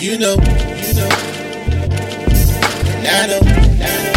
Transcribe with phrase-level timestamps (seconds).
[0.00, 1.10] You know, you know.
[2.94, 4.14] And I know, I know.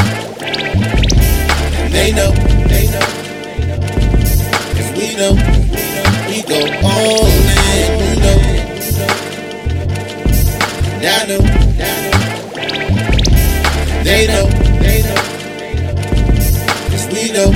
[1.81, 2.31] And they know,
[2.69, 3.05] they know.
[4.75, 5.33] Cause we know,
[6.29, 7.97] we go all in.
[7.97, 8.37] You know,
[10.93, 11.41] and I know,
[11.79, 12.11] know.
[14.03, 14.45] They know,
[14.83, 15.21] they know.
[16.91, 17.49] Cause we know,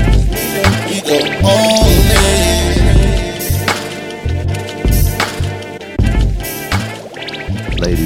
[0.89, 2.54] we go all in.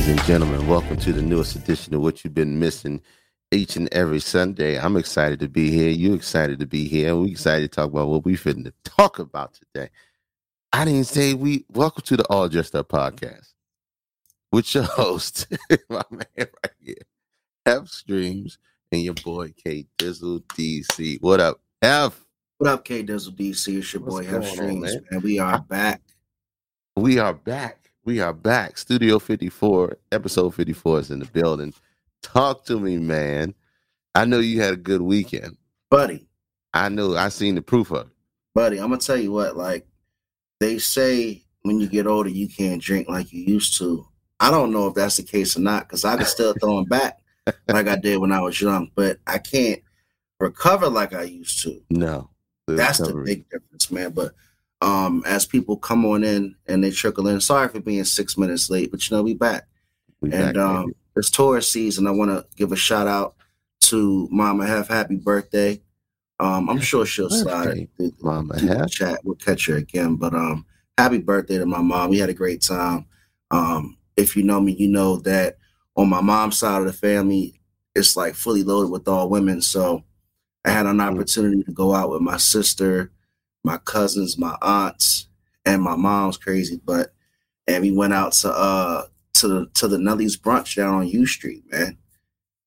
[0.09, 2.99] And gentlemen, welcome to the newest edition of What You've Been Missing
[3.51, 4.79] each and every Sunday.
[4.79, 5.91] I'm excited to be here.
[5.91, 7.15] You excited to be here.
[7.15, 9.91] We excited to talk about what we're fitting to talk about today.
[10.73, 13.53] I didn't say we welcome to the All Dressed Up podcast
[14.51, 15.45] with your host,
[15.89, 16.95] my man right here,
[17.67, 18.57] F Streams,
[18.91, 21.21] and your boy K Dizzle DC.
[21.21, 22.19] What up, F?
[22.57, 23.77] What up, K Dizzle DC?
[23.77, 25.05] It's your What's boy going F on, Streams, man?
[25.11, 25.21] man.
[25.21, 26.01] We are back.
[26.95, 27.88] We are back.
[28.09, 28.79] We are back.
[28.79, 31.75] Studio 54, episode 54 is in the building.
[32.23, 33.53] Talk to me, man.
[34.15, 35.57] I know you had a good weekend.
[35.91, 36.27] Buddy,
[36.73, 38.13] I know I seen the proof of it.
[38.55, 39.85] buddy, I'm gonna tell you what, like
[40.59, 44.07] they say when you get older you can't drink like you used to.
[44.39, 46.85] I don't know if that's the case or not, because I can still throw them
[46.85, 47.19] back
[47.67, 49.83] like I did when I was young, but I can't
[50.39, 51.79] recover like I used to.
[51.91, 52.31] No.
[52.65, 54.13] That's the big difference, man.
[54.13, 54.33] But
[54.81, 58.69] um as people come on in and they trickle in, sorry for being six minutes
[58.69, 59.67] late, but you know, we back.
[60.21, 62.07] We And back, um, it's tourist season.
[62.07, 63.35] I want to give a shout out
[63.81, 64.87] to Mama Hef.
[64.87, 65.81] Happy birthday.
[66.39, 69.19] Um, I'm sure she'll slide through Mama through the chat.
[69.23, 70.15] We'll catch her again.
[70.15, 70.65] But um,
[70.97, 72.09] happy birthday to my mom.
[72.09, 73.05] We had a great time.
[73.51, 75.57] Um, if you know me, you know that
[75.95, 77.59] on my mom's side of the family,
[77.95, 79.61] it's like fully loaded with all women.
[79.61, 80.03] So
[80.63, 83.11] I had an opportunity to go out with my sister,
[83.63, 85.27] my cousins, my aunts,
[85.65, 86.79] and my mom's crazy.
[86.83, 87.13] But
[87.67, 89.03] and we went out to uh
[89.35, 91.97] to the to the Nellie's brunch down on U Street, man.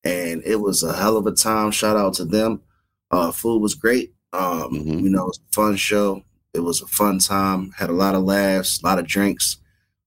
[0.05, 1.71] And it was a hell of a time.
[1.71, 2.63] Shout out to them.
[3.11, 4.15] Uh food was great.
[4.33, 5.03] Um, Mhm.
[5.03, 6.23] you know, it was a fun show.
[6.55, 7.73] It was a fun time.
[7.77, 9.59] Had a lot of laughs, a lot of drinks.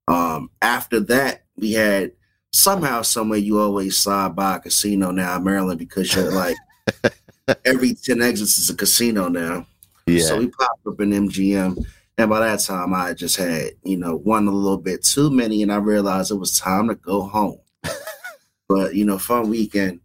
[0.08, 2.12] Um, after that, we had
[2.52, 6.56] somehow, somewhere you always slide by a casino now in Maryland because you're like
[7.66, 9.66] every 10 exits is a casino now.
[10.08, 10.24] Yeah.
[10.24, 11.86] So we popped up in MGM.
[12.18, 15.62] And by that time, I just had, you know, one a little bit too many,
[15.62, 17.60] and I realized it was time to go home.
[18.70, 20.00] but, you know, fun weekend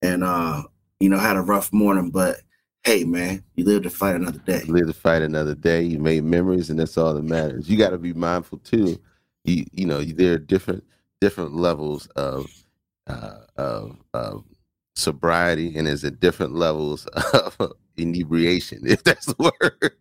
[0.00, 0.62] and, uh,
[0.98, 2.10] you know, had a rough morning.
[2.10, 2.40] But
[2.84, 4.62] hey, man, you live to fight another day.
[4.66, 5.82] You live to fight another day.
[5.82, 7.68] You made memories, and that's all that matters.
[7.68, 8.98] You got to be mindful too.
[9.44, 10.84] You you know there are different
[11.20, 12.46] different levels of
[13.06, 14.44] uh, of of
[14.94, 19.92] sobriety, and there's a different levels of inebriation, if that's the word.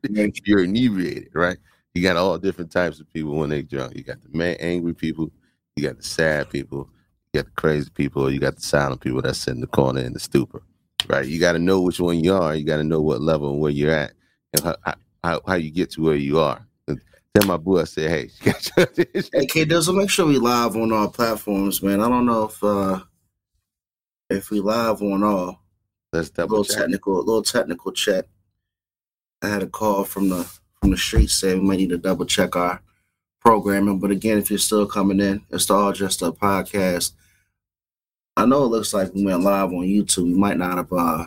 [0.45, 1.57] You're inebriated, right?
[1.93, 3.95] You got all different types of people when they drunk.
[3.95, 5.31] You got the man, angry people,
[5.75, 6.89] you got the sad people,
[7.33, 10.01] you got the crazy people, you got the silent people that sit in the corner
[10.01, 10.63] in the stupor,
[11.07, 11.27] right?
[11.27, 12.55] You got to know which one you are.
[12.55, 14.13] You got to know what level and where you're at,
[14.53, 14.75] and how,
[15.23, 16.65] how how you get to where you are.
[16.87, 17.01] And
[17.35, 20.39] tell my boy, I said, hey, you got your- Hey, K Dizzle, make sure we
[20.39, 22.01] live on all platforms, man.
[22.01, 23.01] I don't know if uh
[24.29, 25.60] if we live on all.
[26.13, 26.77] Let's A little check.
[26.77, 28.25] technical, a little technical check.
[29.41, 30.43] I had a call from the
[30.79, 32.81] from the street saying we might need to double check our
[33.39, 33.99] programming.
[33.99, 37.13] But again, if you're still coming in, it's the All Dressed Up podcast.
[38.35, 40.23] I know it looks like we went live on YouTube.
[40.25, 41.25] We might not have uh,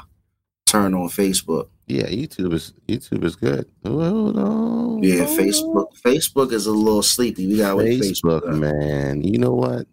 [0.66, 1.68] turned on Facebook.
[1.86, 3.66] Yeah, YouTube is YouTube is good.
[3.84, 5.02] Hold on.
[5.02, 5.88] Yeah, Facebook.
[6.04, 7.46] Facebook is a little sleepy.
[7.46, 8.58] We gotta wait Facebook, Facebook.
[8.58, 9.22] man.
[9.22, 9.86] You know what?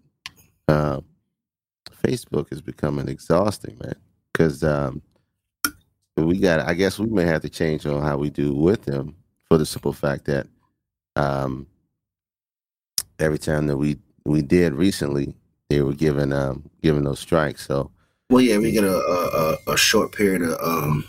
[0.68, 1.06] Um,
[2.03, 3.96] Facebook is becoming exhausting, man.
[4.31, 5.02] Because um,
[6.18, 6.59] we got.
[6.68, 9.16] I guess we may have to change on how we do with them
[9.50, 10.47] for the simple fact that
[11.16, 11.68] um,
[13.20, 15.36] every time that we we did recently,
[15.70, 17.66] they were given um given those strikes.
[17.66, 17.91] So
[18.30, 21.06] Well, yeah, we get a a, a, short period of um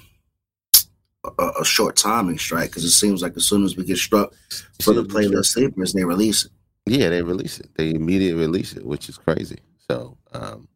[1.38, 4.32] a, a short timing strike because it seems like as soon as we get struck
[4.80, 6.52] for the playlist sleepers, they release it.
[6.86, 7.70] Yeah, they release it.
[7.76, 9.58] They immediately release it, which is crazy.
[9.88, 10.68] So um,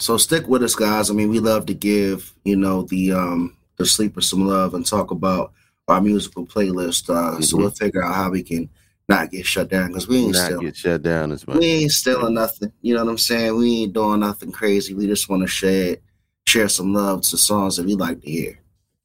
[0.00, 1.10] So stick with us, guys.
[1.10, 4.84] I mean, we love to give you know the um the sleepers some love and
[4.84, 5.52] talk about
[5.88, 7.10] our musical playlist.
[7.10, 7.60] Uh, So Mhm.
[7.60, 8.68] we'll figure out how we can
[9.08, 11.58] not get shut down because we ain't not still get shut down as much.
[11.58, 12.72] we ain't stealing nothing.
[12.80, 13.56] You know what I'm saying?
[13.56, 14.94] We ain't doing nothing crazy.
[14.94, 15.96] We just want to share
[16.46, 18.58] share some love to songs that we like to hear.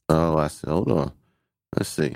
[0.10, 1.12] Oh, I said, hold on.
[1.76, 2.16] Let's see.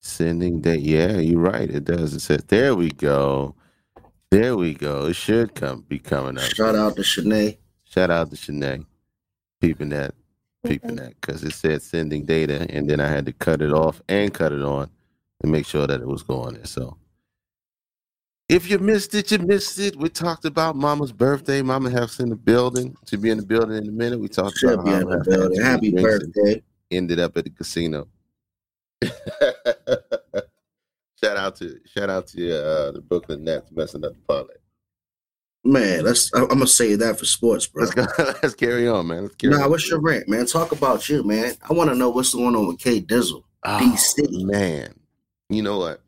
[0.00, 0.80] Sending date.
[0.80, 1.70] Yeah, you're right.
[1.70, 2.14] It does.
[2.14, 3.54] It says, there we go.
[4.32, 5.08] There we go.
[5.08, 6.44] It should come be coming up.
[6.44, 7.58] Shout out to Shanae.
[7.84, 8.86] Shout out to Shanae.
[9.60, 10.14] Peeping that.
[10.64, 11.20] Peeping that.
[11.20, 14.52] Because it said sending data, and then I had to cut it off and cut
[14.52, 14.88] it on
[15.42, 16.64] to make sure that it was going there.
[16.64, 16.96] So,
[18.48, 19.96] If you missed it, you missed it.
[19.96, 21.60] We talked about Mama's birthday.
[21.60, 22.96] Mama has in the building.
[23.06, 24.18] She'll be in the building in a minute.
[24.18, 25.60] We talked Should about be in the building.
[25.60, 26.62] Happy birthday.
[26.90, 28.08] Ended up at the casino.
[31.22, 34.54] shout out to shout out to uh, the Brooklyn Nets messing up the parlay.
[35.64, 37.84] Man, let's I'm gonna say that for sports, bro.
[37.84, 38.06] Let's go.
[38.42, 39.22] Let's carry on, man.
[39.22, 39.70] Let's carry Nah, on.
[39.70, 40.46] what's your rant, man?
[40.46, 41.54] Talk about you, man.
[41.68, 43.44] I want to know what's going on with K Dizzle.
[43.64, 44.44] Oh, DC.
[44.44, 44.92] man.
[45.50, 46.02] You know what?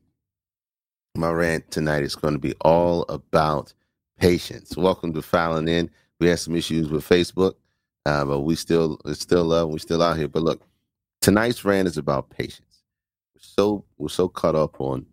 [1.16, 3.72] My rant tonight is going to be all about
[4.18, 4.76] patience.
[4.76, 5.88] Welcome to filing in.
[6.18, 7.54] We had some issues with Facebook,
[8.06, 9.68] uh, but we still it's still love.
[9.68, 10.26] We still out here.
[10.26, 10.62] But look,
[11.20, 12.63] tonight's rant is about patience.
[13.38, 15.06] So we're so caught up on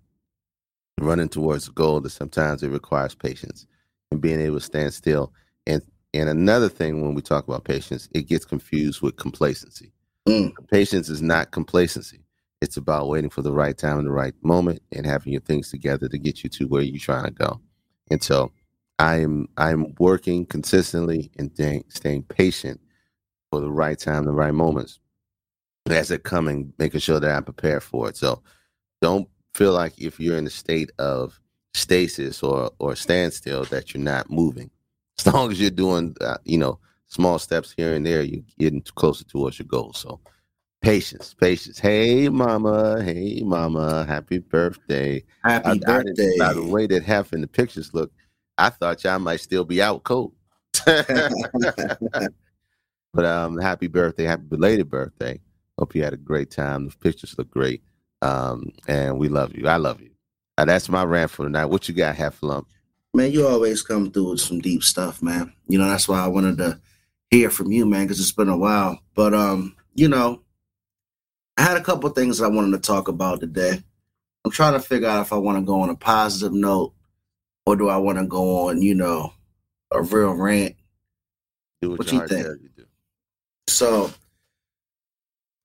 [1.00, 3.65] running towards a goal that sometimes it requires patience
[4.12, 5.33] and being able to stand still.
[5.68, 5.81] And
[6.13, 9.94] and another thing when we talk about patience, it gets confused with complacency.
[10.27, 10.53] Mm.
[10.69, 12.19] Patience is not complacency.
[12.62, 15.71] It's about waiting for the right time and the right moment and having your things
[15.71, 17.59] together to get you to where you're trying to go.
[18.12, 18.51] And so
[19.00, 22.79] I am I'm working consistently and staying, staying patient
[23.50, 25.00] for the right time, the right moments.
[25.89, 28.16] As it coming, making sure that I'm prepared for it.
[28.16, 28.42] So
[29.01, 31.39] don't feel like if you're in a state of
[31.74, 34.69] stasis or or standstill that you're not moving.
[35.19, 38.81] As long as you're doing, uh, you know, small steps here and there, you're getting
[38.95, 39.92] closer towards your goal.
[39.94, 40.19] So
[40.81, 41.78] patience, patience.
[41.80, 43.04] Hey, mama.
[43.04, 44.06] Hey, mama.
[44.06, 45.24] Happy birthday.
[45.44, 46.13] Happy I- I birthday.
[46.13, 48.12] didn't- by the way that half in the pictures look,
[48.57, 50.34] I thought y'all might still be out cold.
[50.86, 51.31] but
[53.25, 55.39] um, happy birthday, happy belated birthday.
[55.81, 56.88] Hope you had a great time.
[56.88, 57.81] The pictures look great.
[58.22, 59.68] Um, and we love you.
[59.68, 60.12] I love you.
[60.56, 61.66] Uh, that's my rant for tonight.
[61.66, 62.68] What you got, half lump?
[63.13, 65.51] man, you always come through with some deep stuff, man.
[65.68, 66.80] You know, that's why I wanted to
[67.30, 69.00] hear from you, man, because it's been a while.
[69.16, 70.44] But um, you know,
[71.57, 73.81] I had a couple things I wanted to talk about today.
[74.45, 76.94] I'm trying to figure out if I want to go on a positive note
[77.66, 79.34] or do I want to go on, you know,
[79.92, 80.75] a real rant.
[81.81, 82.48] Do what, What you think?
[82.77, 82.86] you.
[83.68, 84.12] So,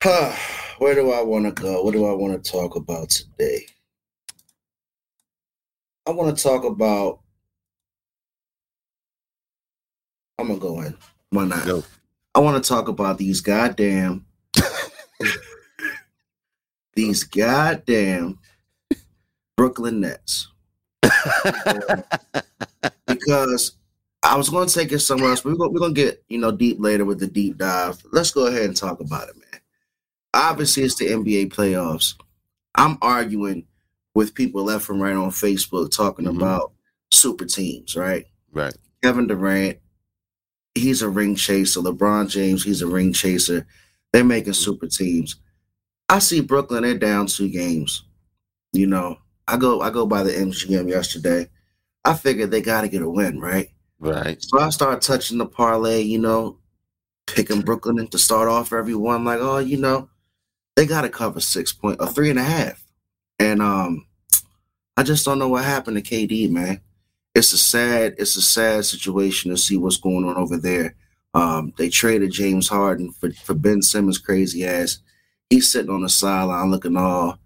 [0.78, 1.82] where do I want to go?
[1.82, 3.66] What do I want to talk about today?
[6.06, 7.20] I want to talk about.
[10.38, 10.96] I'm gonna go in.
[11.30, 11.84] Why not?
[12.34, 14.26] I want to talk about these goddamn,
[16.94, 18.38] these goddamn
[19.56, 20.48] Brooklyn Nets
[23.06, 23.72] because
[24.22, 25.40] I was going to take it somewhere else.
[25.40, 28.02] But we're going we're gonna get you know deep later with the deep dive.
[28.12, 29.45] Let's go ahead and talk about it, man.
[30.34, 32.14] Obviously, it's the NBA playoffs.
[32.74, 33.66] I'm arguing
[34.14, 36.36] with people left and right on Facebook talking Mhm.
[36.36, 36.72] about
[37.10, 38.26] super teams, right?
[38.52, 38.74] right.
[39.02, 39.78] Kevin Durant,
[40.74, 41.80] he's a ring chaser.
[41.80, 43.66] LeBron James, he's a ring chaser.
[44.12, 45.36] They're making super teams.
[46.08, 48.04] I see Brooklyn, they're down two games.
[48.72, 49.18] You know,
[49.48, 51.48] I go I go by the MGM yesterday.
[52.04, 53.68] I figured they gotta get a win, right?
[53.98, 54.42] Right.
[54.42, 56.58] So I start touching the parlay, you know,
[57.26, 60.08] picking Brooklyn to start off everyone, like, oh, you know,
[60.76, 62.84] they gotta cover six point or three and a half.
[63.38, 64.06] And um
[64.96, 66.80] I just don't know what happened to KD, man.
[67.34, 70.94] It's a sad, it's a sad situation to see what's going on over there.
[71.34, 75.00] Um, they traded James Harden for, for Ben Simmons crazy ass.
[75.50, 77.38] He's sitting on the sideline looking all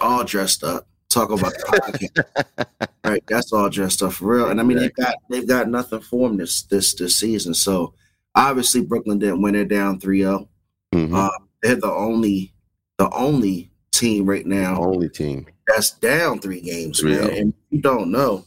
[0.00, 0.88] all dressed up.
[1.08, 2.24] Talk about the
[2.66, 2.88] podcast.
[3.04, 3.22] right.
[3.28, 4.48] That's all dressed up for real.
[4.48, 7.54] And I mean they've got they've got nothing for him this this this season.
[7.54, 7.94] So
[8.34, 9.54] obviously Brooklyn didn't win.
[9.54, 10.48] They're down 3-0.
[10.92, 11.14] Mhm.
[11.14, 11.30] Uh,
[11.62, 12.52] they're the only
[12.98, 15.46] the only team right now The Only team.
[15.66, 17.22] that's down three games, man.
[17.30, 17.40] 3-0.
[17.40, 18.44] And if you don't know,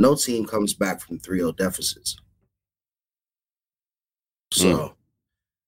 [0.00, 2.16] no team comes back from 3-0 deficits.
[4.52, 4.94] So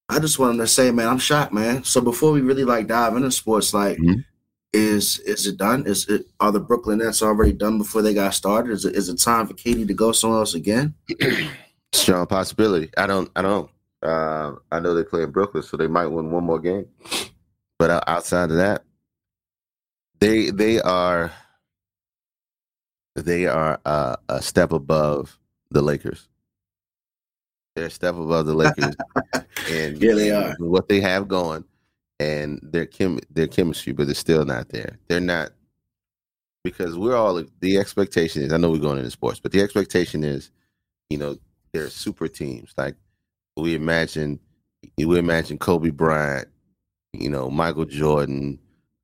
[0.09, 1.83] I just wanted to say, man, I'm shocked, man.
[1.85, 4.25] So before we really like dive into sports, like Mhm.
[4.73, 5.87] is is it done?
[5.87, 8.73] Is it are the Brooklyn Nets already done before they got started?
[8.73, 10.95] Is it is it time for KD to go somewhere else again?
[11.93, 12.91] Strong possibility.
[12.97, 13.31] I don't.
[13.35, 13.71] I don't.
[14.03, 16.87] Uh, I know they play in Brooklyn, so they might win one more game.
[17.79, 18.85] But outside of that,
[20.21, 21.33] they they are
[23.15, 25.39] they are uh, a step above
[25.71, 26.29] the Lakers.
[27.75, 28.95] They're a step above the Lakers,
[29.71, 30.55] and Yeah, they are.
[30.59, 31.65] what they have going,
[32.21, 34.99] and their chem their chemistry, but they're still not there.
[35.09, 35.51] They're not
[36.65, 38.53] because we're all the expectation is.
[38.53, 40.51] I know we're going into sports, but the expectation is,
[41.11, 41.37] you know,
[41.73, 42.73] they're super teams.
[42.77, 42.97] Like
[43.57, 44.39] we imagine,
[44.99, 46.49] we imagine Kobe Bryant,
[47.13, 48.59] you know, Michael Jordan,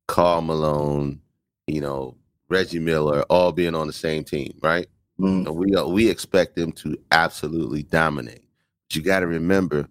[0.09, 1.21] Karl Malone,
[1.67, 2.17] you know,
[2.49, 4.87] Reggie Miller, all being on the same team, right?
[5.19, 8.45] Mm, And we we expect them to absolutely dominate.
[8.89, 9.89] But you got to remember,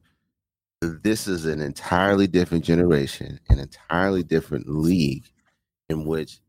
[0.82, 5.26] this is an entirely different generation, an entirely different league,
[5.90, 6.40] in which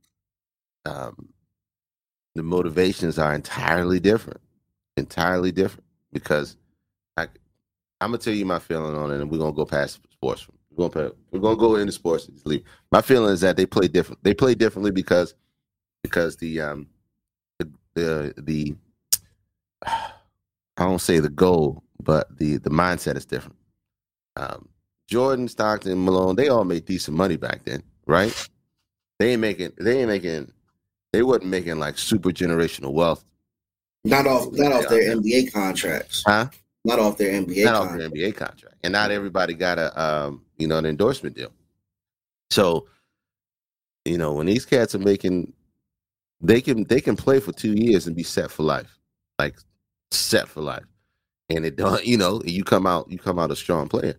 [0.85, 1.28] um,
[2.35, 4.40] the motivations are entirely different,
[4.97, 5.85] entirely different.
[6.12, 6.57] Because
[8.02, 10.49] I'm gonna tell you my feeling on it, and we're gonna go past sports.
[10.75, 12.28] We're gonna we're gonna go into sports.
[12.44, 12.64] Leave.
[12.90, 14.23] My feeling is that they play different.
[14.25, 15.35] They play differently because
[16.02, 16.88] because the um
[17.61, 18.75] the the, the
[19.87, 23.56] I don't say the goal, but the the mindset is different.
[24.35, 24.68] Um,
[25.06, 28.49] Jordan, Stockton, Malone, they all made decent money back then, right?
[29.21, 30.50] They ain't making they ain't making
[31.12, 33.25] they wasn't making like super generational wealth.
[34.04, 36.25] Not off not off their NBA contracts.
[36.26, 36.49] Huh?
[36.84, 38.14] Not off their NBA Not off contract.
[38.14, 38.76] their NBA contract.
[38.82, 41.52] And not everybody got a um, you know, an endorsement deal.
[42.50, 42.86] So,
[44.04, 45.52] you know, when these cats are making
[46.40, 48.98] they can they can play for two years and be set for life.
[49.38, 49.56] Like
[50.10, 50.84] set for life.
[51.50, 54.14] And it don't, you know, you come out you come out a strong player.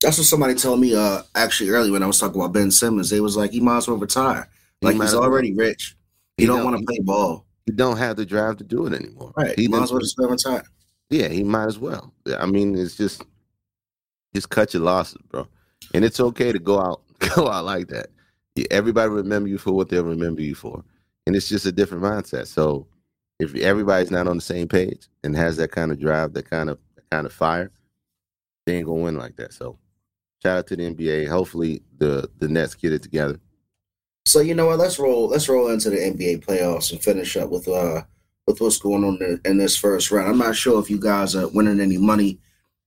[0.00, 3.10] That's what somebody told me uh actually earlier when I was talking about Ben Simmons.
[3.10, 4.48] They was like, he might as well retire.
[4.82, 5.24] Like might he's well.
[5.24, 5.96] already rich.
[6.36, 7.46] He, He don't, don't- want to play ball.
[7.64, 9.32] He don't have the drive to do it anymore.
[9.36, 9.56] Right.
[9.56, 10.62] He He might as well just retire.
[11.10, 12.12] Yeah, he might as well.
[12.38, 13.22] I mean, it's just
[14.34, 15.46] just cut your losses, bro.
[15.94, 17.02] And it's okay to go out
[17.34, 18.08] go out like that.
[18.70, 20.82] Everybody remember you for what they'll remember you for,
[21.26, 22.46] and it's just a different mindset.
[22.46, 22.86] So
[23.38, 26.70] if everybody's not on the same page and has that kind of drive, that kind
[26.70, 27.70] of that kind of fire,
[28.64, 29.52] they ain't gonna win like that.
[29.52, 29.78] So
[30.42, 31.28] shout out to the NBA.
[31.28, 33.38] Hopefully the the Nets get it together.
[34.24, 34.78] So you know what?
[34.78, 35.28] Let's roll.
[35.28, 38.02] Let's roll into the NBA playoffs and finish up with uh
[38.46, 40.28] with what's going on in, in this first round.
[40.28, 42.38] I'm not sure if you guys are winning any money,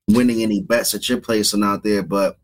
[0.08, 2.38] winning any bets that you're placing out there, but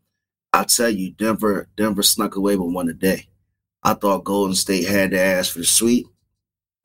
[0.54, 3.28] I'll tell you, Denver Denver snuck away with one today.
[3.84, 6.08] I thought Golden State had to ask for the sweep.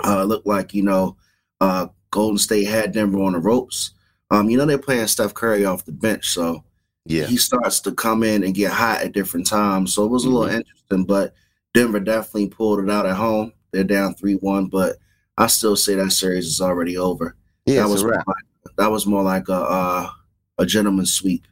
[0.05, 1.17] Uh, it looked like you know,
[1.61, 3.93] uh, Golden State had Denver on the ropes.
[4.31, 6.63] Um, you know they're playing Steph Curry off the bench, so
[7.07, 9.95] Yeah, he starts to come in and get hot at different times.
[9.95, 10.59] So it was a little Mhm.
[10.59, 11.35] interesting, but
[11.75, 13.53] Denver definitely pulled it out at home.
[13.73, 14.99] They're down three one, but
[15.39, 17.37] I still say that series is already over.
[17.67, 20.11] yeah, that was more like, that was more like a uh,
[20.59, 21.47] a gentleman's sweep.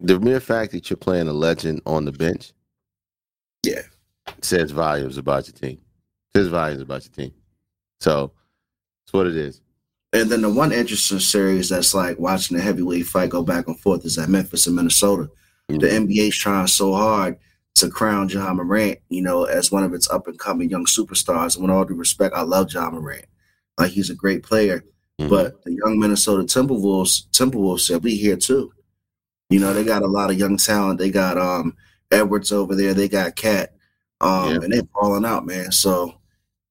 [0.00, 2.52] The mere fact that you're playing a legend on the bench,
[3.64, 3.82] Yeah.
[4.42, 5.80] says volumes about your team.
[6.34, 7.34] Says volumes about your team.
[8.00, 8.32] So
[9.04, 9.60] it's what it is.
[10.12, 13.78] And then the one interesting series that's like watching the heavyweight fight go back and
[13.78, 15.28] forth is at Memphis and Minnesota.
[15.68, 17.36] The NBA's trying so hard
[17.80, 21.54] to crown Ja Morant, you know, as one of its up and coming young superstars.
[21.56, 23.24] And with all due respect, I love Ja Morant.
[23.78, 24.84] Like he's a great player.
[25.20, 25.28] Mhm.
[25.30, 28.72] But the young Minnesota Timberwolves, Timberwolves said we here too.
[29.50, 30.98] You know, they got a lot of young talent.
[30.98, 31.74] They got um
[32.10, 32.94] Edwards over there.
[32.94, 33.72] They got KAT,
[34.20, 34.58] um, Yeah.
[34.62, 35.72] and they're balling out, man.
[35.72, 36.14] So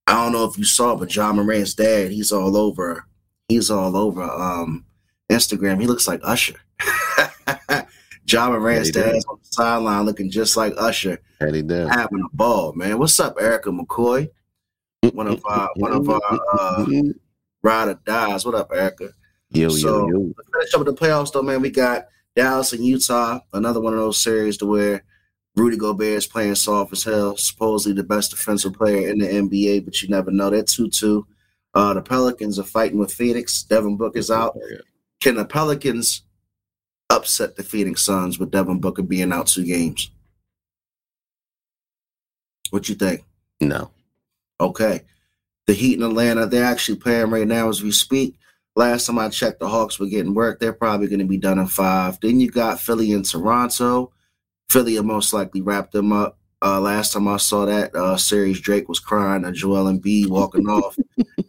[0.07, 3.05] I don't know if you saw, but Ja Morant's dad, he's all over.
[3.49, 4.85] He's all over um
[5.31, 5.81] Instagram.
[5.81, 6.55] He looks like Usher.
[8.29, 11.89] Ja Morant's Yeah, he on the sideline looking just like Usher, Had he done.
[11.89, 12.99] having a ball, man.
[12.99, 14.29] What's up, Erica McCoy?
[15.13, 16.21] One of our one of our
[16.53, 16.85] uh,
[17.63, 18.45] ride or dies.
[18.45, 19.09] What up, Erica?
[19.51, 20.33] yo, so- yo, yo.
[20.53, 23.39] finish up with the playoffs, though, man, we got Dallas and Utah.
[23.53, 25.03] Another one of those series to where
[25.55, 27.37] Rudy Gobert is playing soft as hell.
[27.37, 30.49] Supposedly the best defensive player in the NBA, but you never know.
[30.49, 31.25] They're two-two.
[31.73, 33.63] Uh, the Pelicans are fighting with Phoenix.
[33.63, 34.57] Devin Book is out.
[35.21, 36.23] Can the Pelicans
[37.09, 40.11] upset the Phoenix Suns with Devin Booker being out two games?
[42.69, 43.23] What you think?
[43.61, 43.91] No.
[44.59, 45.03] Okay.
[45.65, 48.37] The Heat in Atlanta, they're actually playing right now as we speak.
[48.75, 50.59] Last time I checked, the Hawks were getting work.
[50.59, 52.19] They're probably going to be done in five.
[52.19, 54.11] Then you got Philly and Toronto.
[54.69, 56.37] Philly will most likely wrap them up.
[56.61, 60.65] Uh, last time I saw that uh, series, Drake was crying and Joel Embiid walking
[60.67, 60.95] off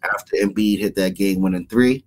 [0.03, 2.05] after Embiid hit that game winning three.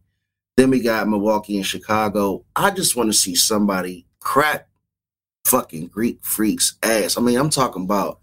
[0.58, 2.46] Then we got Milwaukee and Chicago.
[2.56, 4.68] I just want to see somebody crack
[5.46, 7.18] fucking Greek freaks ass.
[7.18, 8.20] I mean, I'm talking about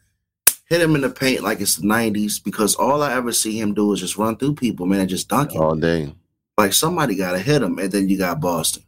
[0.69, 3.73] hit him in the paint like it's the 90s because all I ever see him
[3.75, 5.59] do is just run through people, man, and just dunk it.
[5.59, 6.15] All day.
[6.59, 8.83] Like somebody got to hit him, and then you got Boston.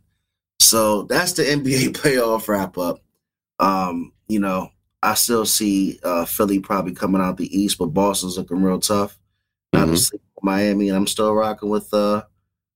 [0.58, 3.00] So that's the NBA playoff wrap up.
[3.58, 4.70] Um, you know,
[5.02, 9.16] I still see uh, Philly probably coming out the East, but Boston's looking real tough.
[9.74, 9.96] Mhm.
[9.96, 12.22] sleep with Miami, and I'm still rocking with uh,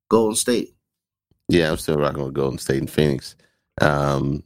[0.08, 0.74] Golden State.
[1.48, 3.36] Yeah, I'm still rocking with Golden State and Phoenix.
[3.80, 4.42] Um,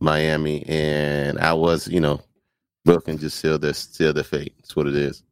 [0.00, 2.20] Miami, and I was, you know,
[2.84, 4.54] Brooklyn just sealed their seal their fate.
[4.58, 5.22] That's what it is.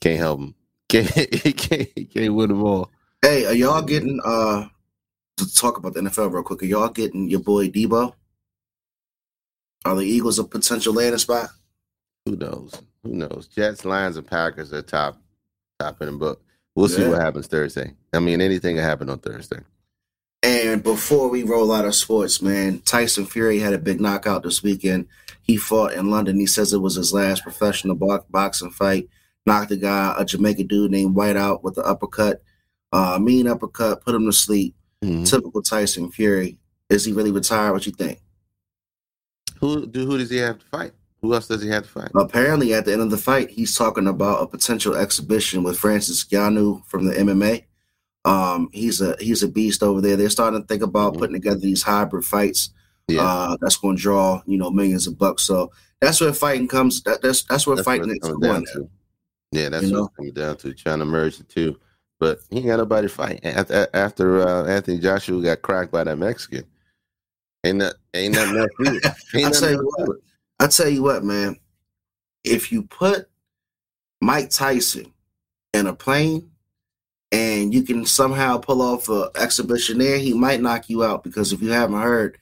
[0.00, 0.54] Can't help them.
[0.92, 1.08] Can't
[1.56, 2.90] can't can't win them all.
[3.22, 4.66] Hey, are y'all getting uh
[5.38, 6.62] to talk about the NFL real quick?
[6.62, 8.12] Are y'all getting your boy Deebo?
[9.86, 11.48] Are the Eagles a potential landing spot?
[12.26, 12.74] Who knows?
[13.02, 13.48] Who knows?
[13.48, 15.18] Jets, Lions, and Packers are top
[15.78, 16.42] top in the book.
[16.74, 17.92] We'll see what happens Thursday.
[18.12, 19.60] I mean, anything can happen on Thursday.
[20.42, 24.62] And before we roll out of sports, man, Tyson Fury had a big knockout this
[24.62, 25.06] weekend.
[25.42, 26.40] He fought in London.
[26.40, 29.08] He says it was his last professional bo- boxing fight.
[29.44, 32.42] knocked a guy, a Jamaican dude named Whyte out with the uppercut,
[32.92, 34.74] uh, mean uppercut, put him to sleep.
[35.04, 35.28] Mhm.
[35.28, 36.58] Typical Tyson Fury.
[36.88, 37.72] Is he really retired?
[37.72, 38.20] What you think?
[39.58, 40.92] Who do who does he have to fight?
[41.22, 42.10] Who else does he have to fight?
[42.16, 46.24] Apparently, at the end of the fight, he's talking about a potential exhibition with Francis
[46.24, 47.64] Ngannou from the MMA.
[48.24, 50.16] Um, he's a he's a beast over there.
[50.16, 51.18] They're starting to think about Mhm.
[51.18, 52.70] putting together these hybrid fights.
[53.08, 53.22] Yeah.
[53.22, 55.42] Uh, that's going to draw you know millions of bucks.
[55.44, 57.02] So that's where fighting comes.
[57.02, 58.40] That, that's that's where That's fighting is going.
[58.40, 58.88] down to.
[59.52, 60.30] Yeah, that's You what know?
[60.30, 60.74] down to.
[60.74, 61.78] Trying to merge the two,
[62.18, 63.40] but he ain't got nobody to fight.
[63.44, 66.64] After, after uh, Anthony Joshua got cracked by that Mexican,
[67.64, 69.04] ain't that ain't nothing to it.
[69.34, 69.80] Ain't nothing
[70.66, 71.22] tell you else to what.
[71.22, 71.24] it.
[71.24, 71.56] I tell you what, man.
[72.44, 73.28] If you put
[74.20, 75.12] Mike Tyson
[75.74, 76.50] in a plane
[77.30, 81.24] and you can somehow pull off an exhibition there, he might knock you out.
[81.24, 82.38] Because if you haven't heard,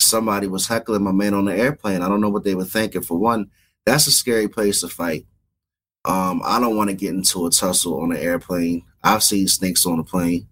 [0.00, 2.02] somebody was heckling my man on the airplane.
[2.02, 3.02] I don't know what they were thinking.
[3.02, 3.50] For one,
[3.84, 5.26] that's a scary place to fight.
[6.04, 8.84] Um, I don't want to get into a tussle on an airplane.
[9.02, 10.46] I've seen snakes on a plane,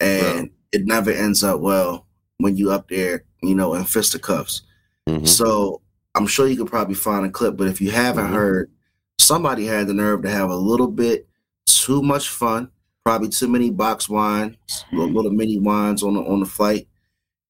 [0.00, 2.06] and it never ends up well
[2.38, 4.62] when you up there, you know, in fisticuffs.
[5.08, 5.28] Mhm.
[5.28, 5.82] So
[6.14, 8.32] I'm sure you could probably find a clip, but if you haven't Mhm.
[8.34, 8.70] heard,
[9.18, 11.26] somebody had the nerve to have a little bit
[11.66, 12.70] too much fun,
[13.04, 14.56] probably too many box wines,
[14.92, 16.86] little, little mini wines on the on the flight,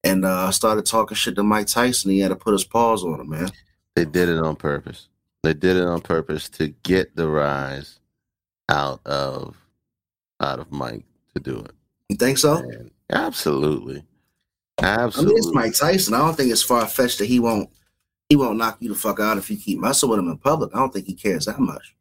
[0.04, 2.10] and uh, started talking shit to Mike Tyson.
[2.10, 3.50] He had to put his paws on him, man.
[3.96, 5.08] They did it on purpose.
[5.42, 7.98] They did it on purpose to get the rise
[8.68, 9.56] out of
[10.40, 11.04] out of Mike
[11.34, 11.72] to do it.
[12.08, 12.56] You think so?
[12.56, 14.04] And absolutely,
[14.80, 15.34] I absolutely.
[15.34, 16.14] mean, it's Mike Tyson.
[16.14, 17.68] I don't think it's far fetched that he won't
[18.32, 20.74] he won't knock you the fuck out if you keep messing with him in public.
[20.74, 21.94] I don't think he cares that much.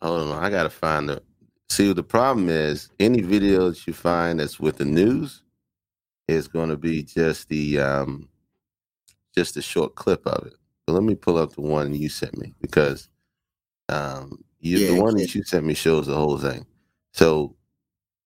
[0.00, 1.22] Hold on, I gotta find the.
[1.68, 5.42] See, the problem is any video that you find that's with the news
[6.26, 8.30] is going to be just the um,
[9.36, 10.54] just a short clip of it.
[10.86, 13.10] But let me pull up the one you sent me because
[13.90, 16.64] um, you, Yeah, the one that you sent me shows the whole thing.
[17.12, 17.56] So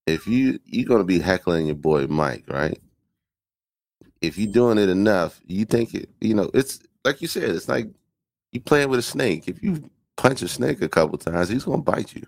[0.06, 2.78] if you you're going to be heckling your boy Mike, right?
[4.20, 6.08] If you're doing it enough, you think it.
[6.20, 7.50] You know, it's like you said.
[7.50, 7.88] It's like
[8.52, 9.48] you playing with a snake.
[9.48, 12.26] If you punch a snake a couple times, he's gonna bite you.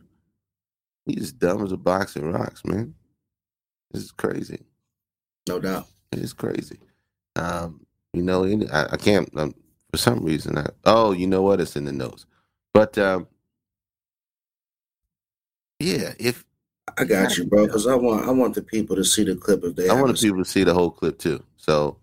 [1.06, 2.94] He's as dumb as a box of rocks, man.
[3.92, 4.60] This is crazy.
[5.48, 5.86] No doubt.
[6.12, 6.78] It's crazy.
[7.36, 9.54] Um, you know, I, I can't um,
[9.90, 10.58] for some reason.
[10.58, 11.60] I, oh, you know what?
[11.60, 12.26] It's in the notes.
[12.72, 13.26] But um,
[15.78, 16.44] yeah, if
[16.96, 17.66] I got you, bro.
[17.66, 19.88] Because I want I want the people to see the clip if they.
[19.88, 21.98] I want the people to see the whole clip too, so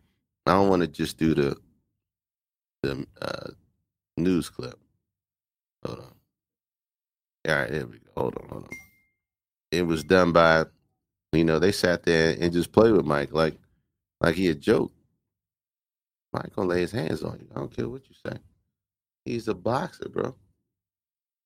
[0.46, 1.58] I don't want to just do the
[2.82, 3.52] the uh,
[4.18, 4.80] news clip.
[5.86, 6.14] Hold on.
[7.50, 8.12] All right, there we go.
[8.18, 8.70] Hold on, hold on.
[9.72, 10.66] It was done by,
[11.32, 13.58] you know, they sat there and just played with Mike like,
[14.20, 14.92] like he a joke.
[16.34, 17.48] Mike gonna lay his hands on you.
[17.56, 18.38] I don't care what you say.
[19.26, 20.36] He's a boxer, bro.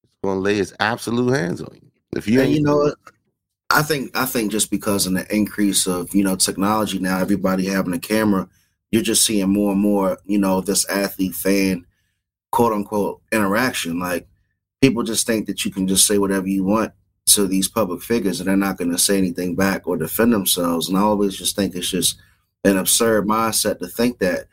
[0.01, 1.91] He's gonna lay his absolute hands on you.
[2.15, 2.93] If you And you know?
[3.71, 7.65] I think I think just because of the increase of you know technology now, everybody
[7.65, 8.47] having a camera,
[8.95, 11.85] you're just seeing more and more you know this athlete fan
[12.55, 13.99] quote unquote interaction.
[13.99, 14.29] Like
[14.79, 16.93] people just think that you can just say whatever you want
[17.25, 20.87] to these public figures and they're not going to say anything back or defend themselves.
[20.87, 22.17] And I always just think it's just
[22.63, 24.45] an absurd mindset to think that.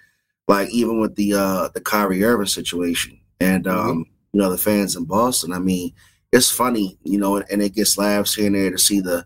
[0.48, 4.96] Like even with the uh the Kyrie Irving situation and um you know the fans
[4.96, 5.52] in Boston.
[5.52, 5.92] I mean
[6.32, 9.24] it's funny, you know, and, and it gets laughs here and there to see the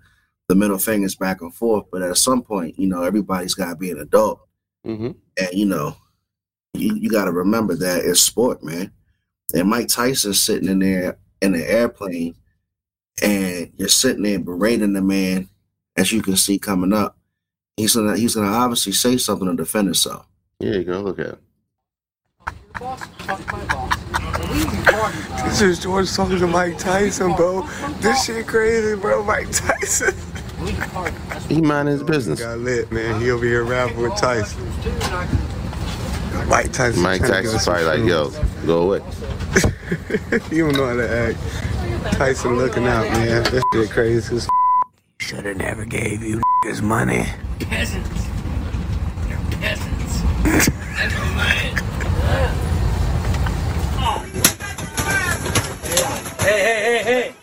[0.48, 1.86] the middle fingers back and forth.
[1.90, 4.45] But at some point, you know, everybody's got to be an adult,
[4.86, 5.16] Mhm.
[5.38, 5.96] and you know,
[6.74, 8.92] you, you got to remember that it's sport, man.
[9.54, 12.34] And Mike Tyson's sitting in there in the airplane,
[13.22, 15.48] and you're sitting there berating the man,
[15.96, 17.18] as you can see coming up.
[17.76, 20.26] He's gonna he's gonna obviously say something to defend himself.
[20.60, 21.00] Here you go.
[21.00, 21.38] Look at it.
[25.44, 27.62] This is George talking to Mike Tyson, bro.
[28.00, 29.22] This shit crazy, bro.
[29.24, 30.14] Mike Tyson.
[31.48, 32.40] He mind his business.
[32.40, 33.20] Got lit, man.
[33.20, 34.66] He over here rapping with Tyson.
[36.48, 37.02] Mike Tyson.
[37.02, 38.30] Mike trying to Tyson probably like, yo,
[38.66, 39.00] go away.
[40.50, 42.14] he don't know how to act.
[42.16, 43.44] Tyson looking out, man.
[43.44, 44.36] That shit crazy.
[44.36, 44.48] as
[45.18, 47.26] Should have never gave you his money.
[47.60, 48.26] peasants.
[49.26, 50.22] They're peasants.
[50.96, 51.80] Never mind.
[56.40, 57.34] Hey, hey, hey, hey.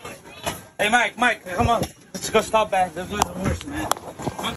[0.78, 1.82] Hey, Mike, Mike, come on.
[2.14, 2.94] Let's go stop back.
[2.94, 4.56] Let's the horse, man.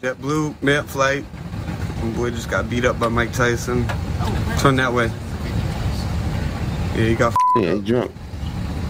[0.00, 1.24] That blue net flight.
[2.02, 3.86] My boy just got beat up by Mike Tyson.
[4.58, 5.10] Turn that way.
[6.96, 8.10] Yeah, he got Yeah, he drunk.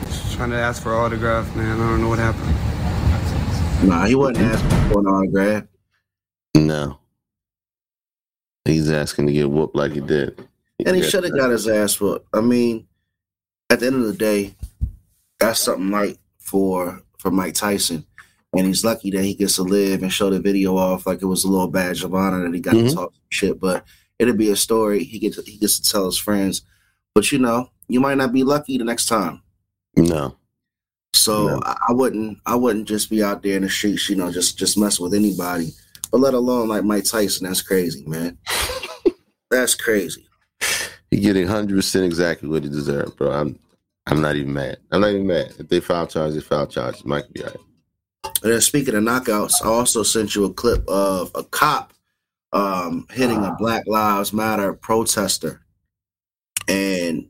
[0.07, 1.81] f- trying to ask for an autograph, man.
[1.81, 3.89] I don't know what happened.
[3.89, 5.65] Nah, he wasn't asking for an autograph.
[6.57, 6.99] No.
[8.65, 10.47] He's asking to get whooped like he did.
[10.85, 12.27] And he should have got his ass whooped.
[12.35, 12.87] I mean,
[13.69, 14.55] at the end of the day,
[15.39, 18.05] that's something like for for Mike Tyson.
[18.57, 21.27] And he's lucky that he gets to live and show the video off like it
[21.27, 22.89] was a little badge of honor that he got Mhm.
[22.89, 23.61] to talk shit.
[23.61, 23.85] But
[24.19, 26.63] it'll be a story he gets he gets to tell his friends.
[27.15, 29.43] But you know, you might not be lucky the next time.
[29.97, 30.37] No.
[31.15, 31.61] So No.
[31.65, 34.59] I, I wouldn't I wouldn't just be out there in the streets, you know, just
[34.59, 35.73] just mess with anybody.
[36.11, 38.37] But let alone like Mike Tyson, that's crazy, man.
[39.51, 40.27] that's crazy.
[41.11, 43.31] He getting hundred percent exactly what he deserved, bro.
[43.31, 43.59] I'm
[44.07, 44.79] I'm not even mad.
[44.91, 45.55] I'm not even mad.
[45.59, 47.05] If they file charges, they file charges.
[47.05, 47.57] Mike be all right.
[48.43, 51.93] And then speaking of knockouts, I also sent you a clip of a cop
[52.53, 55.61] um, hitting a Black Lives Matter protester,
[56.67, 57.29] and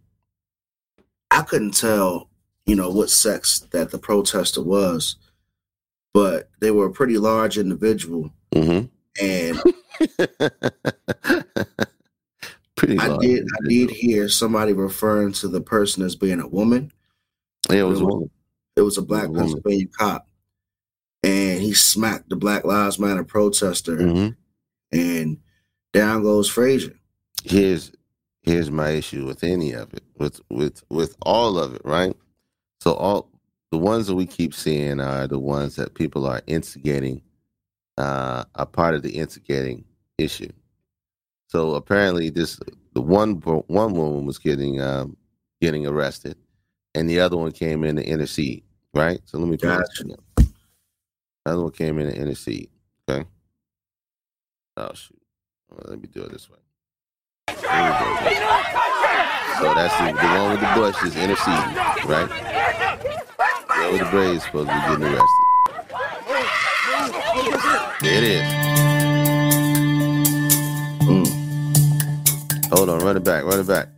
[1.30, 2.30] I couldn't tell,
[2.66, 5.16] you know, what sex that the protester was,
[6.14, 8.86] but they were a pretty large individual, Mm-hmm.
[9.22, 9.62] and
[12.80, 13.20] Pretty I large.
[13.20, 16.90] did I did hear somebody referring to the person as being a woman.
[17.68, 18.30] Yeah, it was a woman.
[18.74, 19.48] It was a black was a woman.
[19.52, 20.26] Pennsylvania cop,
[21.22, 24.28] and he smacked the Black Lives Matter protester, hmm
[24.92, 25.36] and
[25.92, 26.94] down goes Frazier.
[27.44, 27.92] Here's
[28.40, 32.16] here's my issue with any of it, with with with all of it, right?
[32.80, 33.28] So all
[33.70, 37.20] the ones that we keep seeing are the ones that people are instigating,
[37.98, 39.84] uh, are part of the instigating
[40.16, 40.50] issue.
[41.50, 42.60] So apparently, this
[42.92, 45.16] the one one woman was getting um,
[45.60, 46.36] getting arrested,
[46.94, 48.62] and the other one came in to intercede.
[48.94, 49.20] Right.
[49.24, 49.84] So let me Gotcha.
[50.04, 50.22] thing up.
[50.36, 52.70] The other one came in to intercede.
[53.08, 53.24] Okay.
[54.76, 55.20] Oh shoot.
[55.70, 56.58] Well, let me do it this way.
[57.48, 57.66] Here we go.
[59.58, 61.74] So that's the, the one with the bush is interceding,
[62.08, 62.28] right?
[63.66, 65.46] The one with the braids supposed to be getting arrested.
[68.02, 69.09] There it is.
[72.72, 73.88] Hold on, run it back, run it back.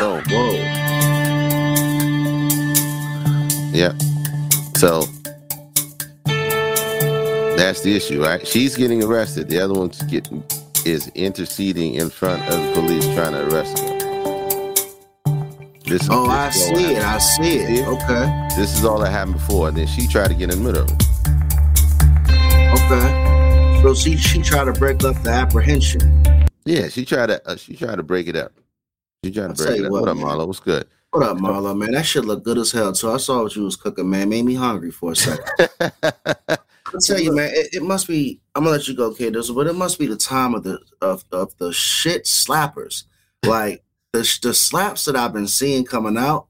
[0.00, 0.52] Oh, whoa.
[3.72, 3.92] Yeah.
[4.76, 5.02] So
[7.56, 8.46] that's the issue, right?
[8.46, 9.48] She's getting arrested.
[9.48, 10.42] The other one's getting
[10.84, 13.98] is interceding in front of the police trying to arrest her.
[15.84, 17.02] This is Oh, I see it.
[17.02, 17.66] I see it.
[17.66, 17.86] See it?
[17.86, 18.48] Okay.
[18.56, 20.82] This is all that happened before, and then she tried to get in the middle
[20.82, 21.02] of it.
[22.80, 23.27] Okay.
[23.82, 26.24] So she she tried to break up the apprehension.
[26.64, 28.52] Yeah, she tried to uh, she tried to break it up.
[29.24, 29.92] She tried to I'll break it up.
[29.92, 30.16] what, What, up.
[30.16, 30.46] Marlo?
[30.46, 30.88] What's good?
[31.12, 31.78] What up, Marlo?
[31.78, 32.94] Man, that shit look good as hell.
[32.94, 34.28] So I saw what you was cooking, man.
[34.28, 35.70] Made me hungry for a second.
[36.10, 37.50] I'll tell you, man.
[37.54, 38.40] It, it must be.
[38.54, 41.24] I'm gonna let you go, kiddos, but it must be the time of the of,
[41.30, 43.04] of the shit slappers.
[43.46, 46.48] Like the the slaps that I've been seeing coming out.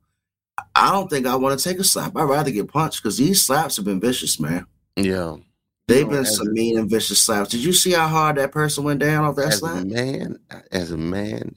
[0.75, 2.17] I don't think I want to take a slap.
[2.17, 4.67] I'd rather get punched because these slaps have been vicious, man.
[4.97, 5.37] yeah.
[5.88, 7.48] They've been some mean and vicious slaps.
[7.48, 9.85] Did you see how hard that person went down off that As slap?
[9.85, 10.38] man,
[10.70, 11.57] as a man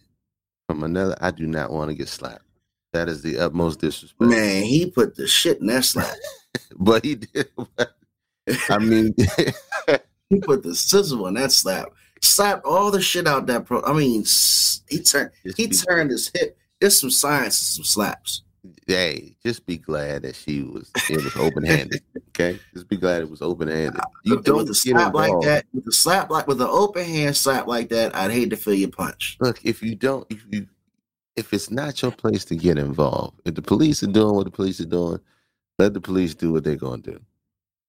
[0.67, 2.45] from another, I do not want to get slapped.
[2.93, 4.21] That is the utmost disrespect.
[4.21, 6.15] Man, he put the shit in that slap.
[6.77, 7.49] But he did.
[8.69, 9.13] I mean,
[10.29, 11.89] He put the sizzle in that slap.
[12.21, 13.83] Slapped all the shit out that pro.
[13.83, 14.23] I mean,
[14.89, 16.57] he turned he turned his hip.
[16.79, 18.43] There's some science some slaps.
[18.87, 22.01] Hey, just be glad that she was it was open handed.
[22.29, 24.01] Okay, just be glad it was open handed.
[24.23, 27.05] You With don't the get slap like that, with the slap like with the open
[27.05, 29.37] hand slap like that, I'd hate to feel your punch.
[29.39, 30.67] Look, if you don't, if you,
[31.35, 34.51] if it's not your place to get involved, if the police are doing what the
[34.51, 35.19] police are doing,
[35.79, 37.19] let the police do what they're gonna do.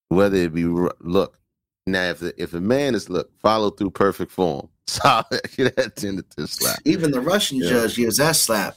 [0.09, 1.39] Whether it be look
[1.87, 6.31] now, if the, if a man is look follow through perfect form, solid, that tended
[6.33, 6.81] to slap.
[6.85, 7.69] Even the Russian Yeah.
[7.71, 8.77] judge gives that slap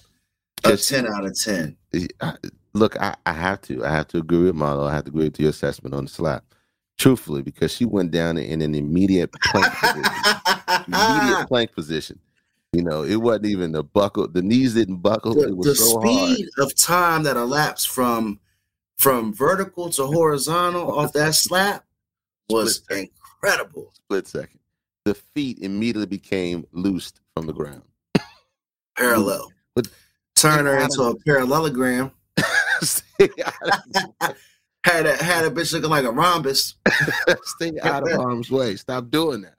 [0.63, 1.77] a ten out of ten.
[2.21, 2.35] I-
[2.73, 4.87] look, I, I have to, I have to agree with Marlo.
[4.89, 6.43] I have to agree with your assessment on the slap,
[6.97, 10.03] truthfully, because she went down in an immediate plank position.
[10.87, 12.19] immediate plank position.
[12.73, 14.27] You know, it wasn't even the buckle.
[14.27, 15.33] The knees didn't buckle.
[15.33, 16.33] the, it was the so hard.
[16.35, 18.39] speed of time that elapsed from
[18.97, 21.85] from vertical to horizontal off that slap
[22.49, 23.09] was Split
[23.41, 23.91] incredible.
[23.93, 24.59] split second.
[25.05, 27.83] The feet immediately became loosed from the ground.
[28.97, 29.51] Parallel.
[30.35, 32.11] Turn her into a parallelogram.
[34.83, 36.75] Had a had a bitch looking like a rhombus.
[37.43, 38.75] stay out of harm's way.
[38.75, 39.55] Stop doing that.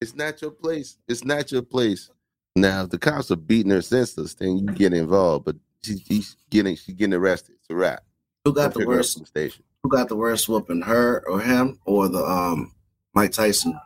[0.00, 0.96] It's not your place.
[1.06, 2.08] It's not your place.
[2.56, 5.44] Now, if the cops are beating her senseless, then you get involved.
[5.44, 7.56] But she, she's getting she's getting arrested.
[7.58, 8.02] It's a wrap.
[8.46, 9.26] Who got the pick her up worst?
[9.26, 9.64] station.
[9.82, 10.80] Who got the worst whooping?
[10.80, 12.72] Her or him or the um
[13.14, 13.78] Mike Tyson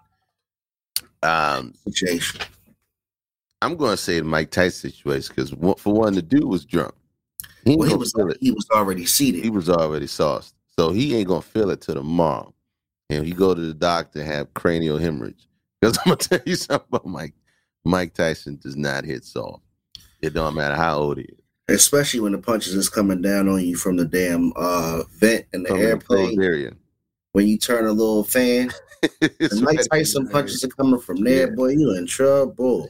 [1.25, 2.41] Um, situation?
[3.65, 5.51] I'm going to say the Mike Tyson situation because
[5.81, 6.95] for one, the dude was drunk.
[7.65, 9.43] He, Well, he was he was already seated.
[9.43, 10.55] he was already sauced.
[10.79, 12.53] So he ain't gonna feel it till tomorrow.
[13.09, 15.47] And he go to the doctor and have cranial hemorrhage.
[15.81, 17.35] Because I'm gonna tell you something about Mike.
[17.85, 19.63] Mike Tyson does not hit soft.
[20.21, 21.39] It don't matter how old he is.
[21.69, 25.63] especially when the punches is coming down on you from the damn uh, vent in
[25.63, 26.37] the From airplane.
[26.37, 26.79] Bavarian.
[27.35, 28.71] When you turn a little fan,
[29.61, 29.81] Mike.
[29.91, 31.55] Tyson punches are coming from there, Yeah.
[31.57, 32.89] boy, you in trouble.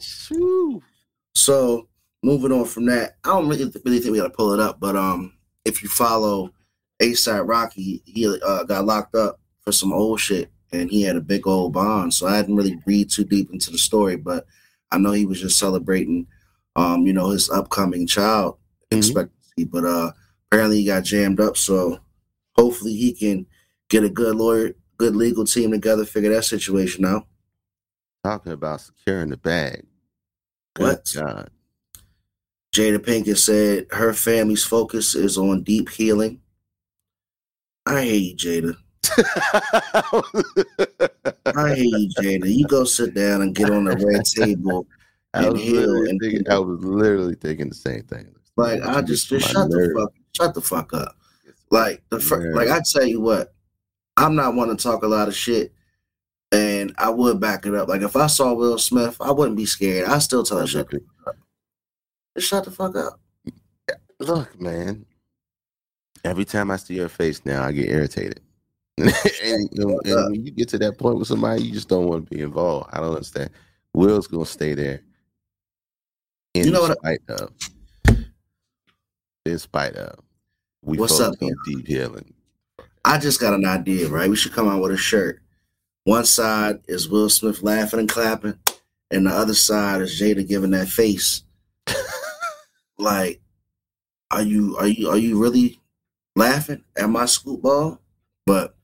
[1.35, 1.89] So
[2.23, 4.79] moving on from that, I don't really, really think we got to pull it up,
[4.81, 5.33] but um,
[5.65, 6.51] if you follow
[7.01, 11.23] A$AP Rocky, he uh, got locked up for some old shit, and he had a
[11.23, 12.13] big old bond.
[12.13, 14.45] So I hadn't really read too deep into the story, but
[14.91, 16.27] I know he was just celebrating,
[16.77, 18.59] um, you know, his upcoming child
[18.93, 18.99] Mhm.
[18.99, 19.65] expectancy.
[19.65, 20.13] But uh,
[20.51, 21.99] apparently he got jammed up, so
[22.57, 23.47] hopefully he can
[23.95, 27.29] get a good lawyer, good legal team together, figure that situation out.
[28.25, 29.87] Talking about securing the bag.
[30.75, 31.13] Good What?
[31.15, 31.51] God.
[32.75, 36.41] Jada Pinkett said her family's focus is on deep healing.
[37.87, 39.05] I hate you, Jada.
[41.47, 42.53] I hate you, Jada.
[42.53, 44.89] You go sit down and get on the red table.
[45.37, 48.33] And heal and- thinking, I was literally thinking the same thing.
[48.57, 51.17] Like I just, just shut the fuck, shut the fuck up.
[51.73, 53.53] Like the fir- like I tell you what,
[54.17, 55.73] I'm not one to talk a lot of shit,
[56.53, 57.89] and I would back it up.
[57.89, 60.09] Like if I saw Will Smith, I wouldn't be scared.
[60.09, 61.01] I still tell her shut, the-
[62.37, 63.21] just shut the fuck up.
[64.21, 65.05] Look, man.
[66.25, 68.41] Every time I see your face now, I get irritated.
[68.97, 72.07] and, you know, and when you get to that point with somebody, you just don't
[72.07, 72.91] want to be involved.
[72.93, 73.51] I don't understand.
[73.93, 75.03] Will's gonna stay there.
[76.55, 77.51] In You know what spite of.
[79.45, 80.21] In spite of.
[80.83, 82.34] We What's up, on deep healing.
[83.05, 84.31] I just got an idea, right?
[84.31, 85.41] We should come out with a shirt.
[86.05, 88.59] One side is Will Smith laughing and clapping,
[89.11, 91.43] and the other side is Jada giving that face.
[92.99, 93.41] like,
[94.31, 95.81] are you are you are you really
[96.37, 98.01] laughing at my scoop ball?
[98.47, 98.75] But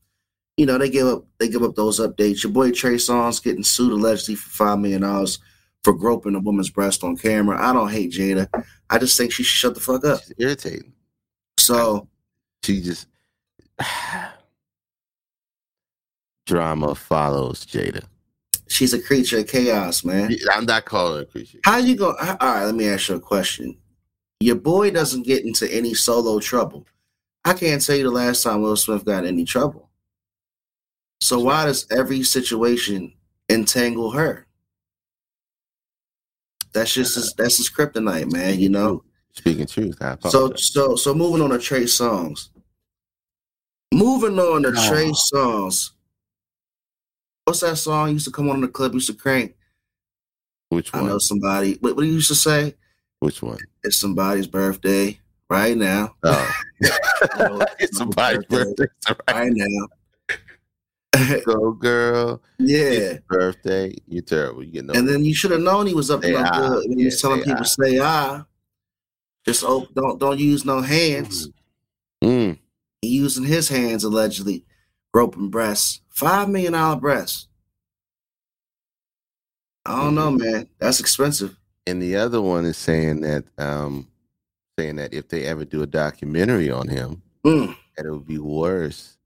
[0.56, 2.42] you know, they give up they give up those updates.
[2.42, 5.38] Your boy Trey Songz getting sued allegedly for five million dollars
[5.82, 7.58] for groping a woman's breast on camera.
[7.58, 8.48] I don't hate Jada.
[8.90, 10.20] I just think she should shut the fuck up.
[10.20, 10.92] She's irritating.
[11.58, 12.08] So
[12.64, 13.06] She just
[16.46, 18.02] drama follows Jada.
[18.68, 20.34] she's a creature of chaos, man.
[20.50, 21.58] I'm not calling her a creature.
[21.64, 22.16] How you go?
[22.16, 23.76] All right, let me ask you a question.
[24.40, 26.86] Your boy doesn't get into any solo trouble.
[27.44, 29.90] I can't tell you the last time Will Smith got any trouble.
[31.20, 33.12] So why does every situation
[33.48, 34.46] entangle her?
[36.72, 38.58] That's just uh, his, that's his kryptonite, man.
[38.58, 39.04] You know.
[39.32, 42.48] Speaking truth, I So so so moving on to Trey Songz.
[43.92, 45.12] Moving on to Trey Oh.
[45.12, 45.92] songs.
[47.44, 48.94] What's that song used to come on in the club?
[48.94, 49.54] Used to crank.
[50.68, 51.04] Which one?
[51.04, 51.76] I know somebody.
[51.80, 52.76] What, what do you used to say?
[53.18, 53.58] Which one?
[53.82, 56.14] It's somebody's birthday right now.
[56.22, 56.60] Oh,
[57.38, 58.86] know it's somebody's birthday.
[59.08, 59.36] All right.
[59.36, 59.88] Right now.
[61.44, 62.40] Go, girl.
[62.58, 63.18] yeah.
[63.28, 63.94] Birthday.
[64.06, 64.62] You're terrible.
[64.62, 64.94] You no.
[64.94, 66.80] And then you should have known he was up Say no ah.
[66.86, 67.64] when he was telling people ah.
[67.64, 68.44] say ah.
[69.44, 71.48] Just oh, don't don't use no hands.
[72.22, 72.52] Mm.
[72.52, 72.58] He
[73.08, 74.64] using his hands allegedly,
[75.12, 76.00] groping breasts.
[76.08, 77.48] Five million dollar breasts.
[79.86, 80.52] I don't know, Mm-hmm.
[80.52, 80.68] man.
[80.78, 81.56] That's expensive.
[81.86, 84.06] And the other one is saying that, um,
[84.78, 87.74] saying that if they ever do a documentary on him, Mm.
[87.96, 89.16] that it would be worse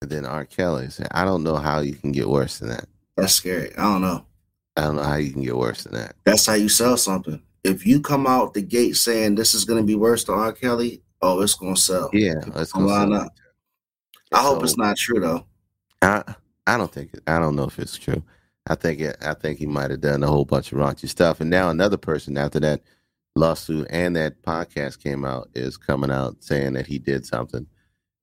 [0.00, 0.44] than R.
[0.44, 0.90] Kelly.
[0.90, 2.88] So I don't know how you can get worse than that.
[3.16, 3.72] That's scary.
[3.76, 4.26] I don't know.
[4.76, 6.16] I don't know how you can get worse than that.
[6.24, 7.40] That's how you sell something.
[7.62, 10.52] If you come out the gate saying this is gonna be worse than R.
[10.52, 12.10] Kelly, oh, it's gonna sell.
[12.12, 12.86] Yeah, let's go.
[12.86, 13.28] Why see.
[14.32, 15.46] I hope So- it's not true though.
[16.02, 16.22] I
[16.66, 18.22] I don't think I don't know if it's true.
[18.68, 21.40] I think it, I think he might have done a whole bunch of raunchy stuff,
[21.40, 22.80] and now another person after that
[23.34, 27.66] lawsuit and that podcast came out is coming out saying that he did something.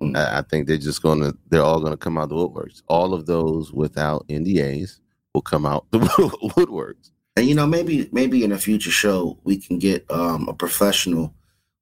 [0.01, 0.15] Mm.
[0.15, 2.81] I, I think they're just gonna they're all gonna come out the woodworks.
[2.87, 4.99] All of those without NDAs
[5.33, 7.11] will come out the woodworks.
[7.35, 11.33] And you know, maybe maybe in a future show we can get um, a professional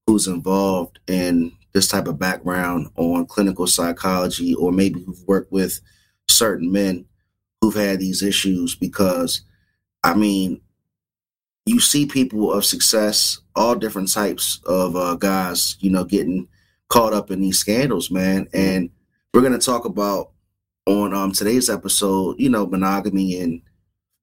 [0.07, 5.79] who's involved in this type of background on clinical psychology, or maybe who've worked with
[6.27, 7.05] certain men
[7.61, 8.73] who've had these issues.
[8.73, 9.41] Because,
[10.03, 10.61] I mean,
[11.65, 16.47] you see people of success, all different types of uh, guys, you know, getting
[16.87, 18.47] caught up in these scandals, man.
[18.53, 18.89] And
[19.33, 20.31] we're gonna talk about
[20.85, 23.61] on um, today's episode, you know, monogamy and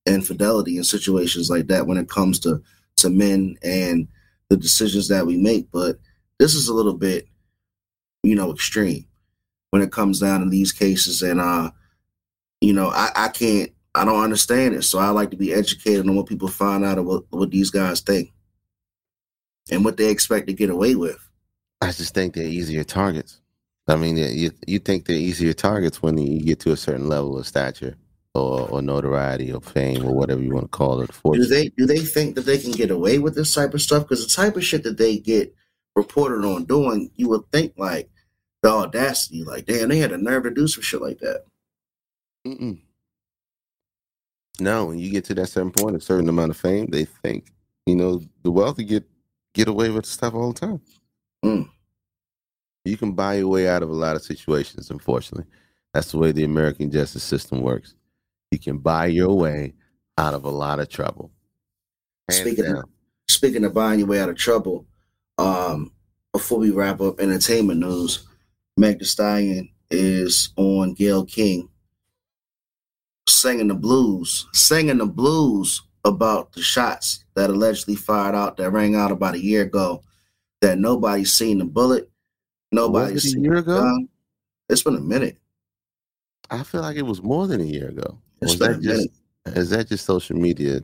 [0.07, 2.63] infidelity and situations like that when it comes to
[2.97, 4.09] to men and
[4.55, 5.97] the decisions that we make but
[6.39, 7.27] this is a little bit
[8.23, 9.05] you know extreme
[9.71, 11.71] when it comes down to these cases and uh
[12.61, 16.09] you know i i can't i don't understand it so i like to be educated
[16.09, 18.33] on what people find out of what, what these guys think
[19.71, 21.19] and what they expect to get away with
[21.85, 23.41] I just think they're easier targets.
[23.87, 27.39] I mean, you you think they're easier targets when you get to a certain level
[27.39, 27.97] of stature.
[28.35, 31.11] Or, or notoriety or fame or whatever you want to call it.
[31.25, 34.03] Do they do they think that they can get away with this type of stuff?
[34.03, 35.55] Because the type of shit that they get
[35.95, 38.11] reported on doing, you would think like
[38.63, 41.45] the audacity, like damn, they had a nerve to do some shit like that.
[42.47, 42.81] Mm-mm.
[44.61, 47.53] No, when you get to that certain point, a certain amount of fame, they think
[47.87, 49.05] you know the wealthy get
[49.55, 50.81] get away with stuff all the time.
[51.45, 51.69] Mm.
[52.85, 54.91] You can buy your way out of a lot of situations.
[54.91, 55.47] Unfortunately,
[55.93, 57.95] that's the way the American justice system works.
[58.55, 59.75] You can buy your way
[60.17, 61.33] out of a lot of trouble.
[62.31, 62.85] Hands Speaking of,
[63.27, 64.87] speaking of buying your way out of trouble,
[65.39, 65.91] um,
[66.33, 68.29] before we wrap up entertainment news,
[68.77, 71.69] Meg Thee Stallion is on Gayle King
[73.29, 78.95] singing the blues, singing the blues about the shots that allegedly fired out that rang
[78.95, 80.01] out about a year ago.
[80.61, 82.09] That nobody's seen the bullet,
[82.71, 83.83] nobody's it a year ago?
[83.83, 84.09] gun.
[84.69, 85.39] It's been a minute.
[86.51, 88.21] I feel like it was more than a year ago.
[88.45, 89.09] It's Was been a that just
[89.57, 90.81] is that just social media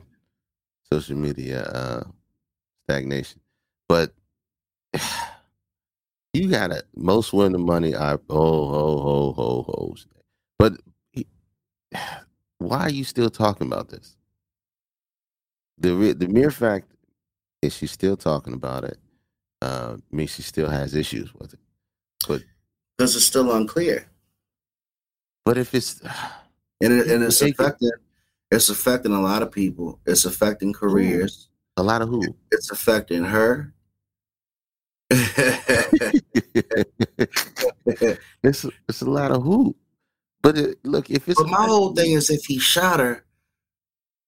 [0.91, 2.03] social media uh
[2.85, 3.39] stagnation?
[3.87, 4.13] But
[6.33, 10.07] you gotta most the money are ho ho ho ho ho's
[10.57, 10.73] but
[12.57, 14.15] why are you still talking about this?
[15.77, 16.91] The re- the mere fact
[17.61, 18.97] is she's still talking about it
[19.61, 21.59] uh means she still has issues with it.
[22.27, 22.41] But
[22.97, 24.07] because it's still unclear,
[25.45, 26.01] but if it's
[26.81, 27.91] and it, and it's affecting
[28.51, 29.99] it's affecting a lot of people.
[30.05, 31.49] It's affecting careers.
[31.77, 33.73] a lot of who It's affecting her.
[35.09, 36.21] it's
[38.87, 39.75] it's a lot of who.
[40.41, 43.23] But it, look, if it's But my whole thing is if he shot her,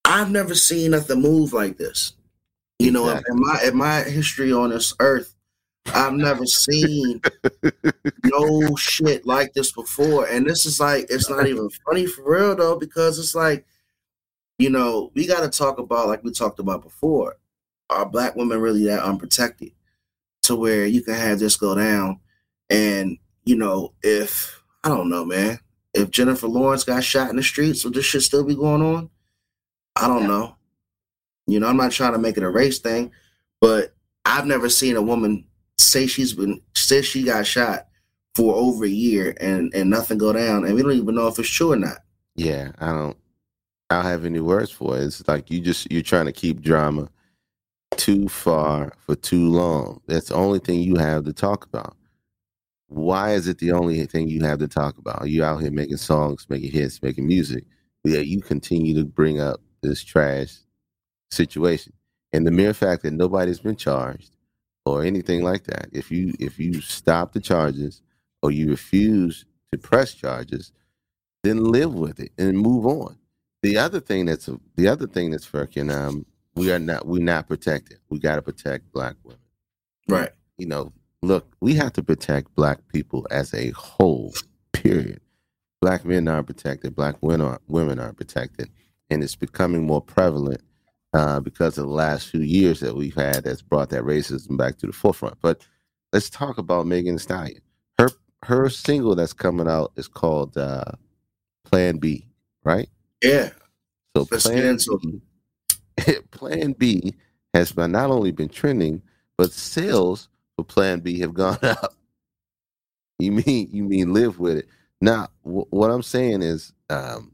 [0.05, 2.13] I've never seen nothing move like this.
[2.79, 5.35] You know, in my in my history on this earth,
[5.87, 7.21] I've never seen
[8.23, 10.27] no shit like this before.
[10.27, 13.65] And this is like it's not even funny for real though, because it's like,
[14.57, 17.37] you know, we gotta talk about like we talked about before.
[17.89, 19.71] Are black women really that unprotected?
[20.43, 22.19] To where you can have this go down
[22.69, 25.59] and you know, if I don't know, man,
[25.93, 29.09] if Jennifer Lawrence got shot in the streets, would this shit still be going on?
[29.95, 30.55] I don't know.
[31.47, 33.11] You know, I'm not trying to make it a race thing,
[33.61, 33.93] but
[34.25, 35.45] I've never seen a woman
[35.83, 37.87] say she's been say she got shot
[38.35, 41.37] for over a year and and nothing go down, and we don't even know if
[41.39, 41.99] it's true or not.
[42.35, 43.17] Yeah, I don't.
[43.89, 45.03] I don't have any words for it.
[45.03, 47.09] It's like you just you're trying to keep drama
[47.97, 50.01] too far for too long.
[50.07, 51.95] That's the only thing you have to talk about.
[52.87, 55.29] Why is it the only thing you have to talk about?
[55.29, 57.65] You out here making songs, making hits, making music.
[58.03, 60.57] Yeah, you continue to bring up this trash
[61.31, 61.93] situation,
[62.33, 64.32] and the mere fact that nobody's been charged
[64.85, 65.87] or anything like that.
[65.91, 68.01] If you if you stop the charges
[68.41, 70.71] or you refuse to press charges,
[71.43, 73.17] then live with it and move on.
[73.61, 77.47] The other thing that's the other thing that's freaking um we are not we're not
[77.47, 77.99] protected.
[78.09, 79.39] We got to protect black women.
[80.07, 80.31] Right.
[80.57, 84.33] You know, look, we have to protect black people as a whole.
[84.71, 85.21] Period.
[85.81, 86.95] Black men aren't protected.
[86.95, 88.69] Black women aren't, women aren't protected,
[89.09, 90.61] and it's becoming more prevalent
[91.13, 94.77] uh, because of the last few years that we've had that's brought that racism back
[94.77, 95.37] to the forefront.
[95.41, 95.65] But
[96.11, 97.61] let's talk about Megan Thee Stallion.
[97.99, 98.09] Her
[98.43, 100.83] her single that's coming out is called uh,
[101.65, 102.27] Plan B,
[102.63, 102.89] right?
[103.21, 103.51] Yeah.
[104.15, 105.21] So Let's Plan B,
[106.31, 107.13] Plan B
[107.53, 109.01] has been not only been trending,
[109.37, 111.95] but sales for Plan B have gone up.
[113.19, 114.67] You mean you mean live with it?
[114.99, 117.33] Now, wh- what I'm saying is, um,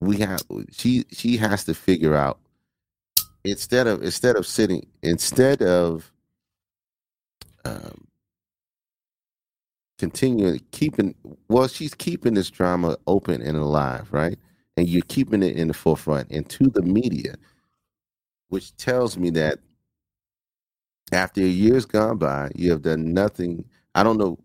[0.00, 2.38] we have she she has to figure out
[3.44, 6.10] instead of instead of sitting instead of
[7.64, 8.06] um,
[9.98, 11.14] continuing keeping
[11.48, 14.38] well she's keeping this drama open and alive right?
[14.76, 17.34] And you're keeping it in the forefront and to the media
[18.48, 19.58] which tells me that
[21.12, 23.64] after a year's gone by you have done nothing.
[23.94, 24.38] I don't know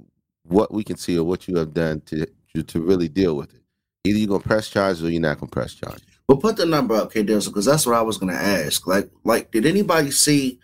[0.43, 3.53] what we can see or what you have done to to, to really deal with
[3.53, 3.61] it.
[4.05, 6.95] Either you're gonna press charges or you're not gonna press charges Well, put the number
[6.95, 7.23] up, K.
[7.23, 8.85] Dizzle, because that's what I was gonna ask.
[8.85, 10.59] Like, like, did anybody see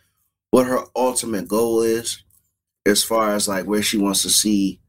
[0.52, 2.24] what her ultimate goal is,
[2.86, 4.82] as far as like where she wants to see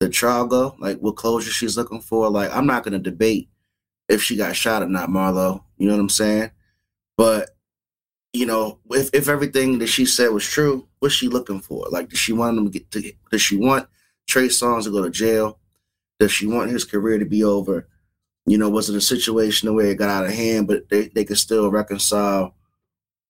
[0.00, 0.74] the trial go?
[0.78, 2.30] Like, what closure she's looking for?
[2.30, 3.50] Like, I'm not gonna debate
[4.08, 5.64] if she got shot or not, Marlo.
[5.76, 6.50] You know what I'm saying?
[7.16, 7.50] But
[8.32, 11.86] you know, if if everything that she said was true, what's she looking for?
[11.90, 13.12] Like, does she want him to get to?
[13.30, 13.86] Does she want
[14.26, 15.58] Trey Songz to go to jail?
[16.18, 17.88] Does she want his career to be over?
[18.46, 21.24] You know, was it a situation where it got out of hand, but they, they
[21.24, 22.54] could still reconcile?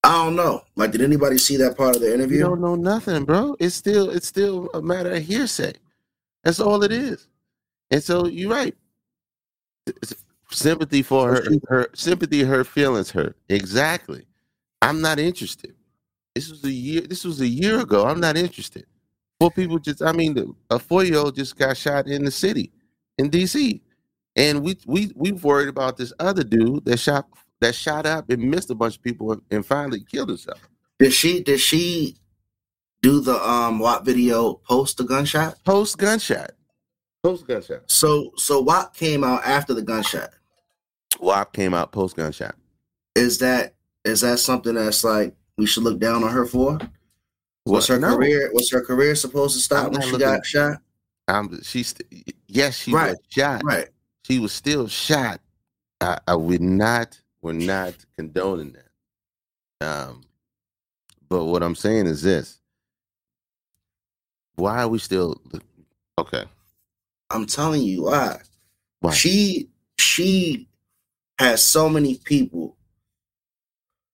[0.03, 0.63] I don't know.
[0.75, 2.39] Like, did anybody see that part of the you interview?
[2.41, 5.73] don't know nothing bro it's still it's still a matter of hearsay
[6.43, 7.27] that's all it is
[7.91, 8.75] and so you're right
[10.51, 13.35] sympathy for her, her sympathy, her feelings hurt.
[13.49, 14.25] Exactly.
[14.81, 15.73] I'm not interested.
[16.35, 17.01] This was a year.
[17.01, 18.05] This was a year ago.
[18.05, 18.85] I'm not interested.
[19.39, 20.01] Four people just.
[20.01, 22.71] I mean, a four year old just got shot in the city,
[23.17, 23.81] in D.C.
[24.37, 27.27] And we we we worried about this other dude that shot
[27.59, 30.59] that shot up and missed a bunch of people and- and finally killed himself.
[30.99, 32.15] Did she did she
[33.01, 35.57] do the um WAP video post the gunshot?
[35.65, 36.51] Post gunshot.
[37.23, 37.81] Post gunshot.
[37.87, 40.29] So so WAP came out after the gunshot.
[41.19, 42.55] WAP came out post gunshot.
[43.15, 43.73] Is that
[44.05, 46.77] is that something that's like we should look down on her for?
[47.65, 48.15] Was her No.
[48.15, 50.77] career was her career supposed to stop I'm when she looking- got shot?
[51.27, 51.93] Um, she's
[52.47, 53.09] yes, she Right.
[53.09, 53.61] was shot.
[53.65, 53.89] Right.
[54.27, 55.39] She was still shot.
[56.01, 59.87] I, I we're not we're not condoning that.
[59.87, 60.23] Um,
[61.29, 62.59] but what I'm saying is this:
[64.57, 65.41] Why are we still
[66.19, 66.43] okay?
[67.29, 68.41] I'm telling you why.
[68.99, 69.13] Why?
[69.13, 70.67] She she
[71.39, 72.75] has so many people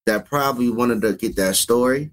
[0.05, 2.11] that probably wanted to get that story.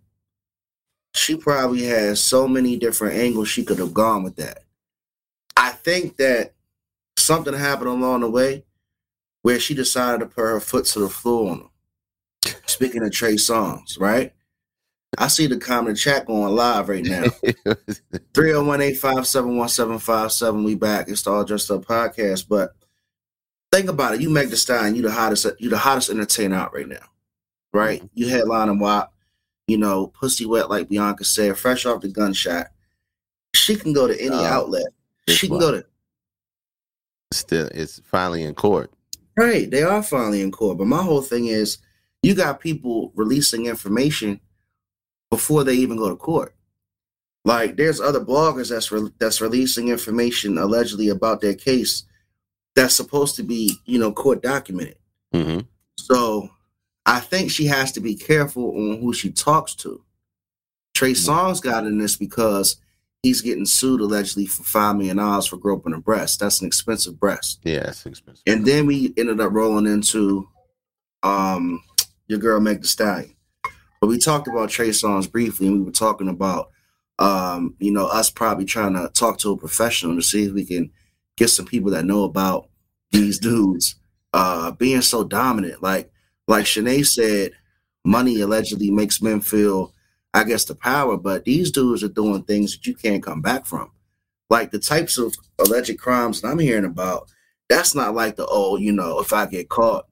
[1.15, 4.63] She probably has so many different angles she could have gone with that.
[5.55, 6.55] I think that
[7.21, 8.65] something happened along the way
[9.43, 11.71] where she decided to put her foot to the floor on him.
[12.67, 14.33] Speaking of Trey Songz, right?
[15.19, 17.25] I see the comment chat going live right now.
[18.33, 20.65] 301-857-1757.
[20.65, 21.09] We back.
[21.09, 22.47] It's the All Dressed Up podcast.
[22.49, 22.71] But
[23.73, 24.21] think about it.
[24.21, 27.05] You Meg the Stein, you the hottest, you the hottest entertainer out right now.
[27.73, 27.99] Right?
[28.01, 28.07] Mm-hmm.
[28.15, 29.13] You headline and WAP,
[29.67, 32.69] you know, pussy wet like Bianca said, fresh off the gunshot.
[33.55, 34.87] She can go to any Oh, outlet.
[35.29, 35.85] She can go to
[37.33, 38.93] still, it's finally in court.
[39.37, 40.79] Right, they are finally in court.
[40.79, 41.79] But my whole thing is,
[42.23, 44.41] you got people releasing information
[45.31, 46.55] before they even go to court.
[47.45, 52.05] Like, there's other bloggers that's re- that's releasing information allegedly about their case
[52.75, 54.99] that's supposed to be, you know, court documented.
[55.33, 55.61] hmm
[55.99, 56.51] So,
[57.07, 60.05] I think she has to be careful on who she talks to.
[60.95, 62.77] Trey Songz got in this because
[63.23, 66.41] he's getting sued allegedly for five million dollars for groping a breast.
[66.41, 67.61] That's an expensive breast.
[67.65, 68.43] Yeah, it's expensive.
[68.47, 70.49] And then we ended up rolling into
[71.23, 71.83] um
[72.27, 73.37] your girl Meg Thee Stallion.
[74.01, 76.71] But we talked about Trey Songz briefly, and we were talking about
[77.19, 80.65] um, you know, us probably trying to talk to a professional to see if we
[80.65, 80.91] can
[81.37, 82.69] get some people that know about
[83.11, 83.97] these dudes
[84.33, 85.83] uh being so dominant.
[85.83, 86.11] Like
[86.49, 87.53] like Shanae said,
[88.05, 89.93] money allegedly makes men feel,
[90.33, 93.67] I guess, the power, but these dudes are doing things that you can't come back
[93.67, 93.91] from.
[94.49, 97.31] Like the types of alleged crimes that I'm hearing about,
[97.69, 100.07] that's not like the oh, you know, if I get caught.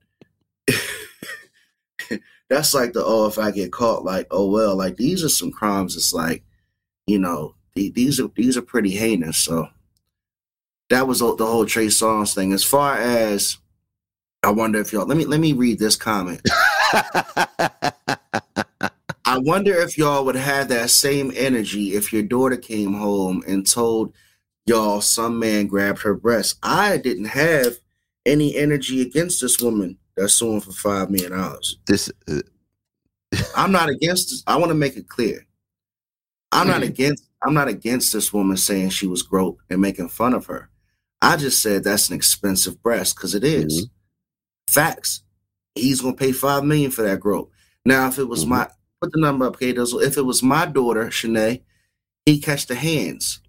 [2.49, 5.51] that's like the oh, if I get caught, like oh well, like these are some
[5.51, 5.95] crimes.
[5.95, 6.43] It's like,
[7.07, 9.37] you know, these are these are pretty heinous.
[9.37, 9.67] So
[10.89, 12.53] that was the whole Trey Songz thing.
[12.53, 13.57] As far as
[14.43, 16.41] I wonder if y'all let me let me read this comment.
[19.39, 23.65] I wonder if y'all would have that same energy if your daughter came home and
[23.65, 24.13] told
[24.65, 26.57] y'all some man grabbed her breast.
[26.61, 27.77] I didn't have
[28.25, 31.77] any energy against this woman that's suing for five million dollars.
[31.87, 32.41] this uh,
[33.55, 34.43] I'm not against this.
[34.45, 35.47] I want to make it clear.
[36.51, 36.89] I'm not Mhm.
[36.89, 40.69] against I'm not against this woman saying she was groped and making fun of her.
[41.21, 43.87] I just said that's an expensive breast because it is.
[44.69, 45.23] Facts.
[45.75, 47.53] He's gonna pay five million for that grope.
[47.85, 48.49] Now, if it was Mhm.
[48.49, 48.69] my
[49.01, 50.03] put the number up, K Dizzle.
[50.03, 51.61] If it was my daughter, Shanae,
[52.25, 53.41] he catch the hands.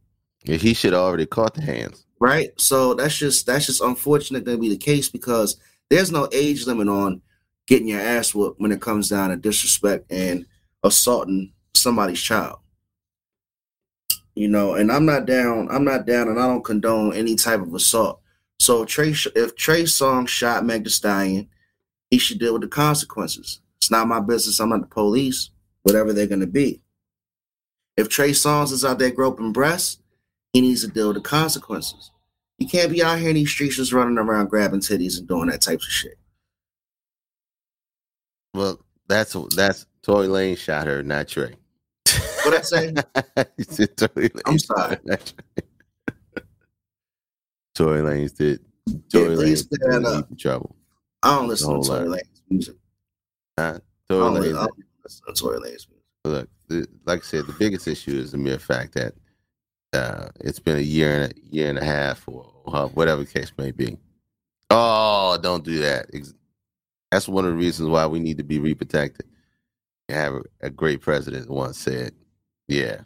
[0.44, 2.04] yeah, he should have already caught the hands.
[2.20, 2.50] right?
[2.60, 5.56] So that's just that's just unfortunate to be the case because
[5.90, 7.20] there's no age limit on
[7.66, 10.46] getting your ass whooped when it comes down to disrespect and
[10.82, 12.58] assaulting somebody's child.
[14.34, 15.68] You know, and I'm not down.
[15.70, 18.20] I'm not down, and I don't condone any type of assault.
[18.58, 21.48] So Trey, if Trey Song shot Meg Thee Stallion,
[22.10, 23.60] he should deal with the consequences.
[23.80, 24.60] It's not my business.
[24.60, 25.50] I'm not the police.
[25.82, 26.82] Whatever they're going to be.
[27.96, 29.98] If Trey Songz is out there groping breasts,
[30.52, 32.10] he needs to deal with the consequences.
[32.58, 35.48] You can't be out here in these streets just running around grabbing titties and doing
[35.48, 36.18] that types of shit.
[38.52, 41.54] Well, that's that's Tory Lane shot her, not Trey.
[42.44, 42.94] What I say?
[43.56, 44.98] He said Tory Lane I'm sorry.
[47.74, 48.60] Tory Lanez did.
[48.86, 50.30] Yeah, Tory clear up.
[50.30, 50.76] in trouble.
[51.22, 52.08] I don't listen to Tory.
[52.08, 52.76] Lane's music.
[53.60, 53.78] Huh?
[54.10, 54.66] I Tory don't, I
[55.26, 55.86] don't Tory Lanez
[56.24, 59.14] look, the, like I said, the biggest issue is the mere fact that
[59.92, 63.30] uh, it's been a year and a year and a half, or uh, whatever the
[63.30, 63.96] case may be.
[64.70, 66.06] Oh, don't do that.
[67.10, 69.22] That's one of the reasons why we need to be reprotected.
[70.08, 72.12] You have a, a great president once said,
[72.68, 73.00] "Yeah,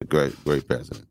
[0.00, 1.06] a great, great president."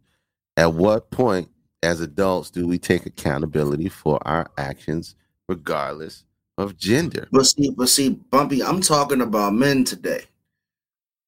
[0.56, 1.50] At what point,
[1.84, 5.16] as adults, do we take accountability for our actions
[5.50, 6.24] regardless
[6.58, 7.28] of gender.
[7.32, 10.24] But see, but see, Bumpy, I'm talking about men today.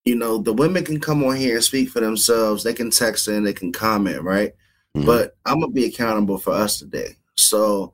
[0.05, 2.63] You know, the women can come on here and speak for themselves.
[2.63, 4.53] They can text in, they can comment, right?
[4.97, 5.05] Mhm.
[5.05, 7.15] But I'm gonna be accountable for us today.
[7.35, 7.93] So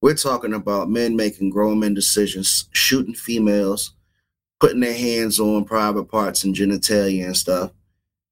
[0.00, 3.94] we're talking about men making grown men decisions, shooting females,
[4.58, 7.70] putting their hands on private parts and genitalia and stuff.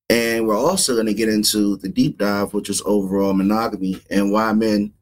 [0.08, 4.32] And we're also going to get into the deep dive, which is overall monogamy and
[4.32, 4.92] why men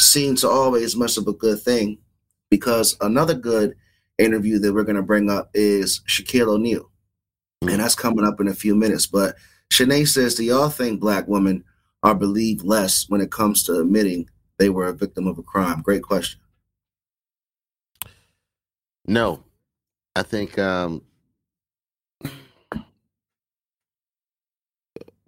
[0.00, 1.98] seem to always mess up a good thing.
[2.50, 3.74] Because another good
[4.18, 6.90] interview that we're going to bring up is Shaquille O'Neal.
[7.62, 9.06] And that's coming up in a few minutes.
[9.06, 9.36] But
[9.70, 11.64] Shanae says, Do y'all think black women
[12.02, 14.28] are believed less when it comes to admitting
[14.58, 15.82] they were a victim of a crime?
[15.82, 16.40] Great question.
[19.06, 19.44] No,
[20.14, 20.58] I think.
[20.58, 21.02] um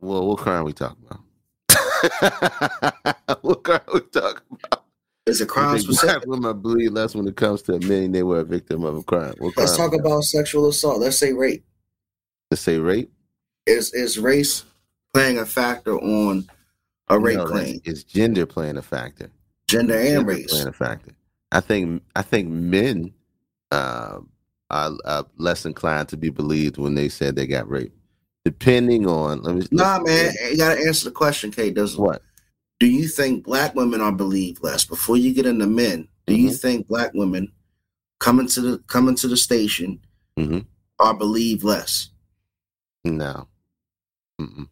[0.00, 1.20] Well, what crime are we talking about?
[3.42, 4.84] what crime are we talking about?
[5.29, 6.24] Is it You crime think specific?
[6.24, 9.03] Black women believe less when it comes to admitting they were a victim of a
[9.03, 9.35] crime.
[9.39, 9.66] What crime?
[9.66, 11.01] Let's talk about sexual assault.
[11.01, 11.64] Let's say rape.
[12.51, 13.12] Let's say rape.
[13.66, 14.64] Is is race
[15.12, 16.49] playing a factor on
[17.09, 17.81] a rape No, that's- claim?
[17.85, 19.31] Is gender playing a factor?
[19.68, 20.51] Gender and Gender race.
[20.51, 21.12] playing a factor.
[21.53, 22.03] I think.
[22.16, 23.12] I think men
[23.70, 24.20] uh,
[24.70, 27.97] are, are less inclined to be believed when they said they got raped,
[28.47, 29.43] depending on.
[29.43, 29.66] Let me.
[29.70, 31.74] Nah, let's- man, you gotta answer the question, Kate.
[31.74, 32.22] Does What?
[32.81, 34.85] Do you think black women are believed less?
[34.85, 36.61] Before you get into men, do you Mhm.
[36.61, 37.53] think black women
[38.20, 40.01] coming to the coming to the station
[40.39, 40.64] Mhm.
[40.99, 42.11] are believed less?
[43.05, 43.49] No.
[44.41, 44.68] Mm-mm.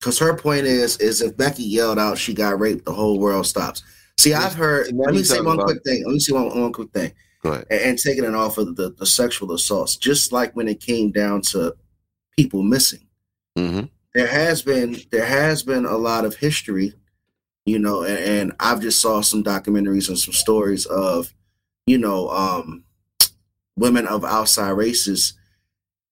[0.00, 3.46] Because her point is, is if Becky yelled out she got raped, the whole world
[3.46, 3.82] stops.
[4.18, 4.92] See, I've heard.
[4.94, 6.04] Let me say one quick thing.
[6.04, 7.12] Let me say one, one quick thing.
[7.44, 11.12] And, and taking it off of the, the sexual assaults, just like when it came
[11.12, 11.74] down to
[12.36, 13.06] people missing.
[13.56, 13.82] hmm
[14.16, 16.94] There has been there has been a lot of history,
[17.66, 21.34] you know, and, and I've just saw some documentaries and some stories of,
[21.86, 22.84] you know, um,
[23.76, 25.34] women of outside races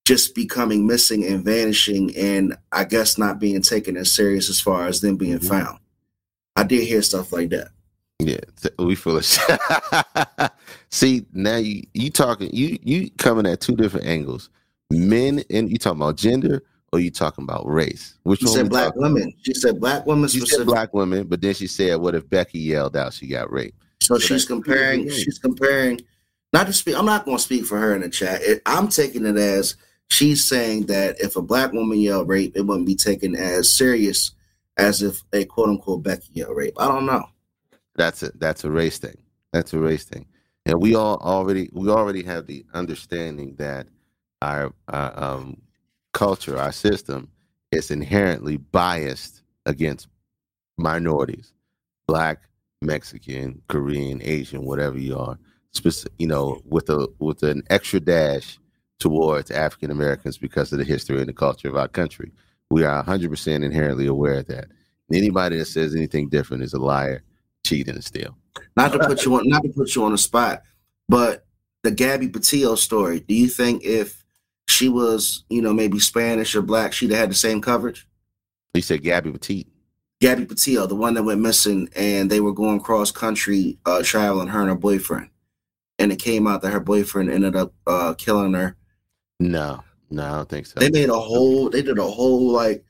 [0.05, 4.87] just becoming missing and vanishing, and I guess not being taken as serious as far
[4.87, 5.79] as them being found.
[6.57, 7.69] I did hear stuff like that.
[8.19, 8.41] Yeah,
[8.79, 9.25] we of.
[10.91, 14.51] See, now you you talking you you coming at two different angles.
[14.91, 16.65] Men and you talking about gender
[16.95, 18.15] or you talking about race?
[18.23, 18.55] Which She one?
[18.55, 19.33] said black women.
[19.43, 22.61] She said black women She said black women, but then she said, "What if Becky
[22.61, 25.11] yelled out she got raped?" So So she's comparing.
[25.11, 26.01] She's comparing.
[26.53, 26.97] Not to speak.
[26.97, 28.43] I'm not going to speak for her in the chat.
[28.43, 29.75] It, I'm taking it as
[30.09, 34.31] she's saying that if a black woman yelled rape, it wouldn't be taken as serious
[34.77, 36.75] as if a quote unquote Becky yelled rape.
[36.79, 37.25] I don't know.
[37.97, 39.17] That's a that's a race thing.
[39.53, 40.27] That's a race thing,
[40.65, 43.89] and we all already we already have the understanding that
[44.43, 45.57] our, our um,
[46.15, 47.29] culture, our system,
[47.71, 50.09] is inherently biased against
[50.79, 51.53] minorities,
[52.07, 52.49] black,
[52.81, 55.39] Mexican, Korean, Asian, whatever you are.
[55.75, 58.59] Speci- you know, with a with an extra dash
[59.01, 62.31] towards African Americans because of the history and the culture of our country.
[62.71, 64.65] We are 100% inherently aware of that.
[65.09, 67.23] And anybody that says anything different is a liar,
[67.67, 68.37] cheat, and a steal.
[68.77, 69.49] Not to put you on.
[69.49, 70.63] Not to put you on the spot,
[71.09, 71.45] but
[71.83, 73.21] the Gabby Patillo story.
[73.21, 74.24] Do you think if
[74.69, 78.07] she was, you know, maybe Spanish or black, she'd have had the same coverage?
[78.75, 79.69] You said Gabby Petite.
[80.21, 84.49] Gabby Patillo, the one that went missing, and they were going cross country uh, traveling,
[84.49, 85.29] her and her boyfriend,
[85.99, 88.77] and it came out that her boyfriend ended up uh, killing her.
[89.39, 90.81] No, no, I don't think so.
[90.81, 92.85] They made a whole, they did a whole like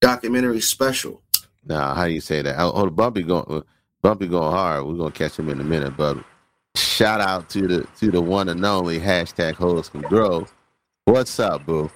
[0.00, 1.22] documentary special.
[1.64, 2.56] No, how do you say that?
[2.58, 3.62] Oh, oh, Bumpy going,
[4.02, 4.86] Bumpy going hard.
[4.86, 6.18] We're gonna catch him in a minute, but
[6.76, 10.46] shout out to the to the one and only hashtag Holes Can Grow.
[11.08, 11.90] What's up, boo?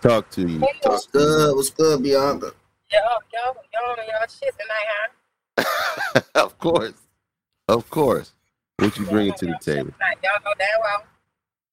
[0.00, 0.60] Talk to you.
[0.60, 1.56] Talk What's good?
[1.56, 2.52] What's good, Bianca?
[2.92, 2.98] Yo,
[3.32, 3.40] yo,
[3.74, 4.86] yo, on y'all shit tonight,
[5.58, 6.20] huh?
[6.44, 6.92] of course,
[7.66, 8.34] of course.
[8.78, 9.90] What you bringing to the table?
[9.90, 10.18] Tonight.
[10.22, 11.06] Y'all know damn well.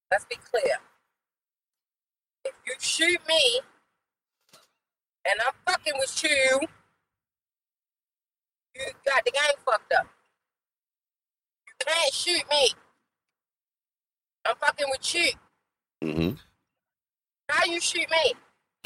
[0.09, 0.77] Let's be clear.
[2.43, 3.59] If you shoot me
[5.29, 6.59] and I'm fucking with you,
[8.75, 10.07] you got the game fucked up.
[11.67, 12.71] You can't shoot me.
[14.47, 15.31] I'm fucking with you.
[16.01, 16.33] hmm
[17.49, 18.33] How you shoot me?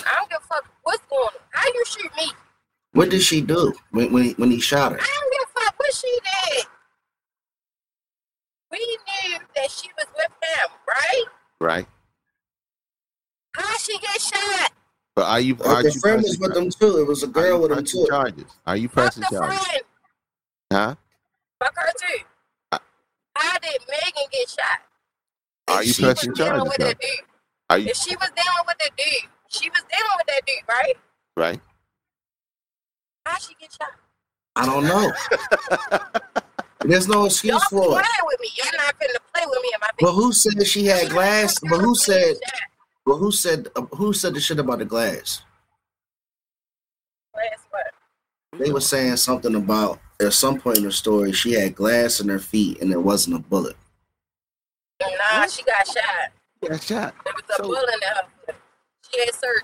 [0.05, 1.31] I don't give a fuck what's going on.
[1.51, 2.31] How you shoot me?
[2.93, 4.99] What did she do when when he, when he shot her?
[4.99, 6.65] I don't give a fuck what she did.
[8.71, 11.23] We knew that she was with him, right?
[11.59, 11.87] Right.
[13.55, 14.71] How she get shot?
[15.15, 15.57] But are you?
[15.65, 16.97] Are Her you friend was with char- them too.
[17.01, 18.07] It was a girl with him pressing too.
[18.09, 18.45] Charges?
[18.65, 19.59] Are you Fuck pressing the charges?
[19.65, 19.81] friend.
[20.73, 20.95] Huh?
[21.63, 22.23] Fuck her too.
[22.73, 22.77] Uh,
[23.35, 24.79] How did Megan get shot?
[25.69, 26.95] Are you she pressing dealing charges?
[27.69, 27.79] With though?
[27.79, 27.79] that dude.
[27.79, 30.55] Are you If she was dealing with that dude, she was dealing with that dude,
[30.69, 30.93] right?
[31.35, 31.61] right?
[33.25, 33.89] How she get shot?
[34.55, 35.11] I don't know.
[36.81, 37.89] There's no Y'all excuse for it.
[37.89, 38.49] playing with me.
[38.55, 40.15] Y'all not finna play with me in my But face.
[40.15, 41.59] who said she had glass?
[41.59, 42.35] But who said?
[42.37, 42.61] Shot.
[43.05, 43.67] But who said?
[43.75, 45.41] uh, Who said the shit about the glass?
[47.33, 48.59] Glass what?
[48.59, 52.29] They were saying something about at some point in the story she had glass in
[52.29, 53.75] her feet and it wasn't a bullet.
[55.01, 56.31] Nah, she got shot.
[56.65, 57.15] Got shot.
[57.23, 58.55] There was a So- bullet in her foot.
[59.11, 59.63] She had surgery.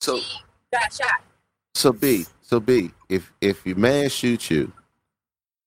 [0.00, 0.38] So she
[0.72, 1.22] got shot.
[1.74, 4.72] so B so B if if your man shoots you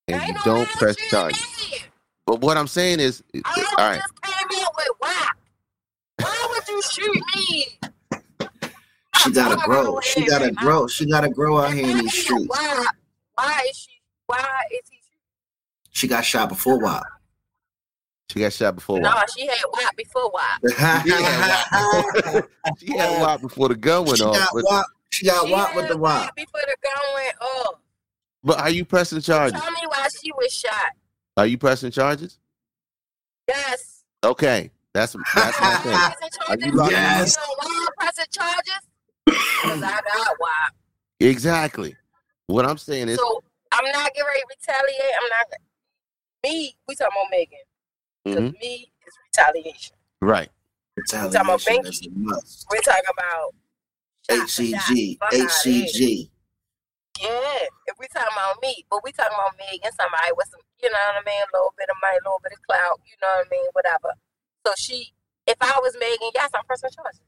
[0.07, 1.83] and you no don't press shooting charges.
[2.25, 5.29] But what I'm saying is, I all right, just came out with why?
[6.19, 7.79] Why would you shoot me?
[9.23, 9.99] She gotta I'm grow.
[10.01, 10.87] She gotta and- grow.
[10.87, 12.45] She gotta grow out here in these streets.
[12.47, 12.85] Why?
[13.35, 13.89] Why is she?
[14.27, 14.99] Why is he?
[15.91, 17.03] She got shot before WAP.
[18.31, 18.99] She got shot before.
[18.99, 19.29] No, WAP.
[19.35, 20.61] she had WAP before WAP.
[20.63, 21.11] she
[22.87, 24.35] She had WAP before the gun went off.
[24.35, 24.85] got But, WAP.
[25.11, 26.35] She got She WAP with the WAP.
[26.35, 27.75] before the gun went off.
[28.43, 29.59] but are you pressing charges?
[29.59, 30.91] Tell me why she was shot.
[31.37, 32.37] Are you pressing charges?
[33.47, 34.03] Yes.
[34.23, 35.91] Okay, that's that's my thing.
[35.93, 36.65] Pressing Are charges.
[36.65, 37.35] you locking Yes.
[37.37, 38.79] You know why I'm pressing charges?
[39.25, 40.73] Because I got WAP.
[41.21, 41.95] Exactly.
[42.47, 45.13] What I'm saying is, So I'm not getting ready to retaliate.
[45.21, 45.59] I'm not.
[46.43, 47.59] Me, we talking about Megan.
[48.35, 48.59] Because Mhm.
[48.59, 49.95] me is retaliation.
[50.21, 50.51] right.
[50.97, 52.67] Retaliation is a must.
[52.69, 53.53] We're talking about
[54.29, 55.17] shot for HCG.
[55.17, 55.31] shot.
[55.31, 55.45] Fuck outta.
[55.45, 56.31] HCG.
[57.21, 60.89] Yeah, if we're talking about me, but we talking about Megan, somebody with some, you
[60.89, 63.15] know what I mean, a little bit of money, a little bit of clout, you
[63.21, 64.13] know what I mean, whatever.
[64.65, 65.13] So she,
[65.47, 67.21] if I was Megan, yes, I'm pressing charges.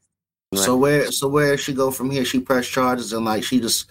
[0.53, 2.25] So where so where she go from here?
[2.25, 3.87] She press charges and like she just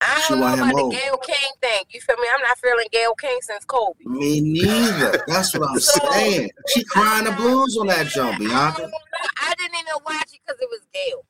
[0.00, 0.96] I don't know about the.
[0.96, 1.82] Gayle King thing.
[1.90, 2.28] You feel me?
[2.34, 3.98] I'm not feeling Gayle King since Kobe.
[4.04, 5.24] me neither.
[5.26, 6.50] That's what I'm So- saying.
[6.68, 8.82] She crying the blues on that jump, I, Bianca.
[8.82, 8.94] don't.
[9.42, 11.24] I didn't even watch it because it was Gayle.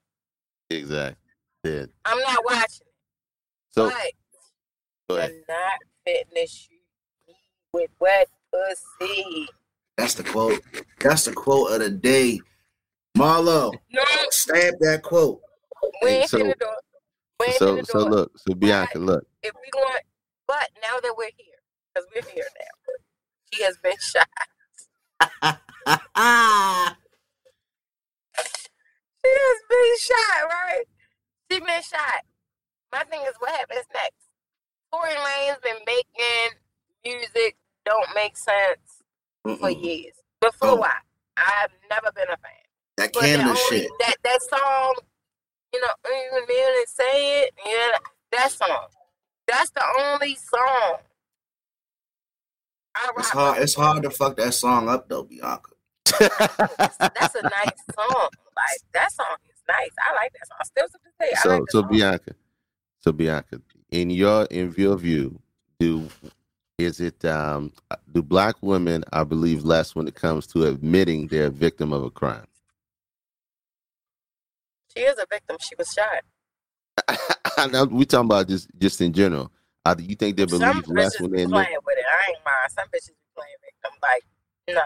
[0.71, 1.17] Exactly.
[1.65, 1.87] Yeah.
[2.05, 2.95] I'm not watching it.
[3.71, 3.97] So but
[5.09, 6.71] go you're not fitting to shoot
[7.27, 7.35] me
[7.73, 9.49] with wet pussy.
[9.97, 10.61] That's the quote.
[11.01, 12.41] That's the quote of the day.
[13.17, 15.41] Marlo, No, stamp that quote.
[16.03, 16.85] we ain't so- finna do it.
[17.41, 19.25] We ain't So so look, so Bianca, look.
[19.43, 20.03] if we going,
[20.49, 21.57] but now that we're here,
[21.95, 22.75] because we're here now,
[23.53, 24.29] she has been shot.
[29.25, 30.85] She has been shot, right?
[31.53, 32.23] She been shot.
[32.93, 34.27] My thing is, what happens next?
[34.93, 36.59] Tory Lanez been making
[37.05, 39.03] music don't make sense
[39.61, 39.83] for Mm-mm.
[39.83, 40.15] years.
[40.41, 40.77] But for Oh.
[40.79, 40.91] while,
[41.37, 42.53] I've never been a fan.
[42.97, 43.91] That But Canada only, shit.
[44.01, 44.95] That that song,
[45.73, 47.99] you know, even then and say it, yeah,
[48.33, 48.87] that song.
[49.47, 50.99] That's the only song.
[52.95, 53.55] I It's hard.
[53.57, 53.65] with.
[53.65, 55.71] It's hard to fuck that song up though, Bianca.
[56.21, 58.29] That's a nice song.
[58.57, 59.91] Like that song is nice.
[59.99, 60.59] I like that song.
[60.65, 61.91] Still to this day, I so like the so song.
[61.91, 62.35] Bianca,
[63.01, 63.61] so Bianca,
[63.91, 65.41] in your in your view,
[65.79, 66.09] do
[66.79, 67.73] is it um
[68.13, 72.03] do black women I believe less when it comes to admitting they're a victim of
[72.05, 72.47] a crime?
[74.97, 75.57] She is a victim.
[75.61, 76.23] She was shot.
[77.59, 79.53] I know we talking about just just in general.
[79.85, 81.55] Uh, do you think they Some believe less bitches when be they admit?
[81.55, 82.05] playing with it.
[82.11, 82.71] I ain't mind.
[82.73, 83.93] Some bitches be playing victim.
[84.03, 84.25] Like
[84.69, 84.83] no.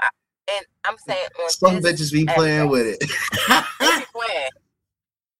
[0.00, 0.08] I,
[0.56, 3.00] and I'm saying on Some this bitches be playing with it.
[3.80, 4.50] They be playing.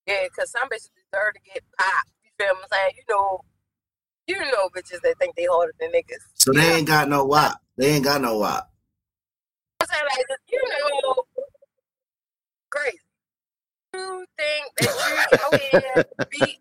[0.06, 2.10] Yeah, because some bitches deserve to get popped.
[2.24, 2.92] You feel what I'm saying?
[2.96, 3.40] You know,
[4.26, 6.24] you know bitches that think they harder than niggas.
[6.34, 7.60] so they ain't got no WAP.
[7.76, 8.70] They ain't got no WAP.
[9.80, 10.62] I'm saying like you
[11.04, 11.24] know,
[12.70, 12.98] crazy.
[14.00, 16.58] You think that you out here beat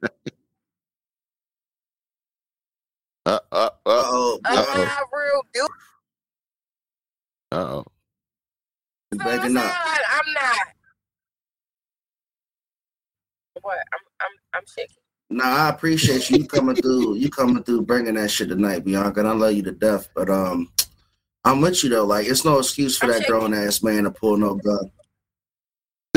[3.26, 4.40] Uh uh uh Uh-oh.
[4.46, 4.80] a Uh-oh.
[4.80, 5.68] live real dude?
[7.52, 7.86] uh oh.
[9.12, 9.58] You You know what I'm breaking saying?
[9.58, 9.86] up.
[9.86, 10.58] Like, I'm not.
[13.62, 13.78] What?
[13.94, 14.96] I'm I'm I'm shaking.
[15.32, 16.38] Nah, I appreciate you.
[16.40, 17.16] You coming through.
[17.16, 19.20] You coming through, bringing that shit tonight, Bianca.
[19.20, 20.10] And I love you to death.
[20.16, 20.72] But um,
[21.44, 22.06] I'm with you though.
[22.06, 23.36] Like, it's no excuse for I'm that shaking.
[23.36, 24.90] grown ass man to pull no gun.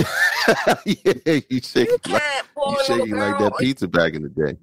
[0.85, 4.29] yeah, you You shaking like can't pull you shaking like that pizza back in the
[4.29, 4.57] day.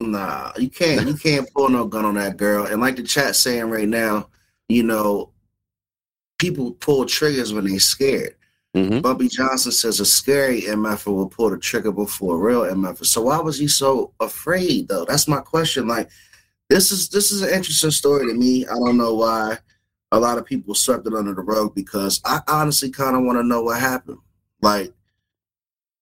[0.00, 1.06] Nah, you can't.
[1.06, 2.66] You can't pull no gun on that girl.
[2.66, 4.28] And like the chat saying right now,
[4.68, 5.30] you know,
[6.38, 8.36] people pull triggers when they scared.
[8.74, 13.04] hmm Bumpy Johnson says a scary MF will pull the trigger before a real MF.
[13.06, 15.04] So why was he so afraid though?
[15.06, 15.88] That's my question.
[15.88, 16.10] Like
[16.68, 18.66] this is this is an interesting story to me.
[18.66, 19.58] I don't know why
[20.12, 23.38] a lot of people swept it under the rug because I honestly kind of want
[23.38, 24.18] to know what happened.
[24.62, 24.92] Like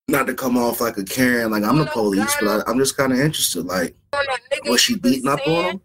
[0.09, 2.96] not to come off like a Karen, like I'm the police, but I, I'm just
[2.96, 3.64] kind of interested.
[3.64, 5.80] Like On that nigga was she beating up on him?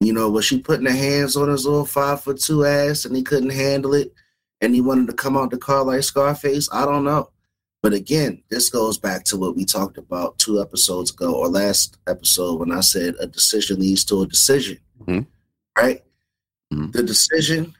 [0.00, 3.16] You know, was she putting her hands on his little five foot two ass and
[3.16, 4.12] he couldn't handle it
[4.60, 6.68] and he wanted to come out the car like Scarface?
[6.72, 7.30] I don't know.
[7.82, 11.98] But again, this goes back to what we talked about two episodes ago or last
[12.08, 14.78] episode when I said a decision leads to a decision.
[15.06, 15.26] Mhm.
[15.78, 16.02] Right?
[16.72, 16.92] Mhm.
[16.92, 17.74] The decision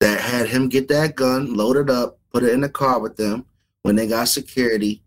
[0.00, 3.44] that had him get that gun, loaded up, put it in the car with them
[3.82, 5.02] when they got security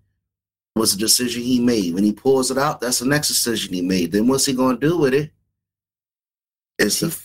[0.76, 1.94] was a decision he made.
[1.94, 4.12] When he pulls it out, that's the next decision he made.
[4.12, 5.32] Then what's he gonna do with it?
[6.80, 7.16] It's the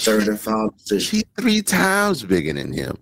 [0.00, 1.20] third and final decision.
[1.20, 2.96] She three times bigger than him.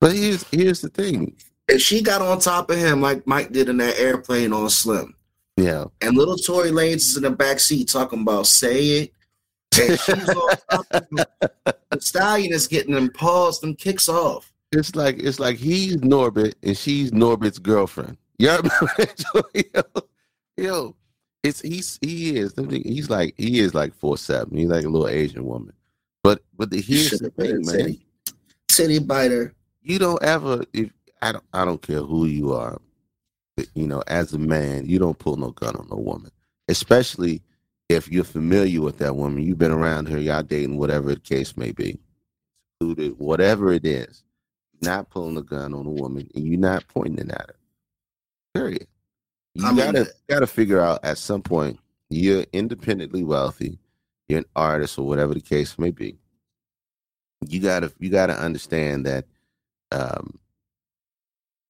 [0.00, 1.36] But here's here's the thing.
[1.68, 5.14] If she got on top of him like Mike did in that airplane on Slim,
[5.56, 5.84] Yeah.
[6.00, 9.12] and little Tory Lanez is in the back seat talking about say it,
[9.70, 11.68] the
[12.00, 14.52] stallion is getting them paws, them kicks off.
[14.72, 18.16] It's like it's like he's Norbit and she's Norbit's girlfriend.
[18.38, 18.60] Yeah,
[19.54, 19.82] yo,
[20.56, 20.96] yo,
[21.42, 24.56] it's he's he is he's like he is like four seven.
[24.56, 25.74] He's like a little Asian woman.
[26.22, 27.76] But but the, here's the thing, man.
[27.76, 28.06] titty.
[28.68, 29.54] Titty biter.
[29.82, 30.90] You don't ever if
[31.22, 32.80] I don't I don't care who you are,
[33.56, 36.30] but, you know, as a man, you don't pull no gun on no woman,
[36.68, 37.42] especially
[37.90, 39.42] if you're familiar with that woman.
[39.42, 41.98] You've been around her, y'all dating, whatever the case may be,
[42.80, 44.22] whatever it is.
[44.80, 47.56] Not pulling a gun on a woman, and you're not pointing at her.
[48.54, 48.86] Period.
[49.54, 53.78] You I mean, gotta gotta figure out at some point you're independently wealthy,
[54.28, 56.16] you're an artist or whatever the case may be.
[57.46, 59.26] You gotta you gotta understand that
[59.92, 60.38] um,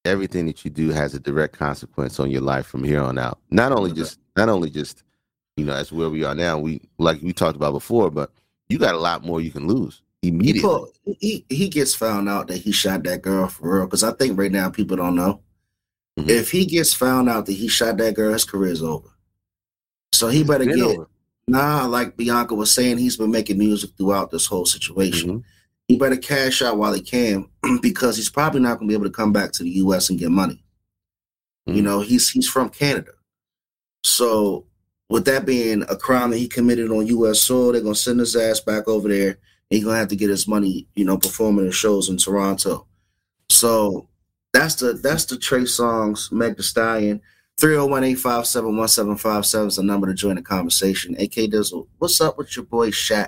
[0.04, 3.38] everything that you do has a direct consequence on your life from here on out.
[3.50, 5.02] Not only just not only just
[5.56, 6.58] you know that's where we are now.
[6.58, 8.32] We like we talked about before, but
[8.68, 10.60] you got a lot more you can lose He, immediately.
[10.62, 13.86] pull, he he gets found out that he shot that girl for real.
[13.86, 15.40] Because I think right now people don't know.
[16.18, 16.28] Mhm.
[16.28, 19.08] If he gets found out that he shot that girl, his career's over.
[20.12, 21.08] So he better get over.
[21.48, 21.86] nah.
[21.86, 25.40] Like Bianca was saying, he's been making music throughout this whole situation.
[25.40, 25.44] Mhm.
[25.88, 27.48] He better cash out while he can
[27.82, 30.08] because he's probably not going to be able to come back to the U.S.
[30.10, 30.62] and get money.
[31.66, 31.82] You Mhm.
[31.82, 33.12] know, he's he's from Canada.
[34.04, 34.66] So
[35.10, 37.40] with that being a crime that he committed on U.S.
[37.40, 39.36] soil, they're gonna send his ass back over there.
[39.68, 42.86] He's gonna have to get his money, you know, performing in shows in Toronto.
[43.50, 44.08] So
[44.52, 47.20] that's the that's the Trey Songz, Meg Thee Stallion.
[47.60, 51.14] 301-857-1757 is the number to join the conversation.
[51.16, 53.26] AK Dizzle, what's up with your boy Shaq?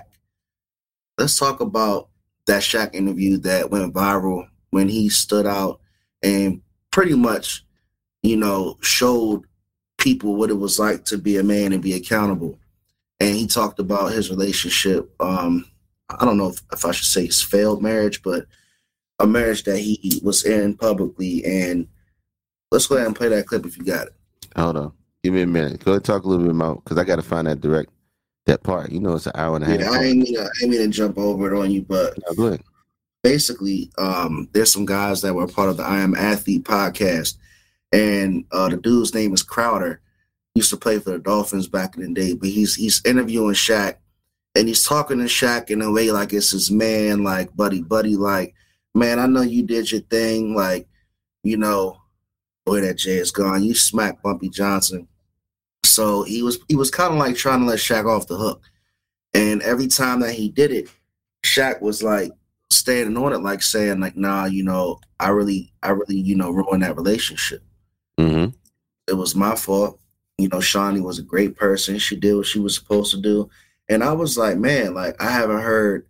[1.19, 2.09] Let's talk about
[2.47, 5.81] that Shaq interview that went viral when he stood out
[6.23, 7.63] and pretty much,
[8.23, 9.43] you know, showed
[10.03, 12.59] people what it was like to be a man and be accountable.
[13.19, 15.09] And he talked about his relationship.
[15.21, 15.65] Um,
[16.09, 18.45] I don't know if, if I should say his failed marriage, but
[19.19, 21.43] a marriage that he was in publicly.
[21.45, 21.87] And
[22.71, 24.13] let's go ahead and play that clip if you got it.
[24.57, 24.93] Hold on.
[25.23, 25.83] Give me a minute.
[25.83, 27.89] Go ahead and talk a little bit about because I got to find that direct
[28.45, 28.91] that part.
[28.91, 29.79] You know, it's an hour and a half.
[29.79, 32.17] Yeah, I ain't mean to, I ain't mean to jump over it on you, but
[32.27, 32.61] No, go ahead.
[33.23, 37.37] basically, um, there's some guys that were part of the I Am Athlete podcast,
[37.93, 40.01] and uh, the dude's name is Crowder.
[40.53, 43.53] He used to play for the Dolphins back in the day, but he's he's interviewing
[43.53, 43.95] Shaq,
[44.55, 48.15] and he's talking to Shaq in a way like it's his man, like buddy, buddy,
[48.15, 48.55] like
[48.95, 50.87] man, I know you did your thing, like
[51.43, 52.01] you know,
[52.65, 53.63] boy, that Jay is gone.
[53.63, 55.07] You smacked Bumpy Johnson,
[55.83, 58.63] so he was he was kind of like trying to let Shaq off the hook,
[59.33, 60.89] and every time that he did it,
[61.45, 62.31] Shaq was like
[62.71, 66.49] standing on it, like saying like, nah, you know, I really, I really, you know,
[66.49, 67.63] ruined that relationship.
[68.19, 68.55] Mm-hmm.
[69.07, 69.99] It was my fault.
[70.37, 71.97] You know, Shaunie was a great person.
[71.97, 73.49] She did what she was supposed to do.
[73.89, 76.07] And I was like, man, like I haven't heard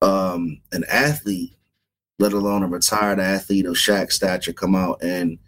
[0.00, 1.56] um an athlete,
[2.18, 5.38] let alone a retired athlete of Shaq stature, come out and,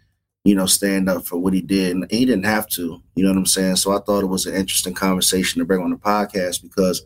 [0.43, 1.95] you know, stand up for what he did.
[1.95, 3.77] And he didn't have to, you know what I'm saying?
[3.77, 7.05] So I thought it was an interesting conversation to bring on the podcast because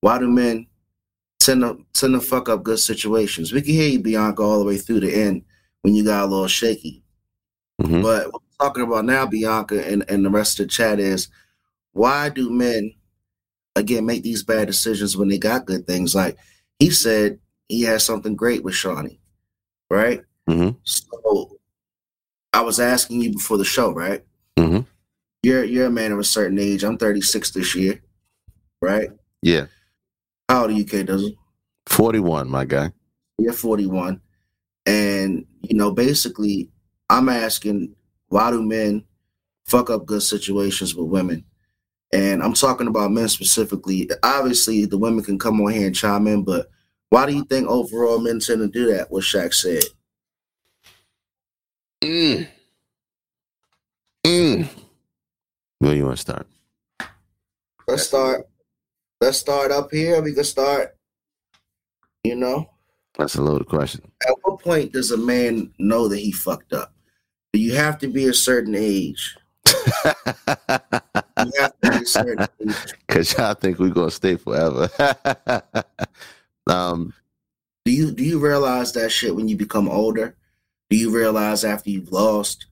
[0.00, 0.66] why do men
[1.40, 3.52] tend to tend to fuck up good situations?
[3.52, 5.42] We can hear you, Bianca, all the way through the end
[5.82, 7.02] when you got a little shaky.
[7.80, 8.02] Mhm.
[8.02, 11.28] But what we're talking about now, Bianca, and, and the rest of the chat is
[11.92, 12.92] why do men
[13.74, 16.14] again make these bad decisions when they got good things?
[16.14, 16.36] Like
[16.78, 19.18] he said he has something great with Shaunie,
[19.90, 20.22] right?
[20.48, 20.76] Mhm.
[20.84, 21.58] So
[22.52, 24.24] I was asking you before the show, right?
[24.58, 24.86] Mhm.
[25.42, 26.82] You're you're a man of a certain age.
[26.82, 28.00] I'm 36 this year,
[28.80, 29.10] right?
[29.42, 29.66] Yeah.
[30.48, 31.36] How old are you, K Dizzle?
[31.86, 32.92] Forty-one, my guy.
[33.38, 34.20] You're 41.
[34.86, 36.70] And, you know, basically,
[37.08, 37.94] I'm asking
[38.28, 39.04] why do men
[39.66, 41.44] fuck up good situations with women?
[42.12, 44.08] And I'm talking about men specifically.
[44.22, 46.68] Obviously, the women can come on here and chime in, but
[47.10, 49.10] why do you think overall men tend to do that?
[49.10, 49.82] What Shaq said.
[52.02, 52.48] Mm.
[54.24, 54.68] Mm.
[55.78, 56.46] Where you want to start?
[57.88, 58.48] Let's start.
[59.20, 60.20] Let's start up here.
[60.20, 60.96] We can start.
[62.24, 62.68] You know,
[63.16, 64.10] That's a loaded question.
[64.26, 66.92] at what point does a man know that he fucked up?
[67.58, 69.36] You have to be a certain age?
[71.38, 72.94] You have to be a certain age.
[73.08, 74.88] Cause y'all think we're gonna stay forever.
[76.66, 77.12] um,
[77.84, 80.34] Do you do you realize that shit when you become older?
[80.88, 82.66] Do you realize after you've lost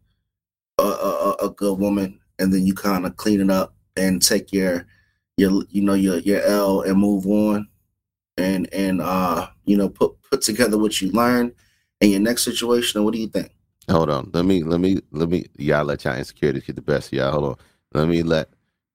[0.78, 4.53] a, a, a- good woman and then you kind of clean it up and take
[4.53, 4.87] your
[5.37, 7.68] your you know your your L and move on
[8.39, 11.53] and and uh you know put put together what you learned
[12.01, 13.54] in your next situation what do you think?
[13.91, 14.30] Hold on.
[14.32, 17.32] Let me let me let me y'all let y'all insecurities get the best of y'all.
[17.32, 17.57] Hold on.
[17.93, 18.49] Let me let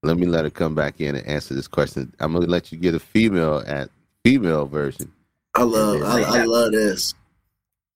[0.03, 2.13] let me let her come back in and answer this question.
[2.19, 3.89] I'm gonna let you get a female at
[4.23, 5.11] female version.
[5.55, 7.13] I love I, I love this.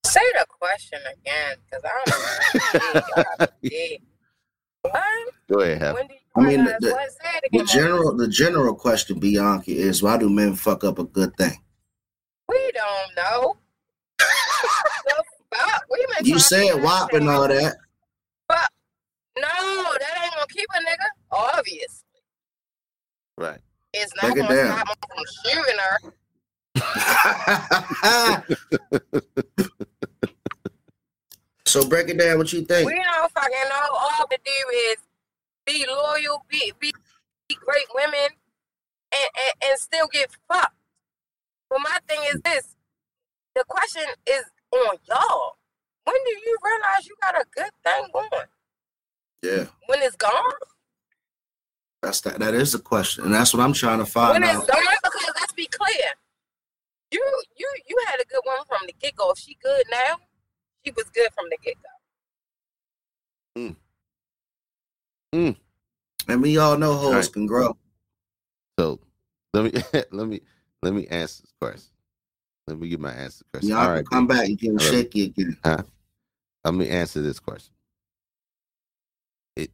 [0.06, 3.02] Say the question again, because I don't know.
[4.82, 5.02] what?
[5.50, 7.12] Go ahead, have When do you I mean, realize the- what?
[7.12, 11.04] Say it The general the general question, Bianca, is why do men fuck up a
[11.06, 11.58] good thing?
[12.50, 13.58] We don't know.
[16.02, 16.20] The fuck?
[16.20, 17.76] We been You said figure WAP and all that.
[18.48, 18.68] But
[19.38, 21.08] no, that ain't gonna keep a nigga.
[21.32, 22.04] Obvious.
[23.38, 23.60] right.
[23.94, 24.78] It's not Break it gonna down.
[24.78, 26.00] stop him from shooting her.
[31.66, 32.38] so break it down.
[32.40, 32.88] What you think?
[32.90, 33.88] We don't fucking know.
[33.94, 34.52] All we do
[34.90, 34.98] is
[35.66, 36.94] be loyal, be be,
[37.48, 38.28] be great women,
[39.12, 40.74] and, and and still get fucked.
[41.70, 42.76] But my thing is this:
[43.56, 45.58] the question is on y'all.
[46.06, 48.30] When do you realize you got a good thing going?
[49.42, 50.32] Yeah, When it's gone?
[52.02, 52.40] that's that.
[52.40, 54.68] That is the question, and that's what I'm trying to find when it's out.
[54.68, 56.12] gone, because let's be clear,
[57.12, 59.32] you you you had a good one from the get go.
[59.32, 60.16] If she good now,
[60.86, 61.76] she was good from the get
[63.56, 63.62] go.
[63.62, 63.76] Mm.
[65.34, 65.56] Mm.
[66.28, 67.34] And we all know hoes Right.
[67.34, 67.78] can grow.
[68.80, 69.00] So
[69.54, 69.82] let me
[70.12, 70.42] let me
[70.82, 71.90] let me answer this question.
[72.68, 73.70] Let me get my answer the question.
[73.70, 74.40] Y'all All can right, come baby.
[74.40, 74.50] back.
[74.50, 74.86] You can All right.
[74.92, 75.58] shake it again.
[76.66, 77.74] Let me answer this question.
[79.56, 79.72] It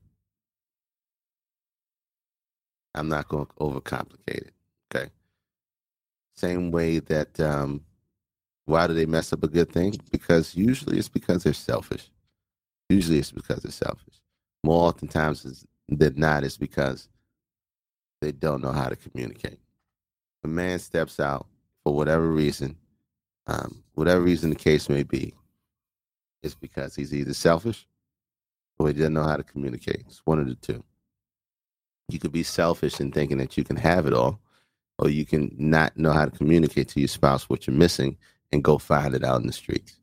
[2.95, 4.53] I'm not going to overcomplicate it.
[4.93, 5.09] Okay.
[6.35, 7.81] Same way that um
[8.65, 9.95] why do they mess up a good thing?
[10.11, 12.09] Because usually it's because they're selfish.
[12.89, 14.15] Usually it's because they're selfish.
[14.63, 17.09] More oftentimes than not, it's because
[18.21, 19.59] they don't know how to communicate.
[20.43, 21.47] A man steps out
[21.83, 22.77] for whatever reason,
[23.47, 25.33] um, whatever reason the case may be,
[26.43, 27.87] it's because he's either selfish
[28.77, 30.03] or he doesn't know how to communicate.
[30.07, 30.83] It's one of the two.
[32.07, 34.39] You could be selfish in thinking that you can have it all,
[34.97, 38.17] or you can not know how to communicate to your spouse what you're missing
[38.51, 39.99] and go find it out in the streets,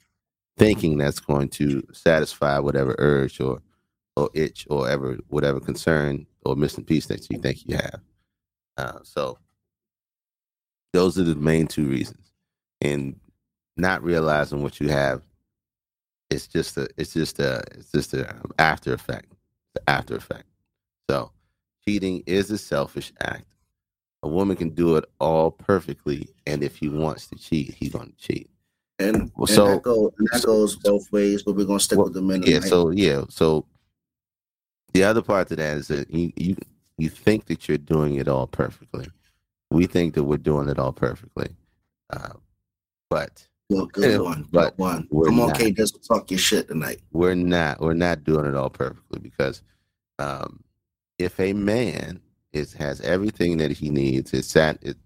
[0.57, 3.61] thinking that's going to satisfy whatever urge or
[4.15, 8.01] or itch or ever whatever concern or missing piece that you think you have.
[8.77, 9.39] Uh, so
[10.93, 12.31] those are the main two reasons,
[12.81, 13.19] and
[13.77, 15.23] not realizing what you have
[16.31, 19.33] it's just a it's just a it's just a um, after effect
[19.75, 20.47] the after effect
[21.09, 21.31] so
[21.87, 23.47] cheating is a selfish act
[24.23, 28.09] a woman can do it all perfectly and if he wants to cheat he's going
[28.11, 28.51] to cheat
[28.99, 31.99] And, Well, and so- that, go, and that goes both ways, but we're gonna stick
[31.99, 32.43] Well, with the men.
[32.43, 32.69] yeah tonight.
[32.69, 33.67] so yeah so
[34.95, 36.57] the other part to that is that you you
[36.99, 39.07] you think that you're doing it all perfectly
[39.71, 41.51] we think that we're doing it all perfectly
[42.11, 42.33] uh,
[43.11, 45.09] but Well, good Yeah, one, but good one.
[45.11, 45.53] we're Come on.
[45.55, 47.01] K, just talk your shit tonight.
[47.13, 49.63] we're not we're not doing it all perfectly because
[50.19, 50.63] um,
[51.19, 52.21] if a man
[52.53, 54.97] is has everything that he needs, it's sat it,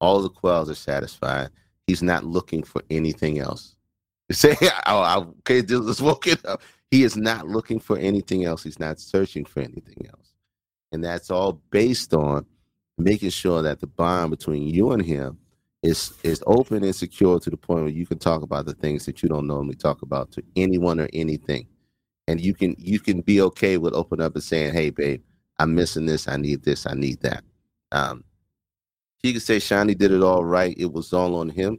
[0.00, 1.50] all the quells are satisfied.
[1.86, 3.76] He's not looking for anything else.
[4.32, 4.56] Say,
[4.86, 6.62] oh, I, okay, just woke it up.
[6.90, 8.62] He is not looking for anything else.
[8.64, 10.32] He's not searching for anything else,
[10.90, 12.46] and that's all based on
[12.98, 15.38] making sure that the bond between you and him
[15.86, 19.06] is is open and secure to the point where you can talk about the things
[19.06, 21.68] that you don't normally talk about to anyone or anything.
[22.28, 25.22] And you can you can be okay with opening up and saying hey babe
[25.60, 26.28] i'm missing this.
[26.28, 26.86] I need this.
[26.86, 27.44] I need that.
[27.92, 28.24] Um
[29.24, 30.76] she could say Shaunie did it all right.
[30.78, 31.78] It was all on him.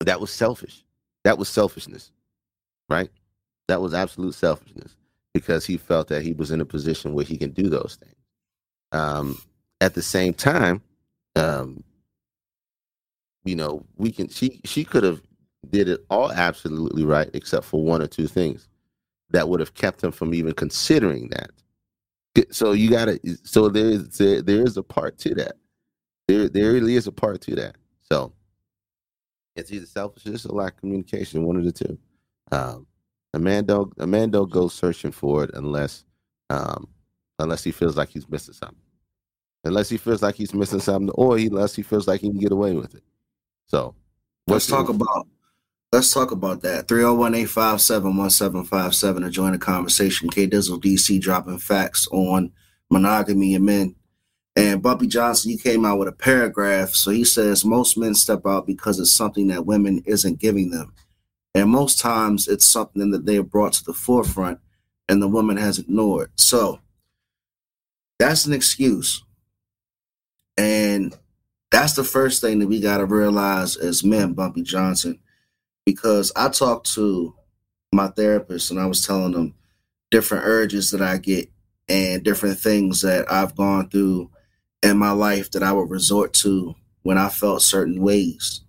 [0.00, 0.84] But that was selfish.
[1.24, 2.04] That was selfishness
[2.90, 3.10] right?
[3.68, 4.96] That was absolute selfishness
[5.34, 8.16] because he felt that he was in a position where he can do those things.
[8.92, 9.38] Um
[9.82, 10.82] at the same time
[11.36, 11.84] um
[13.48, 15.22] you know we can she she could have
[15.70, 18.68] did it all absolutely right except for one or two things
[19.30, 21.50] that would have kept him from even considering that.
[22.50, 25.56] So you gotta so there is there, there is a part to that.
[26.28, 27.76] There there really is a part to that.
[28.00, 28.32] So
[29.56, 31.98] it's either selfishness or lack of communication one of the two.
[32.52, 32.86] Um
[33.34, 36.04] a man don't a man don't go searching for it unless
[36.50, 36.86] um
[37.38, 38.78] unless he feels like he's missing something.
[39.64, 42.52] Unless he feels like he's missing something or unless he feels like he can get
[42.52, 43.02] away with it
[43.68, 43.94] so
[44.48, 45.26] Let's talk about
[45.90, 46.86] Let's talk about that.
[46.86, 50.28] 301 857 1757 to join the conversation.
[50.28, 52.52] K Dizzle DC dropping facts on
[52.90, 53.94] monogamy and men.
[54.54, 56.90] And Bumpy Johnson, you came out with a paragraph.
[56.90, 60.92] So he says most men step out because it's something that women isn't giving them.
[61.54, 64.58] And most times it's something that they have brought to the forefront
[65.08, 66.32] and the woman has ignored.
[66.36, 66.80] So
[68.18, 69.24] that's an excuse.
[70.58, 71.16] And
[71.70, 75.18] that's the first thing that we got to realize as men, Bumpy Johnson,
[75.84, 77.34] because I talked to
[77.92, 79.54] my therapist and I was telling them
[80.10, 81.50] different urges that I get
[81.88, 84.30] and different things that I've gone through
[84.82, 88.62] in my life that I would resort to when I felt certain ways,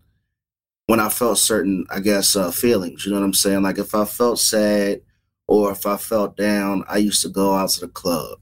[0.88, 3.06] when I felt certain, I guess, uh, feelings.
[3.06, 3.62] You know what I'm saying?
[3.62, 5.02] Like if I felt sad
[5.48, 8.40] or if I felt down, I used to go out to the club.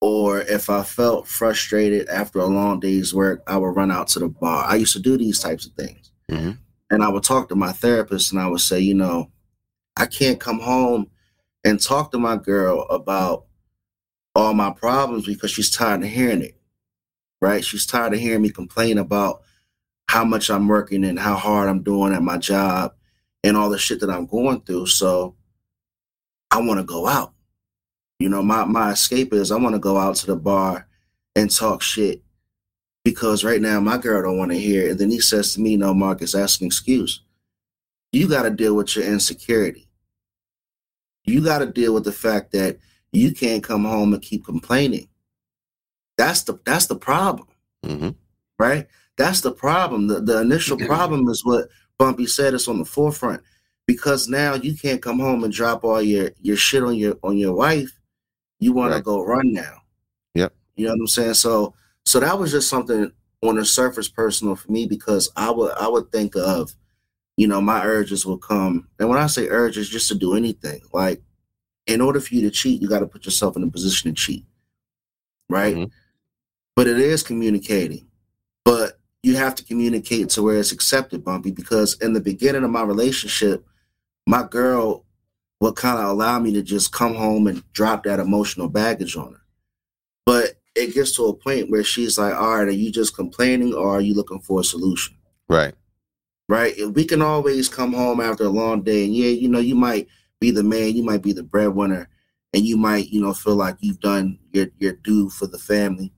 [0.00, 4.18] Or if I felt frustrated after a long day's work, I would run out to
[4.18, 4.64] the bar.
[4.66, 6.12] I used to do these types of things.
[6.30, 6.52] Mm-hmm.
[6.90, 9.30] And I would talk to my therapist and I would say, you know,
[9.96, 11.10] I can't come home
[11.64, 13.46] and talk to my girl about
[14.34, 16.56] all my problems because she's tired of hearing it
[17.40, 17.64] right?
[17.64, 19.42] She's tired of hearing me complain about
[20.08, 22.92] how much I'm working and how hard I'm doing at my job
[23.42, 24.86] and all the shit that I'm going through.
[24.86, 25.36] So
[26.50, 27.32] I want to go out.
[28.18, 30.86] You know, my my escape is I want to go out to the bar
[31.34, 32.22] and talk shit
[33.04, 34.92] because right now my girl don't want to hear it.
[34.92, 37.20] And then he says to me, "No, Marcus, that's an excuse.
[38.12, 39.88] You got to deal with your insecurity.
[41.24, 42.78] You got to deal with the fact that
[43.12, 45.08] you can't come home and keep complaining.
[46.16, 47.48] That's the that's the problem,
[47.84, 48.10] Mm-hmm.
[48.58, 48.86] right?
[49.18, 50.06] That's the problem.
[50.06, 53.42] The the initial problem is what Bumpy said is on the forefront
[53.86, 57.36] because now you can't come home and drop all your your shit on your on
[57.36, 57.95] your wife.
[58.58, 59.82] You want to go run now.
[60.34, 60.54] Yep.
[60.76, 61.34] You know what I'm saying?
[61.34, 63.10] So so that was just something
[63.42, 66.72] on the surface personal for me because I would I would think of,
[67.36, 68.88] you know, my urges will come.
[68.98, 70.80] And when I say urges, just to do anything.
[70.92, 71.22] Like
[71.86, 74.20] in order for you to cheat, you got to put yourself in a position to
[74.20, 74.44] cheat.
[75.48, 75.76] Right?
[75.76, 75.90] Mhm.
[76.74, 78.06] But it is communicating.
[78.64, 82.70] But you have to communicate to where it's accepted, Bumpy, because in the beginning of
[82.70, 83.64] my relationship,
[84.26, 85.05] my girl
[85.60, 89.32] would kind of allow me to just come home and drop that emotional baggage on
[89.32, 89.40] her.
[90.26, 93.72] But it gets to a point where she's like, all right, are you just complaining
[93.72, 95.16] or are you looking for a solution?
[95.48, 95.74] Right.
[96.48, 96.74] Right?
[96.92, 100.08] We can always come home after a long day and yeah, you know, you might
[100.40, 102.08] be the man, you might be the breadwinner,
[102.52, 106.12] and you might, you know, feel like you've done your your due for the family,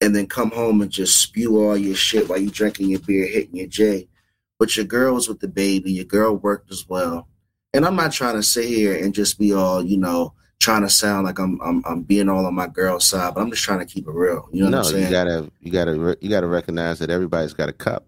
[0.00, 3.26] and then come home and just spew all your shit while you drinking your beer,
[3.26, 4.08] hitting your J.
[4.58, 7.28] But your girl was with the baby, your girl worked as well.
[7.76, 10.88] And I'm not trying to sit here and just be all, you know, trying to
[10.88, 13.80] sound like I'm I'm, I'm being all on my girl's side, but I'm just trying
[13.80, 14.48] to keep it real.
[14.50, 15.04] You know no, what I'm saying?
[15.04, 18.06] you gotta you gotta re- you gotta recognize that everybody's got a cup.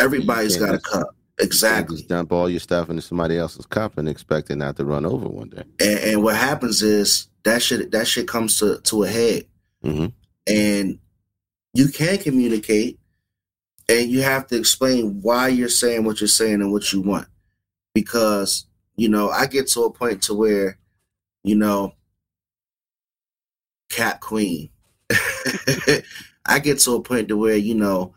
[0.00, 1.14] Everybody's got a cup.
[1.38, 1.96] Exactly.
[1.96, 5.06] Just dump all your stuff into somebody else's cup and expect it not to run
[5.06, 5.64] over one day.
[5.80, 9.44] And, and what happens is that shit that shit comes to, to a head.
[9.82, 10.06] Mm-hmm.
[10.46, 10.98] and
[11.72, 12.98] you can communicate
[13.88, 17.26] and you have to explain why you're saying what you're saying and what you want
[17.94, 18.66] because
[19.00, 20.78] you know i get to a point to where
[21.42, 21.94] you know
[23.88, 24.68] cat queen
[26.46, 28.14] i get to a point to where you know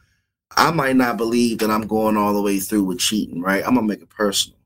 [0.57, 3.75] i might not believe that i'm going all the way through with cheating right i'm
[3.75, 4.57] gonna make it personal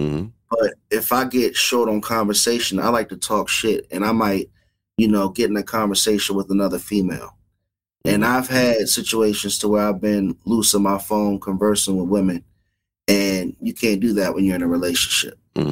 [0.00, 0.26] Mm-hmm.
[0.50, 4.50] but if I get short on conversation, I like to talk shit and I might,
[4.96, 7.36] you know, get in a conversation with another female.
[8.04, 12.44] And I've had situations to where I've been loose on my phone conversing with women,
[13.08, 15.38] and you can't do that when you're in a relationship.
[15.54, 15.70] Mm-hmm.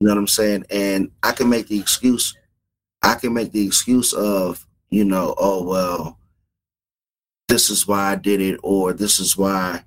[0.00, 0.64] You know what I'm saying?
[0.70, 2.36] And I can make the excuse,
[3.02, 6.18] I can make the excuse of, you know, oh, well,
[7.48, 9.82] this is why I did it, or this is why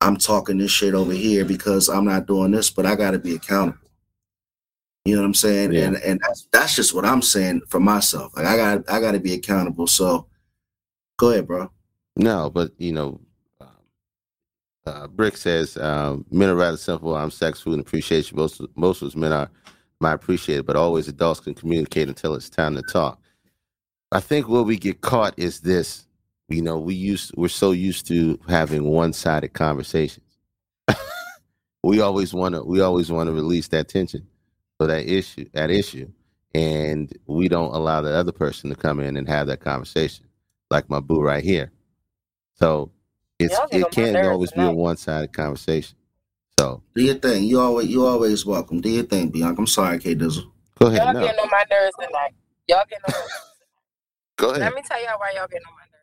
[0.00, 3.18] I'm talking this shit over here because I'm not doing this, but I got to
[3.18, 3.78] be accountable.
[5.04, 5.72] You know what I'm saying?
[5.72, 5.82] Yeah.
[5.84, 8.34] And and that's that's just what I'm saying for myself.
[8.36, 9.86] Like I got I got to be accountable.
[9.86, 10.26] So
[11.18, 11.70] go ahead, bro.
[12.16, 13.20] No, but you know,
[14.86, 17.16] uh, Brick says um, men are rather simple.
[17.16, 18.36] I'm sex, food, and appreciation.
[18.36, 19.50] Most most of us men are
[20.00, 23.18] my appreciated, but always adults can communicate until it's time to talk.
[24.12, 26.06] I think where we get caught is this.
[26.48, 30.26] You know, we used we're so used to having one sided conversations.
[31.82, 34.26] we always want to we always want to release that tension
[34.76, 36.10] for that issue that issue,
[36.54, 40.26] and we don't allow the other person to come in and have that conversation,
[40.70, 41.72] like my boo right here.
[42.56, 42.90] So
[43.44, 45.96] it's Y'all get on it can't nerves always be a one sided conversation.
[46.58, 47.44] So Do your thing.
[47.44, 48.80] You always you always welcome.
[48.80, 49.60] Do your thing, Bianca.
[49.60, 50.50] I'm sorry, K Dizzle.
[50.78, 51.02] go ahead.
[51.02, 52.34] Y'all No, getting on my nerves tonight.
[52.68, 53.26] Y'all getting on my
[54.36, 54.60] go ahead.
[54.60, 55.94] Let me tell y'all why y'all getting on my nerves.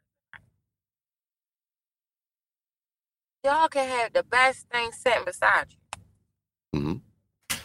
[3.43, 6.79] Y'all can have the best thing sitting beside you.
[6.79, 7.57] Mm-hmm.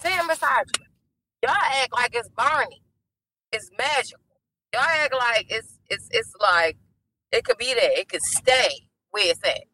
[0.00, 0.84] Sitting beside you.
[1.42, 2.82] Y'all act like it's Barney.
[3.52, 4.20] It's magical.
[4.72, 6.76] Y'all act like it's it's it's like
[7.32, 7.98] it could be there.
[7.98, 8.85] It could stay
[9.16, 9.64] where it's at.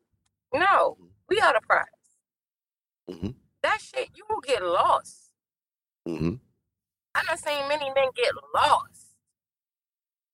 [0.54, 0.96] No,
[1.28, 1.84] we are the prize.
[3.10, 3.30] hmm
[3.62, 5.32] That shit, you will get lost.
[6.06, 6.34] hmm
[7.14, 9.06] I done seen many men get lost.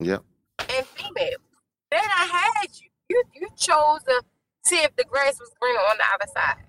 [0.00, 0.22] Yep.
[0.58, 1.38] And female.
[1.90, 2.88] Then I had you.
[3.10, 4.22] You you chose to
[4.64, 6.64] see if the grass was greener on the other side.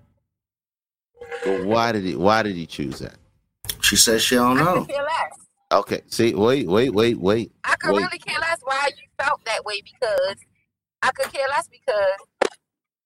[1.44, 2.16] But why did he?
[2.16, 3.16] Why did he choose that?
[3.82, 4.86] She said she don't know.
[4.86, 4.96] could.
[5.72, 6.00] Okay.
[6.08, 7.52] See, wait, wait, wait, wait.
[7.64, 8.02] I could Wait.
[8.02, 10.36] really care less why you felt that way because
[11.02, 12.50] I could care less because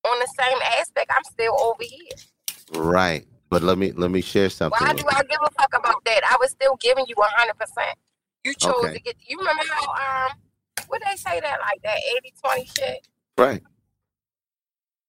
[0.04, 2.82] on the same aspect, I'm still over here.
[2.82, 3.26] Right.
[3.50, 4.78] But let me let me share something.
[4.84, 6.20] Why do I give a fuck about that?
[6.28, 7.96] I was still giving you hundred percent.
[8.42, 8.94] You chose Okay.
[8.94, 9.16] to get.
[9.26, 10.32] You remember how um,
[10.88, 11.96] what they say that like that
[12.44, 13.06] 80-20 shit?
[13.38, 13.62] Right.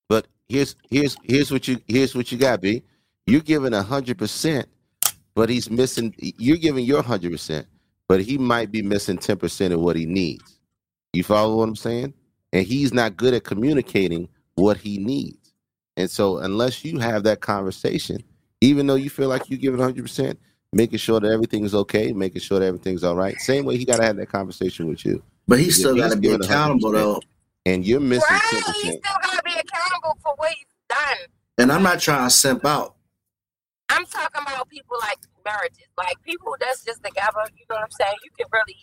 [0.08, 2.84] But here's here's here's what you here's what you got, B.
[3.26, 4.68] You're giving a hundred percent,
[5.34, 6.14] but he's missing.
[6.20, 7.66] You're giving your hundred percent,
[8.08, 10.60] but he might be missing ten percent of what he needs.
[11.14, 12.14] You follow what I'm saying?
[12.54, 15.54] And he's not good at communicating what he needs.
[15.98, 18.24] And so, unless you have that conversation,
[18.62, 20.40] even though you feel like you give it hundred percent,
[20.74, 23.40] making sure that everything's okay, making sure that everything's all right.
[23.42, 26.16] Same way he got to have that conversation with you, But he still got to
[26.18, 26.54] be giving a hundred
[26.86, 27.22] accountable though.
[27.66, 29.06] and you're missing Right, ten he percent.
[29.06, 31.18] still gotta be accountable for what he's done.
[31.58, 32.96] And I'm not trying to simp out.
[33.90, 37.40] I'm talking about people like marriages, like people that's just together.
[37.58, 38.16] You know what I'm saying?
[38.24, 38.76] You can really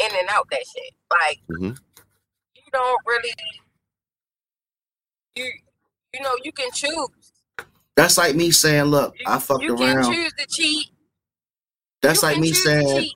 [0.00, 0.92] in and out that shit.
[1.10, 1.78] Like Mhm.
[2.74, 3.34] You don't really,
[5.36, 5.52] you
[6.12, 7.08] you know, you can choose.
[7.96, 10.88] That's like me saying, "Look, You, I fucked you can around." choose to cheat.
[12.02, 13.10] That's you like me saying,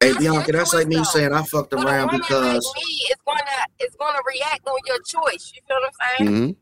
[0.00, 1.02] "Hey That's Bianca," that's like me though.
[1.04, 4.98] saying I fucked But around because like me is gonna is gonna react on your
[5.00, 5.52] choice.
[5.54, 6.44] You feel what I'm saying?
[6.46, 6.52] hmm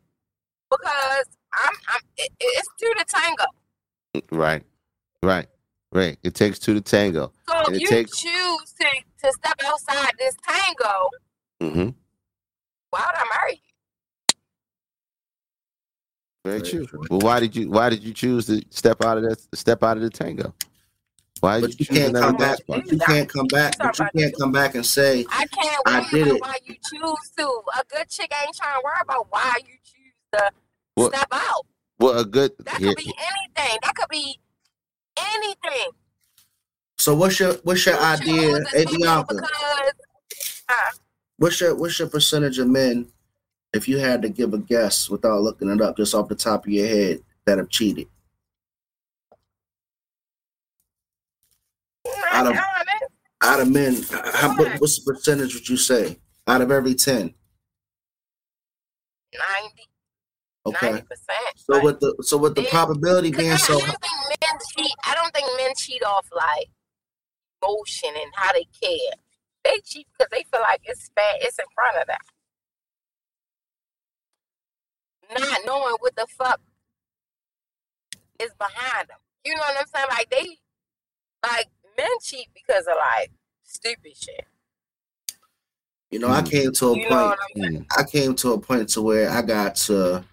[0.71, 3.43] Because I'm, I'm it, it's two to tango.
[4.31, 4.63] Right,
[5.21, 5.47] right,
[5.91, 6.17] right.
[6.23, 7.33] It takes two to tango.
[7.49, 8.87] So And if it you takes- choose to
[9.23, 11.09] to step outside this tango,
[11.61, 11.89] hmm
[12.93, 13.59] why would I marry you?
[16.45, 16.85] Very Very true.
[16.85, 17.05] true.
[17.09, 19.97] Well, why did you why did you choose to step out of that step out
[19.97, 20.53] of the tango?
[21.39, 22.57] Why but you you can't come back.
[22.57, 22.61] dance?
[22.67, 23.77] But you can't come back.
[23.79, 26.41] But you can't come back and say, I can't I did about it.
[26.41, 27.43] why you choose to.
[27.79, 30.51] A good chick ain't trying to worry about why you choose to
[30.95, 31.65] What- step out.
[31.99, 33.13] Well, a good That here, could be
[33.57, 33.77] anything.
[33.81, 34.39] That could be
[35.17, 35.91] anything.
[36.97, 39.33] "So what's your what's your You idea, choose to hey Bianca?
[39.35, 39.93] Because,
[40.69, 40.91] uh,
[41.43, 43.11] What's your what's your percentage of men,
[43.73, 46.65] if you had to give a guess without looking it up, just off the top
[46.65, 48.07] of your head, that have cheated?
[52.31, 52.57] Out of-
[53.41, 56.17] Out of men, how, what, what's the percentage would you say?
[56.47, 57.33] Out of every ten,
[59.33, 59.89] 90,
[60.67, 60.91] okay.
[60.93, 61.03] 90%.
[61.57, 64.93] So with the so with the probability being so, I don't think men cheat.
[65.03, 66.69] I don't think men cheat off like
[67.61, 69.17] emotion and how they care.
[69.63, 71.37] They cheat because they feel like it's bad.
[71.41, 72.17] It's in front of them,
[75.39, 76.59] not knowing what the fuck
[78.39, 79.17] is behind them.
[79.45, 80.07] You know what I'm saying?
[80.09, 80.57] Like they,
[81.43, 83.31] like men cheat because of like
[83.63, 84.45] stupid shit.
[86.11, 86.49] you know, I Mm.
[86.51, 87.39] came to a You point.
[87.63, 87.85] I'm?
[87.97, 90.23] I came to a point to where I got to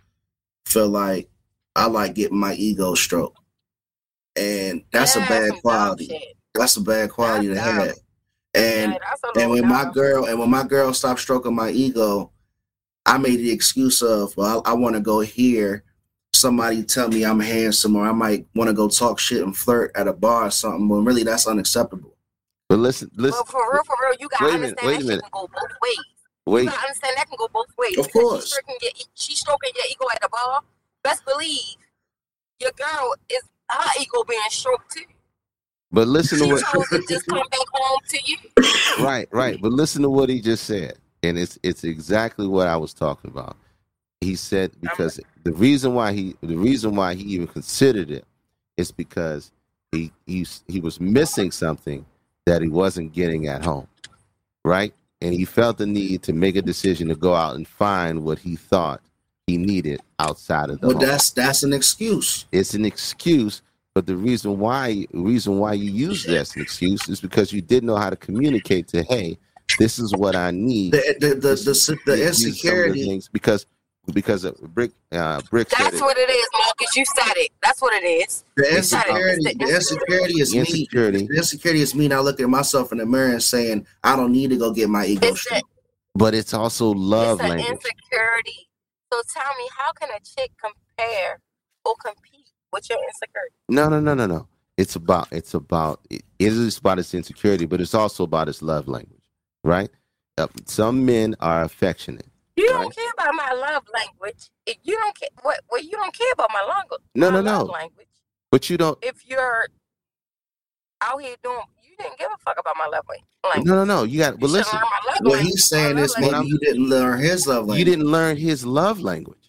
[0.67, 1.29] feel like
[1.77, 3.39] I like getting my ego stroked,
[4.37, 6.35] and that's a bad quality.
[6.55, 7.65] That's a bad quality to dumb.
[7.65, 7.95] have.
[8.55, 8.99] And Yeah,
[9.37, 9.93] and little when my dumb.
[9.93, 12.33] girl and when my girl stopped stroking my ego,
[13.07, 15.85] I made the excuse of, well, I, I want to go hear
[16.33, 19.93] somebody tell me I'm handsome, or I might want to go talk shit and flirt
[19.95, 20.89] at a bar or something.
[20.89, 22.17] When really that's unacceptable.
[22.69, 23.33] But listen, listen.
[23.37, 25.23] Well, for real, for real, you gotta Wait a minute, understand wait that shit minute.
[25.23, 25.99] can go both ways.
[26.47, 27.99] Wait, You gotta understand that can go both ways.
[27.99, 28.43] Of course.
[28.45, 30.61] She's stroking, your, she's stroking your ego at the bar.
[31.03, 31.77] Best believe
[32.61, 33.41] your girl is
[33.71, 35.03] her ego being stroked too.
[35.93, 36.61] But listen to what.
[37.09, 38.37] just come back home to you.
[39.05, 39.61] right, right.
[39.61, 43.31] But listen to what he just said, and it's it's exactly what I was talking
[43.31, 43.57] about.
[44.21, 48.25] He said because the reason why he the reason why he even considered it
[48.77, 49.51] is because
[49.93, 52.05] he he he was missing something
[52.47, 53.89] that he wasn't getting at home,
[54.65, 54.93] right?
[55.23, 58.39] And he felt the need to make a decision to go out and find what
[58.39, 59.01] he thought
[59.47, 61.07] he needed outside of the But home.
[61.07, 62.47] that's that's an excuse.
[62.53, 63.63] it's an excuse
[63.95, 67.61] but the reason why reason why you use that as an excuse is because you
[67.61, 69.37] didn't know how to communicate to hey
[69.79, 72.45] this is what i need The the the, This the, the, these are some of
[72.47, 73.05] the insecurity.
[73.05, 73.67] things because
[74.13, 76.97] because of brick uh brick That's it, what it is, Marcus.
[76.97, 77.51] You said it.
[77.63, 78.43] That's what it is.
[78.57, 80.61] The insecurity, it's the the insecurity is the me.
[80.61, 84.17] insecurity The insecurity is me now looking at myself in the mirror and saying, I
[84.17, 85.67] don't need to go get my ego It's the, stroked.
[86.17, 88.69] but it's also love it's the language insecurity.
[89.13, 91.39] So tell me, how can a chick compare
[91.85, 92.30] or compete
[92.71, 93.55] What's your insecurity?
[93.69, 94.49] No, no, no, no, no.
[94.77, 98.89] It's about it's about it is about its insecurity, but it's also about its love
[98.89, 99.23] language,
[99.63, 99.91] right?
[100.39, 102.27] Uh, some men are affectionate.
[102.57, 104.51] You don't care about my love language.
[104.67, 105.61] If you don't care, what?
[105.71, 107.01] Well, you don't care about my language.
[107.15, 107.73] No, my no, love no.
[107.73, 108.07] Language.
[108.51, 108.99] But you don't.
[109.03, 109.67] If you're
[111.03, 113.67] out here doing, you didn't give a fuck about my love language.
[113.67, 114.05] No, no, no.
[114.05, 114.35] You got.
[114.35, 114.85] You But should listen, learn
[115.21, 115.41] What language.
[115.43, 117.79] he's saying My is love maybe you didn't learn his love language.
[117.79, 119.40] you didn't learn his love language.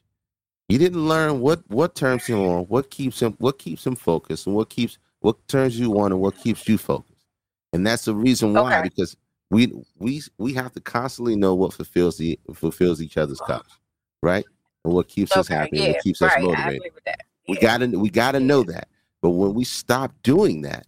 [0.71, 4.47] You didn't learn what what turns him on, what keeps him, what keeps him focused,
[4.47, 7.25] and what keeps what turns you on, and what keeps you focused.
[7.73, 8.83] And that's the reason why, Okay.
[8.87, 9.17] because
[9.49, 13.79] we we we have to constantly know what fulfills the fulfills each other's cups,
[14.23, 14.45] right?
[14.85, 16.39] And what keeps us Okay, happy, and what keeps us right.
[16.39, 16.81] I motivated.
[16.95, 17.15] with.
[17.49, 18.87] We gotta we gotta know that.
[19.21, 20.87] But when we stop doing that,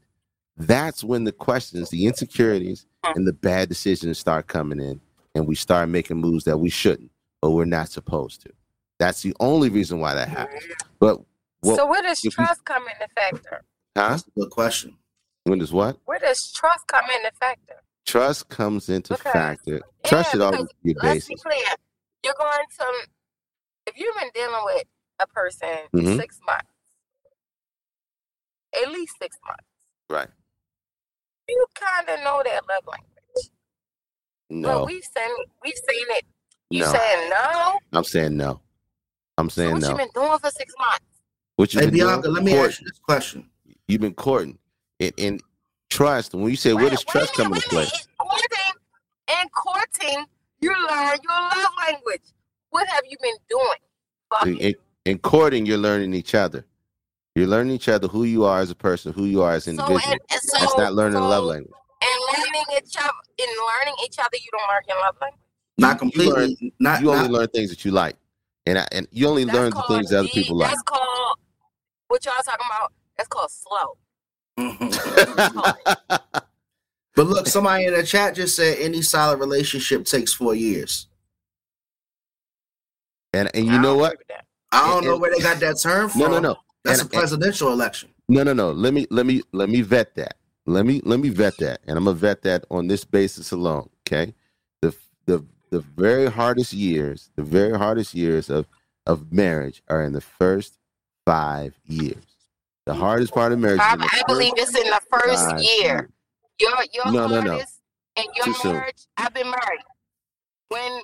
[0.56, 5.02] that's when the questions, the insecurities, and the bad decisions start coming in,
[5.36, 7.12] and we start making moves that we shouldn't
[7.42, 8.50] or we're not supposed to.
[9.00, 10.64] That's the only reason why that happens.
[11.00, 11.20] But
[11.62, 11.76] what?
[11.78, 13.64] so where does if you- trust come into factor?
[13.98, 14.10] huh?
[14.10, 14.98] That's a good question.
[15.46, 15.98] When does what?
[16.06, 17.82] Where does trust come into factor?
[18.06, 19.82] Trust comes into Because- factor.
[20.06, 21.66] Trust should Yeah, always because be a Let's be clear.
[22.24, 23.08] You're going to
[23.86, 24.84] if you've been dealing with
[25.20, 26.18] a person Mhm.
[26.18, 26.68] six months,
[28.82, 29.64] at least six months,
[30.10, 30.30] Right.
[31.50, 33.50] you kind of know that love language.
[34.50, 34.80] No.
[34.80, 36.26] But we've seen we've seen it.
[36.70, 36.92] You No.
[36.94, 37.80] saying no?
[37.92, 38.62] I'm saying no.
[39.38, 39.98] I'm So saying what you no.
[39.98, 41.06] been doing for six months?
[41.56, 42.22] What you Hey been doing?
[42.34, 43.50] Let me Court- ask you this question.
[43.88, 44.58] You've been courting.
[45.00, 45.44] And, and
[45.90, 47.84] trust, when you say where does trust come minute, into play?
[47.84, 47.90] In
[48.20, 50.26] courting, in courting,
[50.62, 52.22] you learn your love language.
[52.70, 54.56] What have you been doing?
[54.56, 54.74] In, in,
[55.06, 56.66] in courting, you're learning each other.
[57.36, 59.78] You're learning each other who you are as a person, who you are as an
[59.78, 60.14] So, individual.
[60.14, 61.74] and, and so, That's not learning so, love language.
[62.02, 65.40] And learning each other, in learning each other, you don't learn your love language.
[65.78, 66.74] Not You completely.
[66.80, 68.16] not You only not, learn things that you like,
[68.66, 70.70] and I, and you only That's learn the things that other deep- people like.
[70.72, 71.38] That's called
[72.08, 72.94] what y'all talking about.
[73.18, 73.98] That's called slow.
[77.16, 81.08] but look, somebody in the chat just said any solid relationship takes four years.
[83.34, 84.14] and and I you know what?
[84.14, 84.46] agree with that.
[84.72, 86.22] I don't And- know where they got that term from.
[86.22, 88.10] No, no, no, That's And- a presidential election.
[88.30, 88.72] no, no, no.
[88.72, 90.38] Let me let me let me vet that.
[90.66, 93.90] Let me let me vet that, and I'm gonna vet that on this basis alone.
[94.08, 94.34] Okay,
[94.82, 94.96] the
[95.26, 98.68] the the very hardest years, the very hardest years of
[99.08, 100.78] of marriage are in the first
[101.26, 102.24] five years.
[102.86, 103.00] The mm.
[103.00, 103.80] hardest part of marriage.
[103.82, 106.10] I, in I believe it's in the first five year.
[106.60, 107.60] Your your No, no, no.
[108.16, 108.84] and your Too soon.
[109.18, 109.82] I've been married.
[110.70, 111.02] When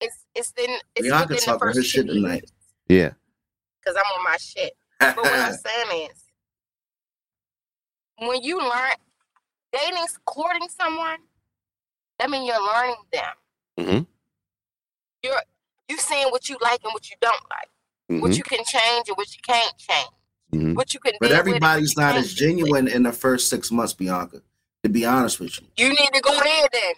[0.00, 2.48] it's it's in it's Bianca within the talking her first shit two tonight.
[2.88, 3.10] Yeah,
[3.80, 4.74] because I'm on my shit.
[5.00, 6.24] But what I'm saying is,
[8.28, 8.92] when you learn
[9.72, 11.18] dating, courting someone,
[12.20, 13.34] that means you're learning them.
[13.78, 14.06] Mhm.
[15.22, 15.42] You're
[15.88, 17.68] you seeing what you like and what you don't like,
[18.10, 20.08] Mhm, what you can change and what you can't change,
[20.52, 20.74] mhm.
[20.76, 21.12] what you can.
[21.20, 22.58] but deal with and what everybody's not as deal with.
[22.58, 24.42] genuine in the first six months, Bianca.
[24.84, 25.66] To be honest with you.
[25.76, 26.94] You need to go there then.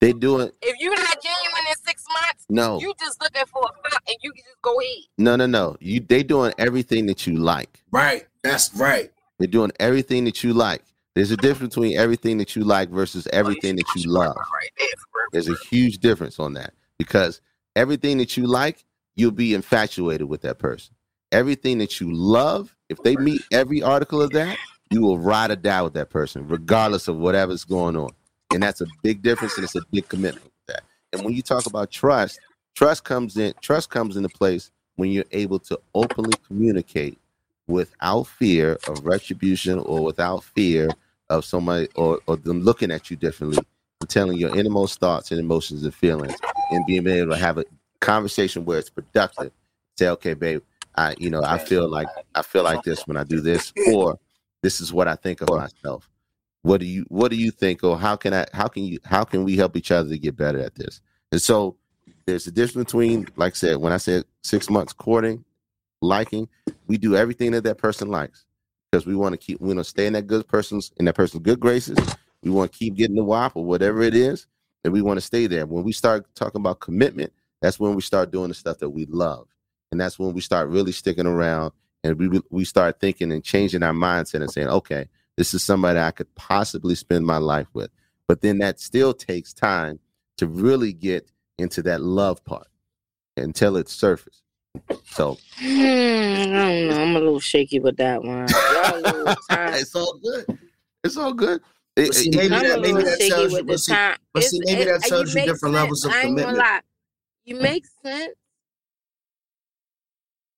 [0.00, 0.54] They do it.
[0.62, 4.16] If you're not genuine in six months, no, you just looking for a fuck and
[4.22, 5.04] you can just go ahead.
[5.18, 5.76] no, no, no.
[5.80, 7.82] You they doing everything that you like.
[7.92, 8.26] Right.
[8.42, 9.12] That's right.
[9.38, 10.82] They're doing everything that you like.
[11.20, 14.34] There's a difference between everything that you like versus everything that you love.
[14.36, 15.26] Right there, for real.
[15.32, 17.42] There's a huge difference on that because
[17.76, 18.86] everything that you like,
[19.16, 20.94] you'll be infatuated with that person.
[21.30, 24.56] Everything that you love, if they meet every article of that,
[24.88, 28.08] you will ride or die with that person, regardless of whatever's going on.
[28.54, 30.84] And that's a big difference and it's a big commitment with that.
[31.12, 32.40] And when you talk about trust,
[32.74, 37.18] trust comes in, trust comes into place when you're able to openly communicate
[37.66, 40.88] without fear of retribution or without fear
[41.30, 43.62] of somebody or, or them looking at you differently
[44.00, 46.34] and telling your innermost thoughts and emotions and feelings
[46.70, 47.64] and being able to have a
[48.00, 49.52] conversation where it's productive.
[49.96, 50.62] Say, okay, babe,
[50.96, 54.18] I you know, I feel like I feel like this when I do this, or
[54.62, 56.10] this is what I think of myself.
[56.62, 59.24] What do you what do you think or how can I how can you how
[59.24, 61.00] can we help each other to get better at this?
[61.32, 61.76] And so
[62.26, 65.44] there's a difference between, like I said, when I said six months courting,
[66.02, 66.48] liking,
[66.86, 68.44] we do everything that that person likes
[68.90, 71.14] because we want to keep we want to stay in that good person's in that
[71.14, 71.98] person's good graces.
[72.42, 74.46] We want to keep getting the wop or whatever it is,
[74.84, 75.66] and we want to stay there.
[75.66, 79.06] When we start talking about commitment, that's when we start doing the stuff that we
[79.06, 79.46] love,
[79.92, 81.72] and that's when we start really sticking around
[82.02, 85.98] and we we start thinking and changing our mindset and saying, okay, this is somebody
[85.98, 87.90] I could possibly spend my life with.
[88.26, 89.98] But then that still takes time
[90.38, 92.68] to really get into that love part
[93.36, 94.39] until it's surface.
[95.04, 97.02] So Hmm, I don't know.
[97.02, 98.48] I'm a little shaky with that one.
[98.48, 99.74] Y'all a time.
[99.74, 100.58] it's all good.
[101.04, 101.60] It's all good.
[101.96, 103.94] It- see, it- maybe that- a maybe that tells you- but the see-
[104.32, 105.74] but see, maybe that it- tells you different sense.
[105.74, 106.84] levels of I ain't gonna commitment.
[107.44, 108.34] You make sense,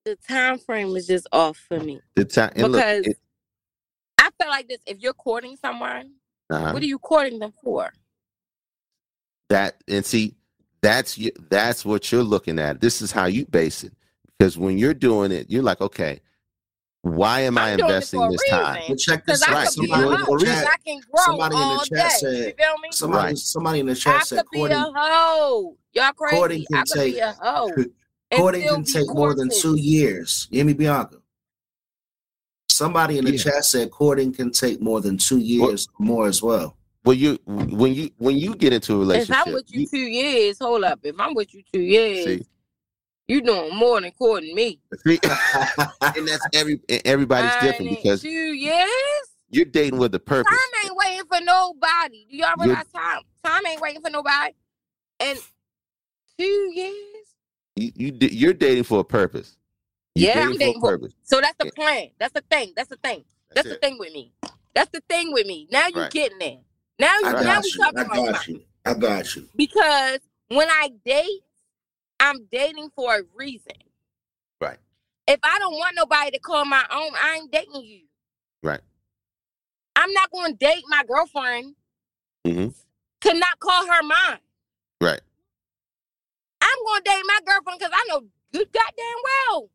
[0.05, 3.17] the time frame is just off for me The time and look, because it,
[4.19, 4.79] I feel like this.
[4.87, 6.13] If you're courting someone,
[6.51, 6.73] uh-huh.
[6.73, 7.93] what are you courting them for?
[9.49, 10.35] that and see
[10.81, 13.93] that's you that's what you're looking at this is how you base it
[14.43, 16.21] because when you're doing it you're like okay
[17.03, 18.59] why am i I'm doing it investing this reason.
[18.59, 19.73] time But check this I out.
[19.73, 22.55] could be Somebody in the chat, I can grow somebody in the chat said- you
[22.65, 22.89] feel me?
[22.93, 23.39] somebody, Right.
[23.39, 25.77] somebody in the I chat said could be a hoe.
[25.95, 26.67] Y'all courting crazy.
[26.71, 27.69] can I could take be a hoe.
[28.31, 30.49] and can be take more than two years.
[30.51, 31.17] You Bianca?
[32.69, 33.39] Somebody in the Yeah.
[33.39, 36.77] chat said courting can take more than two years or more as well.
[37.05, 39.81] well you when you when you get into a relationship, If relationship I'm with you
[39.81, 41.01] you- two years, hold up.
[41.03, 42.47] If I'm with you two years, see
[43.29, 44.81] you doing more than courting me.
[45.07, 45.19] and
[46.29, 48.89] that's every and everybody's different because two years.
[49.51, 52.27] you're dating with a purpose Time ain't waiting for nobody.
[52.31, 53.23] Do y'all You're- realize time?
[53.45, 54.53] Time ain't waiting for nobody.
[55.21, 55.39] And
[56.39, 56.95] two years.
[57.77, 59.57] You, you you're dating for a purpose
[60.15, 62.09] You're Yeah, I'm dating a for- purpose So that's the plan.
[62.19, 62.73] That's the thing.
[62.77, 63.25] That's the thing.
[63.55, 64.33] That's, the thing with me.
[64.75, 65.69] That's the thing with me.
[65.71, 66.11] Now you Right.
[66.11, 66.59] getting there.
[66.99, 67.81] Now you I now got we you.
[67.83, 68.55] talking I about got something.
[68.55, 68.63] you.
[68.85, 69.49] I got you.
[69.57, 70.19] Because
[70.49, 71.41] when I date,
[72.23, 73.73] I'm dating for a reason.
[74.61, 74.79] Right.
[75.27, 78.03] If I don't want nobody to call my own, I ain't dating you.
[78.63, 78.81] Right.
[79.97, 81.75] I'm not going to date my girlfriend
[82.47, 82.69] mm-hmm.
[82.69, 84.39] to not call her mine.
[85.01, 85.21] right
[86.63, 88.21] I'm going to date my girlfriend because I know
[88.53, 89.69] good goddamn well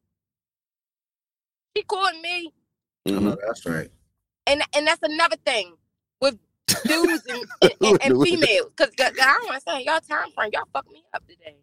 [1.75, 2.51] she called me,
[3.05, 3.21] I Mhm.
[3.21, 3.91] know that's right.
[4.47, 5.75] and and that's another thing
[6.19, 6.39] with
[6.85, 8.71] dudes and, and, and, and females.
[8.75, 11.57] Because I don't want to say y'all time frame, y'all fuck me up today.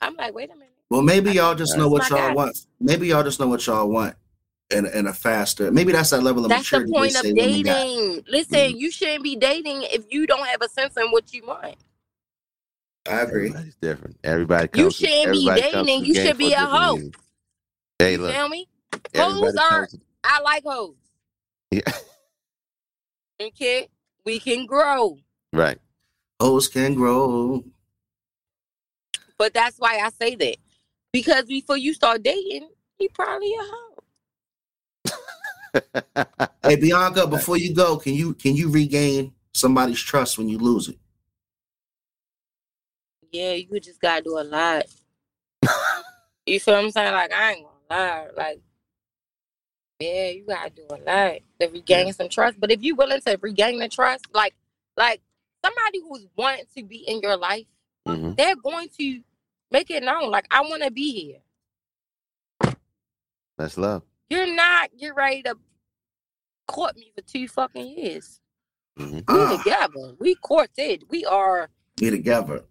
[0.00, 0.68] I'm like, wait a minute.
[0.90, 2.32] Well, maybe y'all just know what y'all guy.
[2.34, 2.56] want.
[2.80, 4.14] Maybe y'all just know what y'all want
[4.70, 5.70] and in a faster.
[5.70, 6.92] Maybe that's that level of That's the maturity.
[6.92, 7.74] point they of say women got.
[7.74, 8.24] dating.
[8.28, 8.76] Listen, mm-hmm.
[8.78, 11.76] you shouldn't be dating if you don't have a sense in what you want.
[13.08, 13.46] I agree.
[13.48, 16.50] everybody's different everybody You comes to- shouldn't be everybody comes dating, you should be a
[16.50, 16.94] different hoe.
[16.96, 17.14] reasons.
[17.98, 18.68] hey You look feel me?
[19.16, 20.94] Hoes are comes- I like hoes.
[21.70, 21.80] Yeah.
[23.40, 23.88] Okay,
[24.26, 25.16] we can grow,
[25.52, 25.78] right
[26.40, 27.64] Hoes can grow.
[29.38, 30.56] But that's why I say that
[31.12, 33.94] because before you start dating, he probably a hoe.
[36.62, 40.88] Hey Bianca, before you go, can you can you regain somebody's trust when you lose
[40.88, 40.98] it?
[43.30, 44.84] Yeah, you just gotta do a lot.
[46.46, 47.12] you feel what I'm saying?
[47.12, 48.60] Like I ain't gonna lie, like.
[50.00, 52.60] Yeah, you gotta do a lot to regain some trust.
[52.60, 54.54] But if you're willing to regain the trust, like,
[54.96, 55.20] like
[55.64, 57.66] somebody who's wanting to be in your life,
[58.06, 59.20] hmm they're going to
[59.70, 60.30] make it known.
[60.30, 61.12] Like, I want to be
[62.60, 62.74] here.
[63.56, 64.90] that's love You're not.
[64.96, 65.56] You're ready to
[66.66, 68.40] court me for two fucking years.
[68.96, 70.14] hmm We together.
[70.18, 71.04] We courted.
[71.08, 71.70] We are.
[71.96, 72.64] be together.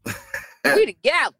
[0.75, 1.35] We together.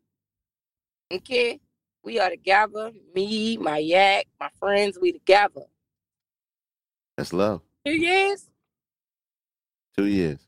[1.12, 1.60] Okay.
[2.04, 2.92] We are together.
[3.14, 4.98] Me, my yak, my friends.
[5.02, 5.64] We together.
[7.16, 8.50] that's love Two years.
[9.98, 10.40] two years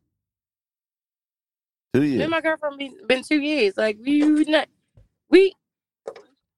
[1.93, 3.75] two Me years and my girlfriend been, been two years.
[3.77, 4.67] Like we not.
[5.29, 5.53] We.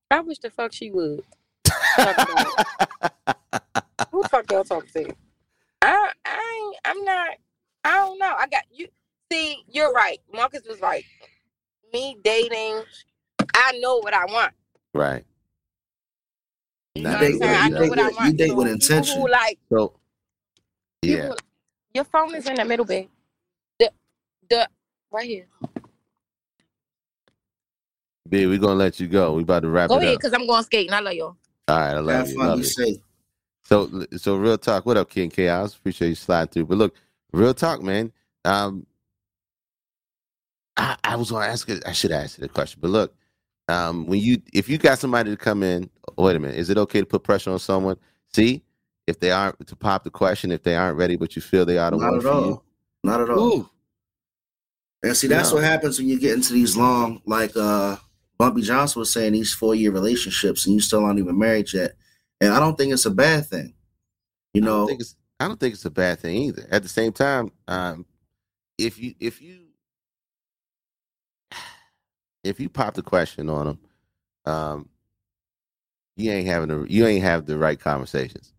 [0.10, 1.24] I wish the fuck she would.
[4.12, 5.14] Who the fuck y'all talking to?
[5.82, 7.30] I, I ain't, I'm not.
[7.84, 8.34] I don't know.
[8.38, 8.88] I got you.
[9.32, 10.20] See, you're right.
[10.34, 11.06] Marcus was right.
[11.94, 12.84] Me dating,
[13.56, 14.54] I know what I want.
[14.94, 15.26] right
[16.96, 17.58] You Nah, know You what I'm date?
[17.58, 18.26] I with- know you what I want.
[18.26, 19.22] you date So with intention.
[19.24, 19.94] Like so
[21.02, 21.38] yeah people,
[21.94, 23.08] your phone is in the middle, babe.
[23.80, 23.92] The
[24.50, 24.68] the
[25.12, 25.48] right here.
[28.32, 29.34] B, we're gonna let you go.
[29.34, 30.22] We about to wrap Go it ahead, up.
[30.22, 30.94] cause I'm going skating.
[30.94, 31.38] I love y'all.
[31.68, 32.36] All right, I love Have you.
[32.38, 32.48] fun.
[32.48, 32.64] Love you.
[32.64, 32.98] safe.
[33.64, 34.86] So, so real talk.
[34.86, 35.76] What up, King Chaos?
[35.76, 36.66] Appreciate you sliding through.
[36.66, 36.96] But look,
[37.34, 38.12] real talk, man.
[38.46, 38.86] Um,
[40.78, 41.70] I, I was gonna ask.
[41.70, 42.80] it- I should ask you the question.
[42.82, 43.14] But look,
[43.68, 46.56] um, when you if you got somebody to come in, wait a minute.
[46.58, 47.98] Is it okay to put pressure on someone?
[48.34, 48.64] See,
[49.08, 51.78] if they aren't to pop the question, if they aren't ready, but you feel they
[51.78, 52.64] are the Not at for all.
[53.04, 53.40] Not at all.
[53.58, 53.70] Ooh,
[55.04, 55.56] And see, that's No.
[55.56, 57.98] what happens when you get into these long, like uh
[58.42, 61.92] Bumpy Johnson was saying, these four year relationships, and you still aren't even married yet.
[62.40, 63.76] And I don't think it's a bad thing.
[64.56, 66.66] You I don't know, think it's I don't think it's a bad thing either.
[66.72, 68.04] At the same time, um,
[68.80, 69.60] if you if you
[72.44, 73.80] if you pop the question on them,
[74.52, 74.90] um,
[76.18, 78.54] you ain't having the you ain't have the right conversations.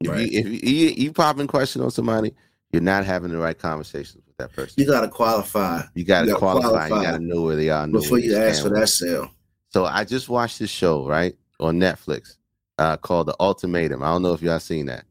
[0.00, 2.32] If you if you, you, you popping question on somebody,
[2.72, 4.74] you're not having the right conversations that person.
[4.76, 6.86] you got to qualify You got to you gotta qualify.
[6.86, 7.86] You got to know where they are.
[7.86, 9.30] Before you ask for that sale.
[9.70, 12.36] so I just watched this show right on Netflix
[12.78, 14.02] uh, called The Ultimatum.
[14.02, 15.04] I don't know if y'all seen that,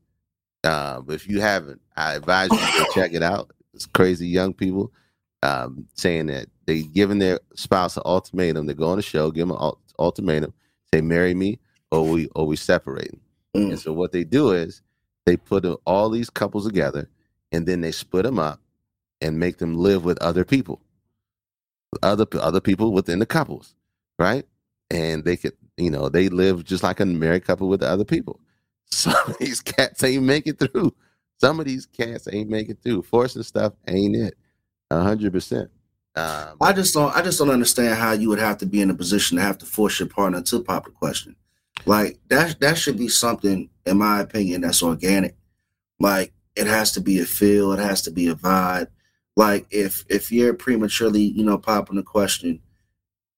[0.63, 3.51] uh, but if you haven't, I advise you to check it out.
[3.73, 4.91] It's crazy young people
[5.41, 9.47] um, saying that they giving their spouse an ultimatum They go on the show, give
[9.47, 10.53] them an ultimatum:
[10.93, 11.59] say, marry me,
[11.91, 13.19] or we or we separating.
[13.55, 13.71] Mm.
[13.71, 14.81] And so what they do is
[15.25, 17.09] they put all these couples together,
[17.51, 18.59] and then they split them up
[19.23, 20.81] and make them live with other people,
[22.03, 23.73] other other people within the couples,
[24.19, 24.45] right?
[24.91, 28.03] And they could, you know, they live just like a married couple with the other
[28.03, 28.39] people.
[28.91, 30.93] Some of these cats ain't make it through.
[31.39, 33.01] Some of these cats ain't make it through.
[33.03, 34.37] Forcing stuff ain't it.
[34.91, 35.71] Hundred percent.
[36.15, 37.15] Um, I just don't.
[37.15, 39.57] I just don't understand how you would have to be in a position to have
[39.59, 41.35] to force your partner to pop the question.
[41.85, 42.59] Like that.
[42.59, 45.35] That should be something, in my opinion, that's organic.
[45.99, 47.71] Like it has to be a feel.
[47.71, 48.87] It has to be a vibe.
[49.35, 52.59] Like if if you're prematurely, you know, popping the question,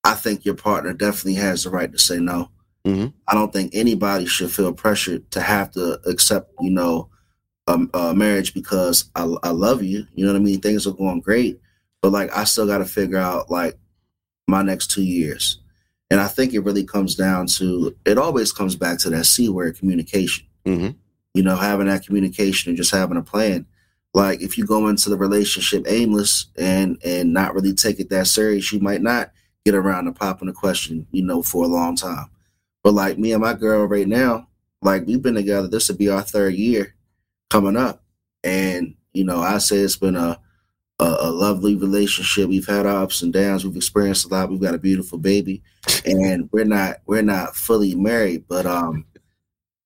[0.04, 2.50] I think your partner definitely has the right to say no.
[2.86, 3.12] Mhm.
[3.26, 7.08] I don't think anybody should feel pressured to have to accept, you know,
[7.66, 10.06] a, a marriage because I, I love you.
[10.14, 10.60] You know what I mean?
[10.60, 11.60] Things are going great,
[12.02, 13.76] but like I still got to figure out like
[14.46, 15.60] my next two years.
[16.10, 18.16] And I think it really comes down to it.
[18.18, 20.46] Always comes back to that c word, communication.
[20.64, 20.94] mhm.
[21.34, 23.66] You know, having that communication and just having a plan.
[24.16, 28.26] Like if you go into the relationship aimless and and not really take it that
[28.26, 29.30] serious, you might not
[29.66, 31.06] get around to popping the question.
[31.10, 32.30] You know, for a long time.
[32.82, 34.48] But like me and my girl right now,
[34.80, 35.68] like we've been together.
[35.68, 36.94] This would be our third year
[37.50, 38.02] coming up,
[38.42, 40.40] and you know, I say it's been a,
[40.98, 42.48] a a lovely relationship.
[42.48, 43.66] We've had ups and downs.
[43.66, 44.48] We've experienced a lot.
[44.48, 45.62] We've got a beautiful baby,
[46.06, 49.04] and we're not we're not fully married, but um,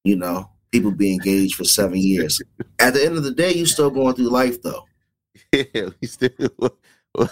[0.05, 2.41] you know, people be engaged for seven years.
[2.79, 4.87] At the end of the day, you still going through life though.
[5.53, 6.79] yeah, we still.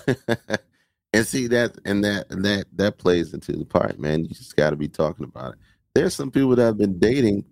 [1.12, 4.24] and see that, and that, and that, that plays into the part, man.
[4.24, 5.59] You just got to be talking about it.
[5.94, 7.44] There's some people that have been dating,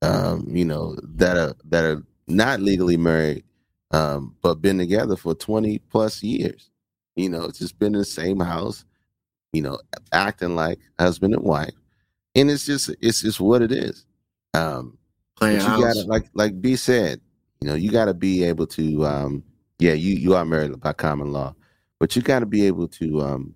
[0.00, 3.44] um, you know, that are that are not legally married,
[3.90, 6.70] um, but been together for 20 plus years.
[7.16, 8.84] You know, it's just been in the same house,
[9.52, 9.78] you know,
[10.12, 11.74] acting like husband and wife,
[12.34, 14.06] and it's just it's just what it is.
[14.54, 14.98] Um,
[15.42, 15.94] Playing but you house.
[15.94, 17.20] gotta like like B said,
[17.60, 19.42] you know, you gotta be able to um
[19.78, 21.54] yeah, you you are married by common law,
[21.98, 23.54] but you gotta be able to um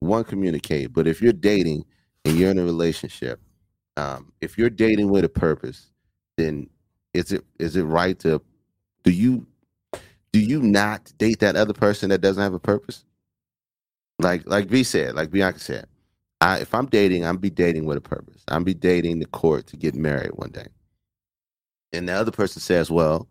[0.00, 0.92] one communicate.
[0.92, 1.84] But if you're dating
[2.24, 3.40] and you're in a relationship,
[3.96, 5.90] um, if you're dating with a purpose,
[6.36, 6.68] then
[7.14, 8.42] is it is it right to
[9.02, 9.46] do you
[10.32, 13.04] do you not date that other person that doesn't have a purpose?
[14.18, 15.86] Like like V said, like Bianca said,
[16.40, 18.42] I if I'm dating, I'm be dating with a purpose.
[18.48, 20.66] I'm be dating the court to get married one day.
[21.92, 23.28] And the other person says, Well,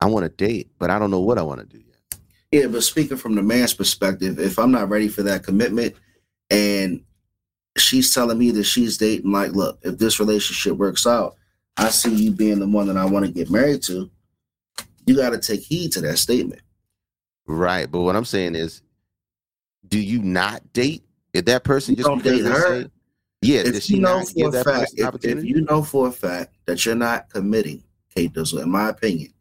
[0.00, 2.18] I want to date, but I don't know what I want to do yet.
[2.52, 5.94] Yeah, but speaking from the man's perspective, if I'm not ready for that commitment
[6.50, 7.02] and
[7.76, 11.36] she's telling me that she's dating, like, look, if this relationship works out,
[11.76, 14.10] I see you being the one that I want to get married to,
[15.06, 16.62] you got to take heed to that statement.
[17.46, 17.90] Right.
[17.90, 18.82] But what I'm saying is,
[19.86, 21.02] do you not date?
[21.32, 22.82] If that person You just don't date her.
[22.82, 22.90] say,
[23.42, 26.12] yeah, If she you know not for a fact, if, if you know for a
[26.12, 27.82] fact that you're not committing,
[28.14, 29.32] Kate Dizzle, in my opinion,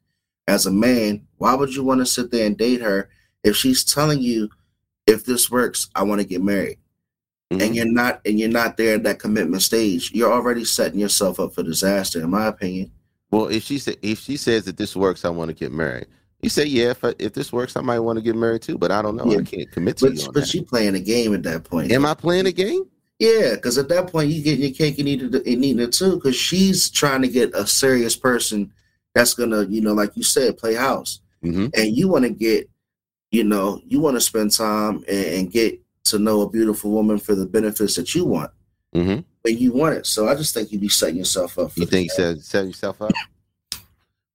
[0.48, 3.10] as a man, why would you want to sit there and date her
[3.44, 4.50] if she's telling you,
[5.06, 6.78] if this works, I want to get married?
[7.50, 7.62] Mhm.
[7.62, 11.40] and you're not and you're not there at that commitment stage, you're already setting yourself
[11.40, 12.92] up for disaster, in my opinion.
[13.32, 16.08] Well, if she said if she says that this works, I want to get married.
[16.42, 18.78] You say, yeah, if I, if this works, I might want to get married too,
[18.78, 19.26] but I don't know.
[19.32, 19.38] Yeah.
[19.40, 20.54] I can't commit to But you but that.
[20.54, 21.90] you playing a game at that point.
[21.94, 22.84] Am I playing a game?
[23.20, 25.92] Yeah, because at that point you get your cake and eating it and eating it
[25.92, 26.16] too.
[26.16, 28.72] Because she's trying to get a serious person
[29.16, 32.70] that's gonna, you know, like you said, play house, hmm and you want to get,
[33.32, 37.18] you know, you want to spend time and, and get to know a beautiful woman
[37.18, 38.52] for the benefits that you want
[38.94, 40.06] hmm when you want it.
[40.06, 41.72] So I just think you'd be setting yourself up.
[41.72, 42.36] For You think disaster.
[42.36, 43.14] set set yourself up?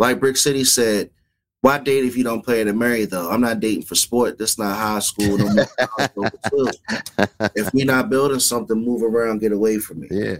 [0.00, 1.10] like Brick City said,
[1.62, 3.30] why date if you don't play to marry though?
[3.30, 4.36] I'm not dating for sport.
[4.36, 5.38] This not high school.
[5.38, 5.66] No more
[7.54, 10.08] if we not building something, move around, get away from me.
[10.10, 10.38] yeah.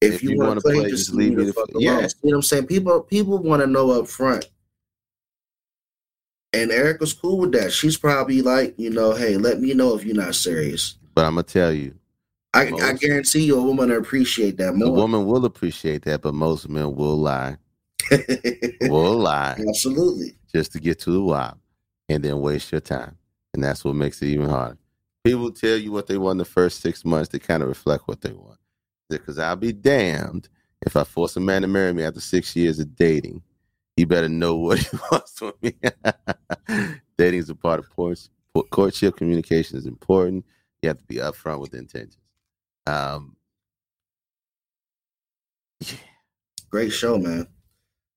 [0.00, 1.82] If, If you, you want to play, play, just leave me the fuck alone.
[1.82, 1.90] yeah.
[1.90, 2.66] You know what I'm saying?
[2.68, 4.48] People people want to know up front.
[6.52, 7.72] And Erica's cool with that.
[7.72, 10.96] She's probably like, you know, hey, let me know if you're not serious.
[11.14, 11.94] But I'm gonna tell you,
[12.54, 16.34] I, I guarantee you a woman will appreciate that a woman will appreciate that, but
[16.34, 17.56] most men will lie,
[18.82, 20.36] will lie Absolutely.
[20.52, 21.58] just to get to the wop
[22.08, 23.16] and then waste your time.
[23.54, 24.78] And that's what makes it even harder.
[25.24, 28.20] People tell you what they want the first six months to kind of reflect what
[28.20, 28.58] they want.
[29.08, 30.48] Because I'll be damned
[30.82, 33.42] if I force a man to marry me after six years of dating.
[33.96, 35.74] He better know what he wants from me.
[37.18, 38.30] dating is a part of course,
[38.70, 39.16] courtship.
[39.16, 40.44] Communication is important.
[40.82, 42.18] You have to be upfront with intentions.
[42.86, 43.36] Um,
[45.80, 45.96] yeah.
[46.70, 47.46] Great show, man.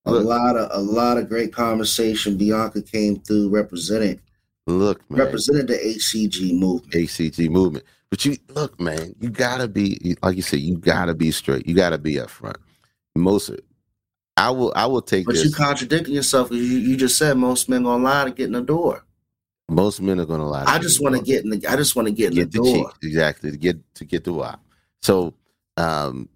[0.06, 0.26] A Look.
[0.26, 2.38] lot of a lot of great conversation.
[2.38, 4.20] Bianca came through representing
[4.68, 5.20] look, man.
[5.20, 6.94] represented the HCG movement.
[6.94, 7.86] ACG movement.
[8.10, 11.66] But you look, man, you gotta be like you said, you gotta be straight.
[11.68, 12.58] You gotta be upfront.
[13.16, 13.52] Most
[14.36, 15.46] I will I will take But this.
[15.46, 18.54] you contradicting yourself because you, you just said most men gonna lie to get in
[18.54, 19.06] the door.
[19.70, 20.66] most men are gonna lie.
[20.68, 22.58] I just want to get in the I just want to get in get the
[22.60, 22.76] the door.
[22.90, 24.56] cheek exactly to get to get the why.
[25.02, 25.34] So,
[25.78, 26.28] um,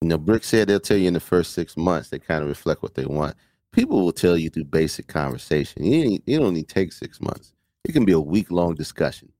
[0.00, 2.48] you know, Brick said they'll tell you in the first six months they kind of
[2.48, 3.34] reflect what they want.
[3.72, 5.84] People will tell you through basic conversation.
[5.84, 7.52] You don't need take six months.
[7.84, 9.30] It can be a week long discussion,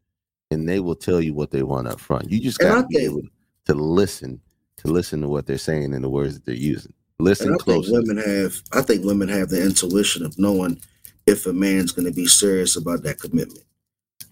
[0.51, 2.31] and they will tell you what they want up front.
[2.31, 3.23] You just got to be able
[3.67, 4.41] to listen
[4.79, 6.93] to listen to what they're saying and the words that they're using.
[7.19, 7.99] Listen And I think closely.
[7.99, 10.81] women have I think women have the intuition of knowing
[11.27, 13.65] if a man's going to be serious about that commitment.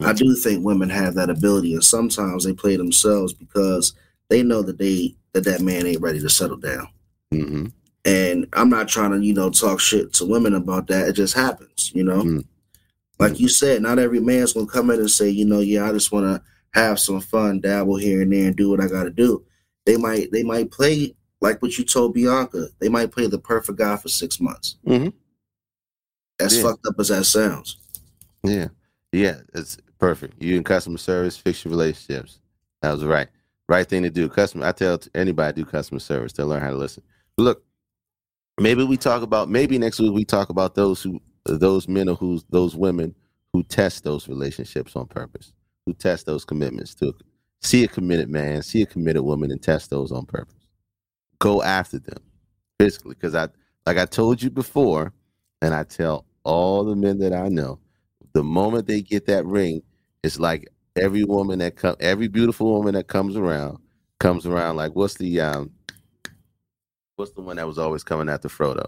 [0.01, 3.95] I do think women have that ability, and sometimes they play themselves because
[4.29, 6.89] they know that they that that man ain't ready to settle down.
[7.33, 7.67] hmm
[8.05, 11.09] And I'm not trying to you know talk shit to women about that.
[11.09, 12.23] It just happens, you know.
[12.23, 12.45] Mm.
[13.19, 15.93] Like you said, not every man's gonna come in and say, you know, yeah, I
[15.93, 16.43] just want to
[16.79, 19.45] have some fun, dabble here and there, and do what I got to do.
[19.87, 22.69] They might they might play like what you told Bianca.
[22.81, 24.77] They might play the perfect guy for six months.
[24.87, 25.13] Mhm.
[26.41, 26.63] As Yeah.
[26.65, 27.79] fucked up as that sounds.
[28.43, 28.69] Yeah.
[29.13, 29.41] Yeah.
[29.55, 30.43] It's perfect.
[30.43, 32.41] You in customer service, fix your relationships.
[32.83, 33.29] That was right.
[33.69, 34.28] Right thing to do.
[34.28, 36.32] Customer I tell anybody do customer service.
[36.32, 37.03] They'll learn how to listen.
[37.39, 37.65] Look,
[38.61, 42.15] maybe we talk about maybe next week we talk about those who those men or
[42.15, 43.15] who's those women
[43.53, 45.53] who test those relationships on purpose,
[45.86, 47.15] who test those commitments to
[47.62, 50.66] see a committed man, see a committed woman and test those on purpose.
[51.39, 52.19] Go after them
[52.78, 53.15] physically.
[53.15, 53.49] Because I
[53.86, 55.12] like I told you before,
[55.62, 57.78] and I tell all the men that I know,
[58.32, 59.82] the moment they get that ring,
[60.23, 63.79] it's like every woman that come, every beautiful woman that comes around,
[64.21, 65.71] comes around like what's the um,
[67.16, 68.87] what's the one that was always coming after Frodo?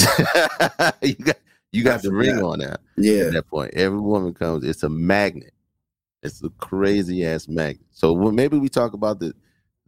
[1.02, 1.36] you got
[1.72, 3.24] you got the ring on that Yeah.
[3.24, 3.74] at that point.
[3.74, 5.52] Every woman comes, it's a magnet.
[6.22, 7.86] It's a crazy ass magnet.
[7.90, 9.34] So well, maybe we talk about the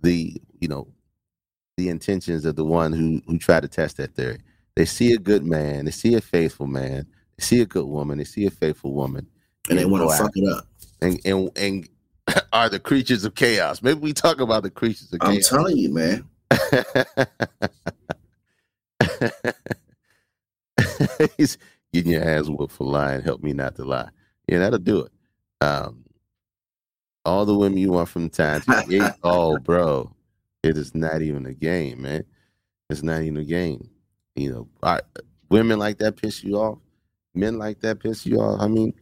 [0.02, 0.88] the you know
[1.76, 4.38] the intentions of the one who who try to test that theory.
[4.76, 7.06] They see a good man, they see a faithful man,
[7.36, 9.26] they see a good woman, they see a faithful woman,
[9.68, 10.66] And they want to fuck it up.
[11.02, 11.88] And and and
[12.52, 13.82] are the creatures of chaos.
[13.82, 15.48] Maybe we talk about the creatures of I'm chaos.
[15.48, 16.28] telling you, man.
[21.36, 21.58] He's
[21.92, 23.22] getting your ass whooped for lying.
[23.22, 24.08] Help me not to lie.
[24.48, 25.12] Yeah, that'll do it.
[25.60, 26.04] Um,
[27.24, 29.12] all the women you want from the time to eight.
[29.22, 30.12] Oh, bro,
[30.62, 32.24] it is not even a game, man.
[32.88, 33.88] It's not even a game.
[34.34, 35.00] You know, I,
[35.50, 36.78] women like that piss you off.
[37.34, 38.60] Men like that piss you off.
[38.60, 38.92] I mean,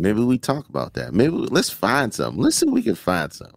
[0.00, 1.12] maybe we talk about that.
[1.14, 2.36] Maybe we- let's find some.
[2.38, 3.52] Let's see if we can find some.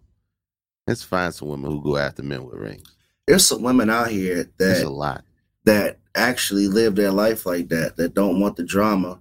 [0.86, 2.86] Let's find some women who go after men with rings.
[3.26, 5.24] There's some women out here There's that a lot.
[5.64, 9.18] that actually live their life like that, that don't want the drama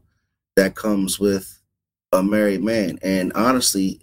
[0.56, 1.60] that comes with
[2.12, 3.00] a married man.
[3.02, 4.02] And honestly,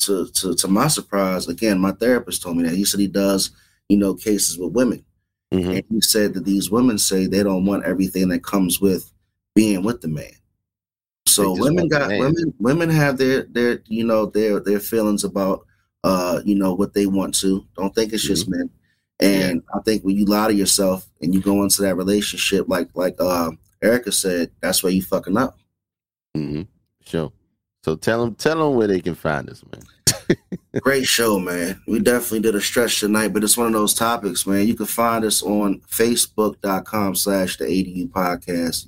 [0.00, 3.52] to to to my surprise, again, my therapist told me that he said he does,
[3.88, 5.04] you know, cases with women,
[5.52, 5.76] Mhm.
[5.76, 9.12] and he said that these women say they don't want everything that comes with
[9.54, 10.32] being with the man.
[11.34, 12.18] So women got man.
[12.20, 15.66] women women have their their you know their their feelings about
[16.04, 17.66] uh you know what they want to.
[17.76, 18.58] Don't think it's just Mm-hmm.
[18.58, 18.70] men.
[19.20, 22.88] And I think when you lie to yourself and you go into that relationship, like
[22.94, 25.56] like uh, Erica said, that's where you fucking up.
[26.36, 26.62] Mm-hmm.
[27.04, 27.32] Sure.
[27.84, 30.38] So tell them, tell them where they can find us, man.
[30.80, 31.80] Great show, man.
[31.86, 34.66] We definitely did a stretch tonight, but it's one of those topics, man.
[34.66, 38.86] You can find us on Facebook.com slash the ADU podcast,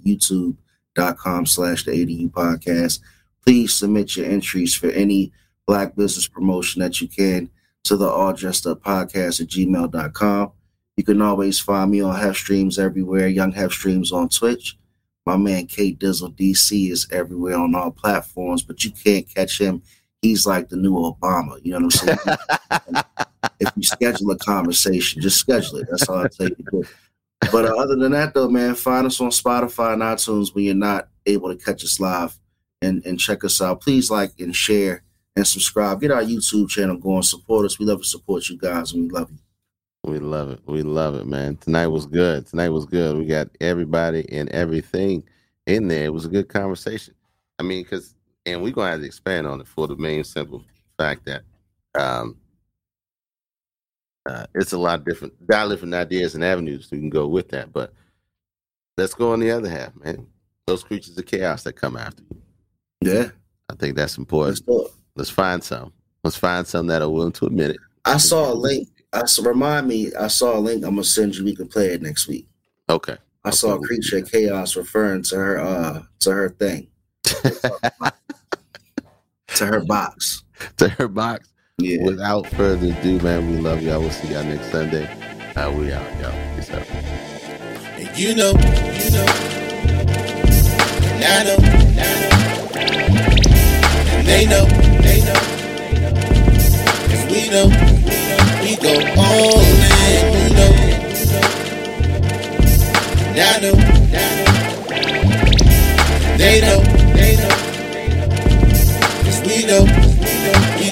[0.95, 3.01] YouTube.com slash the ADU podcast.
[3.45, 5.33] Please submit your entries for any
[5.67, 7.51] black business promotion that you can
[7.85, 10.53] to the all dressed up podcast at gmail.com.
[10.97, 14.79] You can always find me on Hef Streams everywhere, Young Hef Streams on Twitch.
[15.27, 19.83] My man Kate Dizzle DC is everywhere on all platforms, but you can't catch him.
[20.23, 21.59] He's like the new Obama.
[21.63, 23.05] You know what I'm saying?
[23.61, 25.89] if you schedule a conversation, just schedule it.
[25.91, 26.85] That's all I tell you to do.
[27.53, 30.75] But uh, other than that, though, man, find us on Spotify and iTunes when you're
[30.75, 32.39] not able to catch us live
[32.83, 33.81] and, and check us out.
[33.81, 35.03] Please like and share
[35.37, 36.01] and subscribe.
[36.01, 37.23] Get our YouTube channel going.
[37.23, 37.79] Support us.
[37.79, 39.39] We love to support you guys and we love you.
[40.05, 40.61] We love it.
[40.67, 41.57] We love it, man.
[41.57, 42.47] Tonight was good.
[42.47, 43.17] Tonight was good.
[43.17, 45.25] We got everybody and everything
[45.67, 46.05] in there.
[46.05, 47.15] It was a good conversation.
[47.59, 50.63] I mean, because, and we're to have to expand on it for the main simple
[50.99, 51.43] fact that
[51.95, 52.37] um,
[54.27, 57.27] uh, it's a lot of different, lot of different ideas and avenues we can go
[57.27, 57.73] with that.
[57.73, 57.93] But
[58.97, 60.27] let's go on the other half, man.
[60.67, 62.41] Those creatures of chaos that come after you.
[63.03, 63.29] Yeah.
[63.71, 64.61] I think that's Let's important.
[65.17, 65.93] Let's find some.
[66.23, 67.77] Let's find some that are willing to admit it.
[68.05, 68.89] I saw a link.
[69.13, 70.11] I remind me.
[70.19, 70.85] I saw a link.
[70.85, 71.45] I'm gonna send you.
[71.45, 72.49] We can play it next week.
[72.89, 73.17] Okay.
[73.45, 76.89] I saw a Creature of Chaos referring to her uh to her thing.
[77.23, 78.13] to
[79.67, 80.45] her box.
[80.79, 81.49] to her box.
[81.79, 82.05] Yeah.
[82.05, 83.99] Without further ado, man, we love y'all.
[83.99, 85.09] We'll see y'all next Sunday.
[85.57, 86.31] Uh, we out, y'all.
[86.55, 86.89] Peace out.
[87.99, 89.27] And you know, you know,
[91.11, 92.39] and I know, and I know,
[94.07, 94.67] and they know,
[95.03, 95.35] they know,
[97.11, 97.67] and we know,
[98.63, 100.31] we go all in.
[100.31, 100.71] You know,
[103.27, 103.75] and I know,
[106.31, 106.81] and they know,
[107.15, 107.51] they know,
[109.25, 110.14] cause we know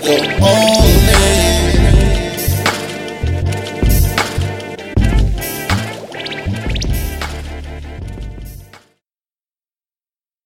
[0.03, 1.52] go on.